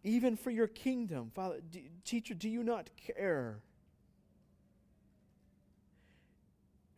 even 0.05 0.37
for 0.37 0.51
your 0.51 0.69
kingdom. 0.69 1.31
Father, 1.35 1.61
teacher, 2.05 2.33
do 2.33 2.49
you 2.49 2.63
not 2.63 2.91
care? 2.97 3.59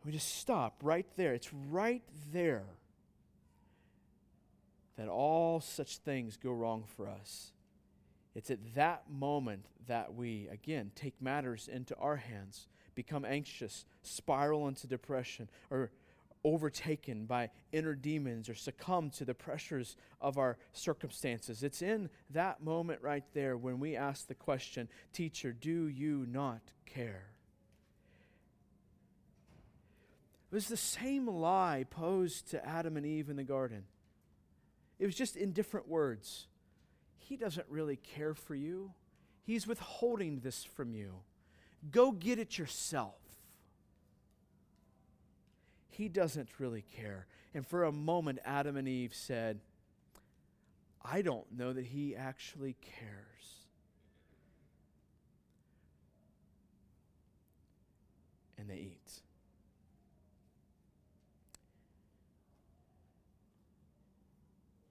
We 0.05 0.11
just 0.11 0.35
stop 0.35 0.79
right 0.83 1.07
there. 1.17 1.33
It's 1.33 1.51
right 1.51 2.03
there 2.31 2.65
that 4.95 5.09
all 5.09 5.59
such 5.59 5.97
things 5.97 6.37
go 6.37 6.51
wrong 6.51 6.83
for 6.95 7.07
us. 7.09 7.51
It's 8.37 8.51
at 8.51 8.75
that 8.75 9.05
moment 9.09 9.65
that 9.87 10.13
we, 10.13 10.47
again, 10.51 10.91
take 10.93 11.19
matters 11.19 11.67
into 11.67 11.95
our 11.95 12.17
hands, 12.17 12.67
become 12.93 13.25
anxious, 13.25 13.83
spiral 14.03 14.67
into 14.67 14.85
depression, 14.85 15.49
or 15.71 15.89
overtaken 16.43 17.25
by 17.25 17.49
inner 17.71 17.95
demons 17.95 18.47
or 18.47 18.53
succumb 18.53 19.09
to 19.09 19.25
the 19.25 19.33
pressures 19.33 19.95
of 20.21 20.37
our 20.37 20.59
circumstances. 20.71 21.63
It's 21.63 21.81
in 21.81 22.11
that 22.29 22.61
moment 22.61 23.01
right 23.01 23.23
there 23.33 23.57
when 23.57 23.79
we 23.79 23.95
ask 23.95 24.27
the 24.27 24.35
question, 24.35 24.87
Teacher, 25.13 25.51
do 25.51 25.87
you 25.87 26.27
not 26.29 26.61
care? 26.85 27.25
It 30.51 30.55
was 30.55 30.67
the 30.67 30.77
same 30.77 31.27
lie 31.27 31.85
posed 31.89 32.51
to 32.51 32.63
Adam 32.63 32.97
and 32.97 33.05
Eve 33.05 33.31
in 33.31 33.35
the 33.35 33.43
garden. 33.43 33.85
It 34.99 35.07
was 35.07 35.15
just 35.15 35.35
in 35.35 35.53
different 35.53 35.87
words. 35.87 36.45
He 37.27 37.35
doesn't 37.35 37.67
really 37.69 37.97
care 37.97 38.33
for 38.33 38.55
you, 38.55 38.93
He's 39.43 39.65
withholding 39.65 40.41
this 40.41 40.65
from 40.65 40.93
you. 40.93 41.13
Go 41.89 42.11
get 42.11 42.37
it 42.37 42.57
yourself. 42.57 43.21
He 45.89 46.09
doesn't 46.09 46.49
really 46.59 46.81
care. 46.81 47.27
And 47.53 47.65
for 47.65 47.85
a 47.85 47.91
moment, 47.93 48.39
Adam 48.43 48.75
and 48.75 48.89
Eve 48.89 49.13
said, 49.13 49.61
I 51.01 51.21
don't 51.21 51.49
know 51.57 51.71
that 51.71 51.85
he 51.85 52.13
actually 52.13 52.75
cares. 52.81 53.67
And 58.57 58.69
they 58.69 58.75
eat. 58.75 59.21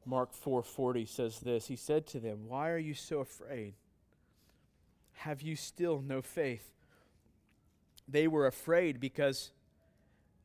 Mark 0.06 0.32
4:40 0.32 1.04
says 1.04 1.40
this. 1.40 1.66
He 1.66 1.76
said 1.76 2.06
to 2.08 2.20
them, 2.20 2.46
"Why 2.46 2.70
are 2.70 2.78
you 2.78 2.94
so 2.94 3.20
afraid? 3.20 3.74
Have 5.12 5.42
you 5.42 5.56
still 5.56 6.00
no 6.00 6.22
faith? 6.22 6.72
They 8.08 8.28
were 8.28 8.46
afraid 8.46 9.00
because, 9.00 9.50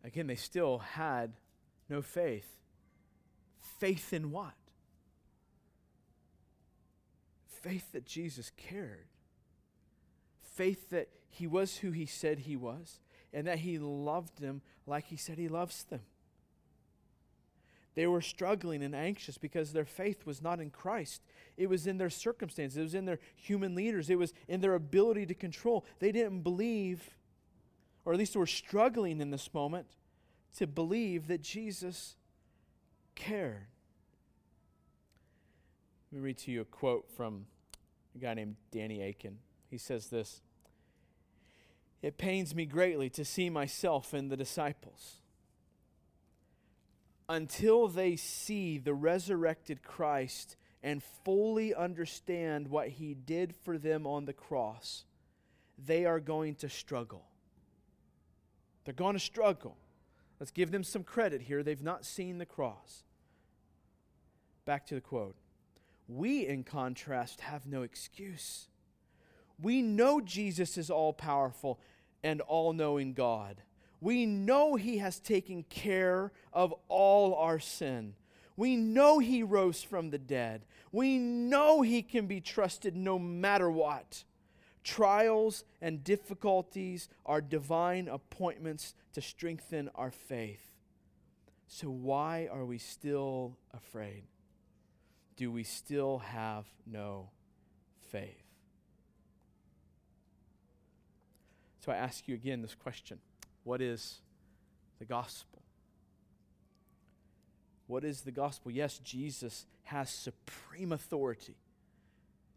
again, 0.03 0.27
they 0.27 0.35
still 0.35 0.79
had 0.79 1.33
no 1.89 2.01
faith. 2.01 2.57
Faith 3.59 4.13
in 4.13 4.31
what? 4.31 4.55
Faith 7.45 7.91
that 7.91 8.05
Jesus 8.05 8.51
cared. 8.57 9.07
Faith 10.41 10.89
that 10.89 11.09
he 11.29 11.45
was 11.45 11.77
who 11.77 11.91
he 11.91 12.05
said 12.05 12.39
he 12.39 12.55
was 12.55 12.99
and 13.31 13.45
that 13.45 13.59
he 13.59 13.77
loved 13.77 14.41
them 14.41 14.61
like 14.87 15.05
he 15.05 15.17
said 15.17 15.37
he 15.37 15.47
loves 15.47 15.83
them. 15.83 16.01
They 17.93 18.07
were 18.07 18.21
struggling 18.21 18.83
and 18.83 18.95
anxious 18.95 19.37
because 19.37 19.73
their 19.73 19.85
faith 19.85 20.25
was 20.25 20.41
not 20.41 20.59
in 20.59 20.69
Christ. 20.69 21.21
It 21.57 21.67
was 21.67 21.87
in 21.87 21.97
their 21.97 22.09
circumstances, 22.09 22.77
it 22.77 22.83
was 22.83 22.95
in 22.95 23.05
their 23.05 23.19
human 23.35 23.75
leaders, 23.75 24.09
it 24.09 24.17
was 24.17 24.33
in 24.47 24.61
their 24.61 24.75
ability 24.75 25.25
to 25.25 25.33
control. 25.33 25.85
They 25.99 26.11
didn't 26.11 26.41
believe, 26.41 27.09
or 28.05 28.13
at 28.13 28.19
least 28.19 28.33
they 28.33 28.39
were 28.39 28.47
struggling 28.47 29.19
in 29.19 29.31
this 29.31 29.53
moment, 29.53 29.87
to 30.57 30.67
believe 30.67 31.27
that 31.27 31.41
Jesus 31.41 32.15
cared. 33.15 33.67
Let 36.11 36.19
me 36.19 36.25
read 36.25 36.37
to 36.39 36.51
you 36.51 36.61
a 36.61 36.65
quote 36.65 37.09
from 37.15 37.45
a 38.15 38.19
guy 38.19 38.33
named 38.33 38.55
Danny 38.71 39.01
Akin. 39.01 39.37
He 39.69 39.77
says 39.77 40.07
this 40.07 40.41
It 42.01 42.17
pains 42.17 42.55
me 42.55 42.65
greatly 42.65 43.09
to 43.11 43.25
see 43.25 43.49
myself 43.49 44.13
in 44.13 44.29
the 44.29 44.37
disciples 44.37 45.20
until 47.29 47.87
they 47.87 48.15
see 48.15 48.77
the 48.77 48.93
resurrected 48.93 49.83
Christ 49.83 50.55
and 50.83 51.03
fully 51.23 51.73
understand 51.73 52.67
what 52.67 52.89
he 52.89 53.13
did 53.13 53.55
for 53.55 53.77
them 53.77 54.07
on 54.07 54.25
the 54.25 54.33
cross, 54.33 55.05
they 55.77 56.05
are 56.05 56.19
going 56.19 56.55
to 56.55 56.69
struggle. 56.69 57.25
They're 58.83 58.93
going 58.93 59.13
to 59.13 59.19
struggle. 59.19 59.77
Let's 60.39 60.51
give 60.51 60.71
them 60.71 60.83
some 60.83 61.03
credit 61.03 61.41
here. 61.41 61.61
They've 61.61 61.81
not 61.81 62.05
seen 62.05 62.39
the 62.39 62.45
cross. 62.45 63.03
Back 64.65 64.87
to 64.87 64.95
the 64.95 65.01
quote. 65.01 65.35
We, 66.07 66.47
in 66.47 66.63
contrast, 66.63 67.41
have 67.41 67.67
no 67.67 67.83
excuse. 67.83 68.67
We 69.61 69.81
know 69.81 70.19
Jesus 70.19 70.77
is 70.77 70.89
all 70.89 71.13
powerful 71.13 71.79
and 72.23 72.41
all 72.41 72.73
knowing 72.73 73.13
God. 73.13 73.61
We 74.01 74.25
know 74.25 74.75
He 74.75 74.97
has 74.97 75.19
taken 75.19 75.63
care 75.69 76.31
of 76.51 76.73
all 76.89 77.35
our 77.35 77.59
sin. 77.59 78.15
We 78.57 78.75
know 78.75 79.19
He 79.19 79.43
rose 79.43 79.83
from 79.83 80.09
the 80.09 80.17
dead. 80.17 80.65
We 80.91 81.19
know 81.19 81.83
He 81.83 82.01
can 82.01 82.25
be 82.25 82.41
trusted 82.41 82.95
no 82.95 83.19
matter 83.19 83.69
what. 83.69 84.23
Trials 84.83 85.63
and 85.79 86.03
difficulties 86.03 87.07
are 87.25 87.39
divine 87.39 88.07
appointments 88.07 88.95
to 89.13 89.21
strengthen 89.21 89.89
our 89.93 90.09
faith. 90.09 90.71
So, 91.67 91.89
why 91.89 92.49
are 92.51 92.65
we 92.65 92.79
still 92.79 93.55
afraid? 93.73 94.23
Do 95.37 95.51
we 95.51 95.63
still 95.63 96.17
have 96.17 96.65
no 96.85 97.29
faith? 98.09 98.43
So, 101.85 101.91
I 101.91 101.95
ask 101.95 102.27
you 102.27 102.33
again 102.33 102.63
this 102.63 102.75
question 102.75 103.19
what 103.63 103.81
is 103.81 104.19
the 104.99 105.05
gospel? 105.05 105.61
What 107.87 108.03
is 108.03 108.21
the 108.21 108.31
gospel? 108.31 108.71
Yes, 108.71 108.99
Jesus 108.99 109.65
has 109.83 110.09
supreme 110.09 110.91
authority, 110.91 111.55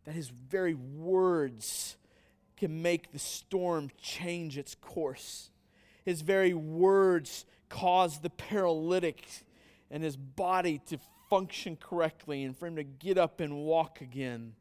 that 0.05 0.14
his 0.14 0.28
very 0.28 0.74
words 0.74 1.96
can 2.57 2.82
make 2.82 3.12
the 3.12 3.18
storm 3.18 3.90
change 4.00 4.57
its 4.57 4.74
course. 4.76 5.50
His 6.05 6.20
very 6.20 6.55
words 6.55 7.46
cause 7.68 8.20
the 8.20 8.30
paralytic 8.30 9.26
and 9.90 10.02
his 10.02 10.16
body 10.16 10.80
to 10.86 10.98
function 11.28 11.76
correctly 11.76 12.44
and 12.44 12.57
for 12.57 12.66
him 12.66 12.76
to 12.76 12.84
get 12.84 13.18
up 13.18 13.40
and 13.40 13.57
walk 13.57 14.00
again. 14.00 14.55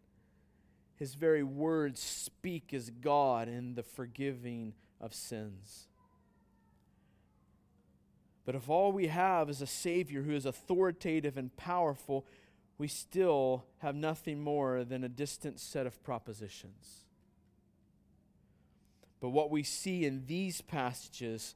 His 0.96 1.14
very 1.14 1.44
words 1.44 2.00
speak 2.00 2.74
as 2.74 2.90
God 2.90 3.48
in 3.48 3.76
the 3.76 3.84
forgiving 3.84 4.74
of 5.00 5.14
sins. 5.14 5.88
But 8.46 8.56
if 8.56 8.70
all 8.70 8.92
we 8.92 9.08
have 9.08 9.50
is 9.50 9.62
a 9.62 9.68
Savior 9.68 10.24
who 10.24 10.34
is 10.34 10.46
authoritative 10.46 11.38
and 11.38 11.56
powerful, 11.56 12.26
we 12.78 12.88
still 12.88 13.66
have 13.80 13.96
nothing 13.96 14.42
more 14.42 14.84
than 14.84 15.04
a 15.04 15.10
distant 15.10 15.60
set 15.60 15.88
of 15.88 16.04
propositions. 16.04 17.06
But 19.22 19.30
what 19.30 19.50
we 19.50 19.64
see 19.64 20.06
in 20.06 20.26
these 20.26 20.60
passages 20.60 21.56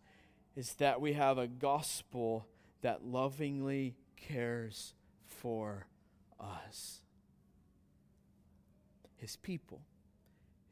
is 0.55 0.75
that 0.75 1.01
we 1.01 1.13
have 1.13 1.38
a 1.38 1.47
gospel 1.47 2.47
that 2.81 3.03
lovingly 3.03 3.95
cares 4.15 4.93
for 5.25 5.88
us, 6.39 7.01
His 9.17 9.35
people, 9.35 9.81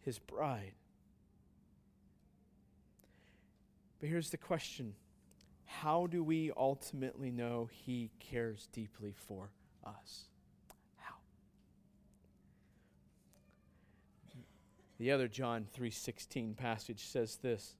His 0.01 0.19
bride. 0.19 0.75
But 3.99 4.07
here's 4.07 4.29
the 4.29 4.37
question 4.37 4.93
how 5.65 6.07
do 6.07 6.23
we 6.23 6.51
ultimately 6.55 7.31
know 7.31 7.69
He 7.71 8.11
cares 8.19 8.67
deeply 8.71 9.13
for 9.15 9.49
us? 9.85 10.25
How? 10.97 11.15
The 14.99 15.11
other 15.11 15.27
John 15.27 15.67
3:16 15.75 16.55
passage 16.55 17.03
says 17.05 17.37
this. 17.37 17.75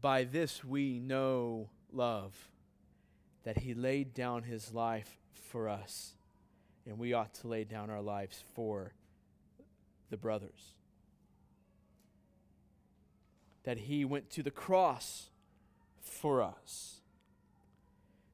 By 0.00 0.24
this 0.24 0.64
we 0.64 0.98
know 0.98 1.70
love 1.92 2.50
that 3.44 3.58
he 3.58 3.74
laid 3.74 4.14
down 4.14 4.44
his 4.44 4.72
life 4.72 5.18
for 5.32 5.68
us 5.68 6.14
and 6.86 6.98
we 6.98 7.12
ought 7.12 7.34
to 7.34 7.48
lay 7.48 7.64
down 7.64 7.90
our 7.90 8.02
lives 8.02 8.44
for 8.54 8.94
the 10.10 10.16
brothers. 10.16 10.74
That 13.64 13.78
he 13.78 14.04
went 14.04 14.30
to 14.30 14.42
the 14.42 14.50
cross 14.50 15.30
for 16.02 16.42
us. 16.42 17.00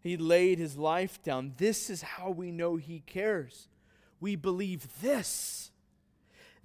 He 0.01 0.17
laid 0.17 0.59
his 0.59 0.77
life 0.77 1.23
down. 1.23 1.55
This 1.57 1.91
is 1.91 2.03
how 2.03 2.31
we 2.31 2.51
know 2.51 2.77
he 2.77 3.01
cares. 3.01 3.69
We 4.21 4.37
believe 4.37 5.01
this. 5.03 5.71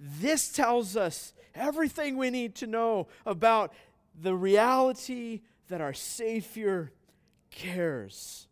This 0.00 0.50
tells 0.50 0.96
us 0.96 1.32
everything 1.54 2.16
we 2.16 2.30
need 2.30 2.54
to 2.56 2.66
know 2.66 3.08
about 3.26 3.72
the 4.20 4.34
reality 4.34 5.42
that 5.68 5.80
our 5.80 5.92
Savior 5.92 6.92
cares. 7.50 8.46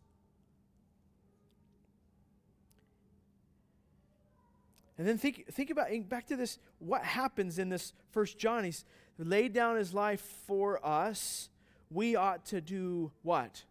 And 4.97 5.07
then 5.07 5.17
think, 5.17 5.47
think 5.51 5.69
about 5.69 5.87
back 6.07 6.27
to 6.27 6.35
this 6.35 6.59
what 6.79 7.03
happens 7.03 7.57
in 7.57 7.69
this 7.69 7.93
first 8.11 8.37
John. 8.37 8.63
He's 8.63 8.85
laid 9.17 9.53
down 9.53 9.75
his 9.75 9.93
life 9.93 10.21
for 10.45 10.85
us 10.85 11.49
we 11.93 12.15
ought 12.15 12.45
to 12.47 12.61
do 12.61 13.11
what? 13.21 13.63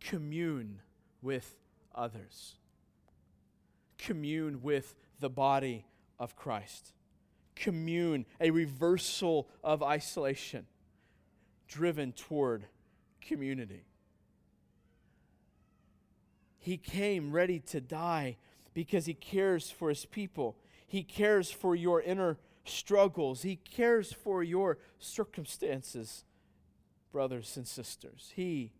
Commune 0.00 0.80
with 1.22 1.56
others. 1.94 2.56
Commune 3.98 4.62
with 4.62 4.94
the 5.20 5.28
body 5.28 5.84
of 6.18 6.36
Christ. 6.36 6.92
Commune, 7.54 8.24
a 8.40 8.50
reversal 8.50 9.48
of 9.62 9.82
isolation, 9.82 10.66
driven 11.68 12.12
toward 12.12 12.64
community. 13.20 13.84
He 16.58 16.78
came 16.78 17.32
ready 17.32 17.58
to 17.60 17.80
die 17.80 18.38
because 18.72 19.06
he 19.06 19.14
cares 19.14 19.70
for 19.70 19.90
his 19.90 20.06
people. 20.06 20.56
He 20.86 21.02
cares 21.02 21.50
for 21.50 21.74
your 21.74 22.00
inner 22.00 22.38
struggles. 22.64 23.42
He 23.42 23.56
cares 23.56 24.12
for 24.12 24.42
your 24.42 24.78
circumstances 24.98 26.24
brothers 27.12 27.56
and 27.56 27.66
sisters. 27.66 28.32
He 28.34 28.72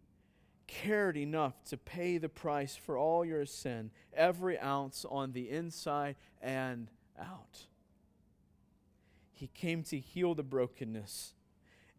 cared 0.67 1.17
enough 1.17 1.65
to 1.65 1.77
pay 1.77 2.19
the 2.19 2.29
price 2.29 2.77
for 2.77 2.97
all 2.97 3.25
your 3.25 3.45
sin, 3.45 3.91
every 4.15 4.59
ounce 4.59 5.05
on 5.09 5.33
the 5.33 5.51
inside 5.51 6.17
and 6.41 6.89
out. 7.19 7.67
He 9.33 9.49
came 9.49 9.83
to 9.85 9.99
heal 9.99 10.35
the 10.35 10.43
brokenness 10.43 11.35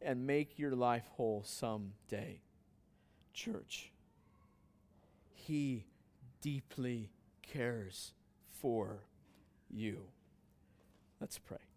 and 0.02 0.26
make 0.26 0.58
your 0.58 0.76
life 0.76 1.08
whole 1.14 1.44
someday. 1.44 2.42
Church, 3.34 3.92
He 5.34 5.86
deeply 6.42 7.10
cares 7.42 8.14
for 8.52 9.02
you. 9.70 10.04
Let's 11.20 11.38
pray. 11.40 11.71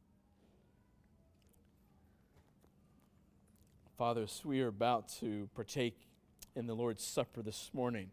Fathers, 3.97 4.43
we 4.45 4.61
are 4.61 4.67
about 4.67 5.09
to 5.21 5.49
partake 5.55 6.09
in 6.57 6.67
the 6.67 6.75
Lord's 6.75 7.05
Supper 7.05 7.43
this 7.43 7.71
morning. 7.73 8.11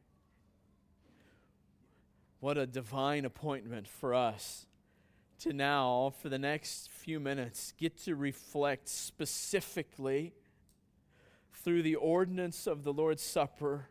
What 2.40 2.56
a 2.56 2.68
divine 2.68 3.26
appointment 3.26 3.88
for 3.88 4.14
us 4.14 4.68
to 5.40 5.54
now, 5.54 6.14
for 6.22 6.30
the 6.30 6.38
next 6.38 6.92
few 6.92 7.20
minutes, 7.20 7.74
get 7.80 7.98
to 8.04 8.16
reflect 8.16 8.90
specifically 8.90 10.34
through 11.52 11.82
the 11.82 11.96
ordinance 11.96 12.68
of 12.68 12.84
the 12.84 12.94
Lord's 12.94 13.24
Supper 13.24 13.88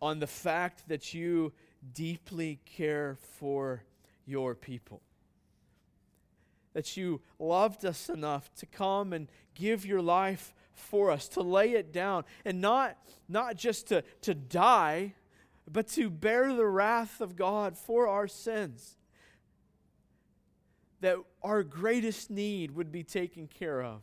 on 0.00 0.18
the 0.18 0.26
fact 0.26 0.88
that 0.88 1.12
you 1.12 1.52
deeply 1.92 2.58
care 2.64 3.18
for 3.38 3.82
your 4.24 4.54
people. 4.54 5.02
That 6.72 6.96
you 6.96 7.20
loved 7.38 7.84
us 7.84 8.08
enough 8.08 8.50
to 8.54 8.64
come 8.64 9.12
and 9.12 9.28
give 9.54 9.84
your 9.84 10.00
life 10.00 10.54
for 10.78 11.10
us, 11.10 11.28
to 11.28 11.42
lay 11.42 11.72
it 11.72 11.92
down, 11.92 12.24
and 12.44 12.60
not, 12.60 12.96
not 13.28 13.56
just 13.56 13.88
to, 13.88 14.02
to 14.22 14.34
die, 14.34 15.14
but 15.70 15.88
to 15.88 16.08
bear 16.10 16.54
the 16.54 16.66
wrath 16.66 17.20
of 17.20 17.36
God 17.36 17.76
for 17.76 18.06
our 18.06 18.28
sins. 18.28 18.96
That 21.00 21.18
our 21.42 21.62
greatest 21.62 22.30
need 22.30 22.72
would 22.72 22.92
be 22.92 23.02
taken 23.02 23.48
care 23.48 23.82
of. 23.82 24.02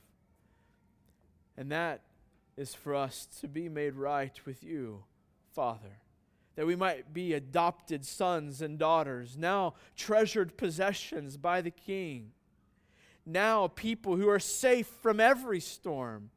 And 1.57 1.71
that 1.71 2.01
is 2.57 2.73
for 2.73 2.95
us 2.95 3.27
to 3.41 3.47
be 3.47 3.69
made 3.69 3.95
right 3.95 4.37
with 4.45 4.63
you, 4.63 5.03
Father 5.53 5.99
that 6.55 6.67
we 6.67 6.75
might 6.75 7.13
be 7.13 7.33
adopted 7.33 8.05
sons 8.05 8.61
and 8.61 8.77
daughters, 8.77 9.37
now 9.37 9.73
treasured 9.95 10.55
possessions 10.57 11.37
by 11.37 11.61
the 11.61 11.71
King, 11.71 12.31
now 13.25 13.67
people 13.67 14.15
who 14.15 14.29
are 14.29 14.39
safe 14.39 14.87
from 15.01 15.19
every 15.19 15.59
storm, 15.59 16.29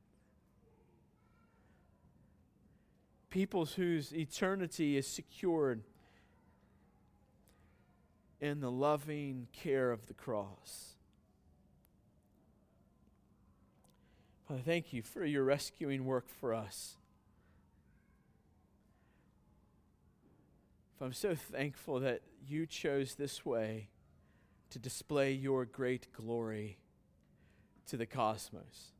peoples 3.37 3.75
whose 3.75 4.15
eternity 4.15 4.97
is 4.97 5.07
secured 5.07 5.83
in 8.41 8.61
the 8.61 8.71
loving 8.71 9.47
care 9.53 9.93
of 9.93 10.07
the 10.07 10.15
cross. 10.15 10.95
Father, 14.49 14.63
thank 14.65 14.95
you 14.95 15.03
for 15.03 15.23
your 15.23 15.45
rescuing 15.45 16.07
work 16.07 16.31
for 16.31 16.55
us. 16.55 16.97
I'm 20.99 21.13
so 21.13 21.35
thankful 21.35 22.01
that 22.01 22.23
you 22.49 22.65
chose 22.65 23.17
this 23.17 23.45
way 23.45 23.91
to 24.71 24.79
display 24.79 25.33
your 25.33 25.67
great 25.67 26.11
glory 26.15 26.79
to 27.87 27.99
the 27.99 28.07
cosmos. 28.07 28.93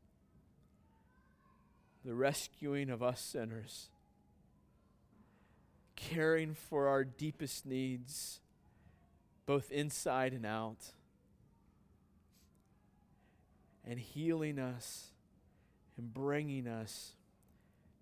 The 2.05 2.13
rescuing 2.13 2.91
of 2.91 3.01
us 3.01 3.19
sinners, 3.19 3.89
caring 5.97 6.53
for 6.53 6.87
our 6.87 7.03
deepest 7.03 7.65
needs, 7.65 8.39
both 9.45 9.69
inside 9.71 10.31
and 10.31 10.45
out, 10.45 10.93
and 13.85 13.99
healing 13.99 14.59
us 14.59 15.07
and 15.97 16.13
bringing 16.13 16.67
us, 16.67 17.13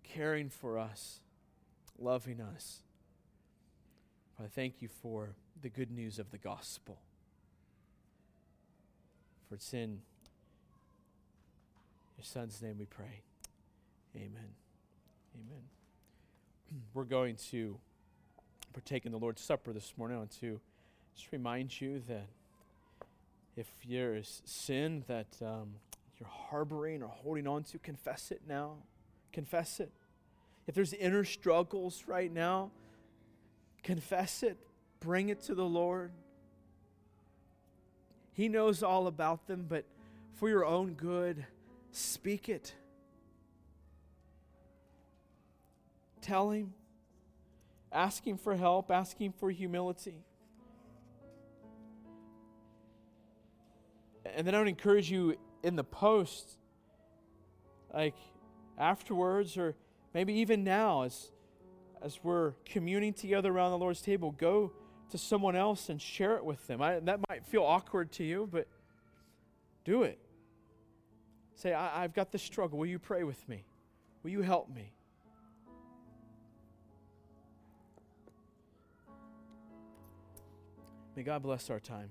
caring 0.04 0.48
for 0.48 0.78
us, 0.78 1.20
loving 1.98 2.40
us. 2.40 2.82
I 4.38 4.46
thank 4.46 4.82
you 4.82 4.88
for 4.88 5.30
the 5.62 5.70
good 5.70 5.90
news 5.90 6.18
of 6.18 6.30
the 6.30 6.38
gospel. 6.38 6.98
For 9.48 9.54
it's 9.54 9.72
in 9.72 10.00
your 12.18 12.24
Son's 12.24 12.60
name 12.60 12.76
we 12.78 12.84
pray. 12.84 13.22
Amen. 14.14 14.54
Amen. 15.34 15.75
We're 16.94 17.04
going 17.04 17.36
to 17.50 17.78
partake 18.72 19.06
in 19.06 19.12
the 19.12 19.18
Lord's 19.18 19.42
Supper 19.42 19.72
this 19.72 19.94
morning. 19.96 20.16
I 20.16 20.20
want 20.20 20.38
to 20.40 20.60
just 21.14 21.32
remind 21.32 21.80
you 21.80 22.02
that 22.08 22.26
if 23.56 23.66
there's 23.88 24.42
sin 24.44 25.04
that 25.06 25.28
um, 25.40 25.74
you're 26.18 26.28
harboring 26.28 27.02
or 27.02 27.08
holding 27.08 27.46
on 27.46 27.64
to, 27.64 27.78
confess 27.78 28.30
it 28.30 28.42
now. 28.48 28.74
Confess 29.32 29.80
it. 29.80 29.90
If 30.66 30.74
there's 30.74 30.92
inner 30.92 31.24
struggles 31.24 32.04
right 32.06 32.32
now, 32.32 32.70
Confess 33.86 34.42
it, 34.42 34.56
bring 34.98 35.28
it 35.28 35.42
to 35.42 35.54
the 35.54 35.64
Lord. 35.64 36.10
He 38.32 38.48
knows 38.48 38.82
all 38.82 39.06
about 39.06 39.46
them, 39.46 39.66
but 39.68 39.84
for 40.34 40.48
your 40.48 40.66
own 40.66 40.94
good, 40.94 41.46
speak 41.92 42.48
it. 42.48 42.74
Tell 46.26 46.50
Him. 46.50 46.74
Ask 47.92 48.26
Him 48.26 48.36
for 48.36 48.56
help, 48.56 48.90
ask 48.90 49.16
Him 49.16 49.32
for 49.32 49.48
humility. 49.48 50.24
And 54.34 54.44
then 54.44 54.56
I 54.56 54.58
would 54.58 54.66
encourage 54.66 55.08
you 55.08 55.36
in 55.62 55.76
the 55.76 55.84
post, 55.84 56.58
like 57.94 58.16
afterwards, 58.76 59.56
or 59.56 59.76
maybe 60.14 60.34
even 60.34 60.64
now, 60.64 61.02
as 61.02 61.30
as 62.02 62.18
we're 62.24 62.54
communing 62.64 63.12
together 63.12 63.52
around 63.52 63.70
the 63.70 63.78
Lord's 63.78 64.00
table, 64.00 64.32
go 64.32 64.72
to 65.10 65.18
someone 65.18 65.54
else 65.54 65.88
and 65.88 66.02
share 66.02 66.36
it 66.36 66.44
with 66.44 66.66
them. 66.66 66.82
I, 66.82 66.98
that 66.98 67.20
might 67.28 67.46
feel 67.46 67.62
awkward 67.62 68.10
to 68.12 68.24
you, 68.24 68.48
but 68.50 68.66
do 69.84 70.02
it. 70.02 70.18
Say, 71.54 71.72
I, 71.72 72.02
I've 72.02 72.12
got 72.12 72.32
this 72.32 72.42
struggle. 72.42 72.78
Will 72.78 72.86
you 72.86 72.98
pray 72.98 73.22
with 73.22 73.48
me? 73.48 73.64
Will 74.22 74.30
you 74.30 74.42
help 74.42 74.68
me? 74.74 74.92
May 81.16 81.22
God 81.22 81.42
bless 81.42 81.70
our 81.70 81.80
time. 81.80 82.10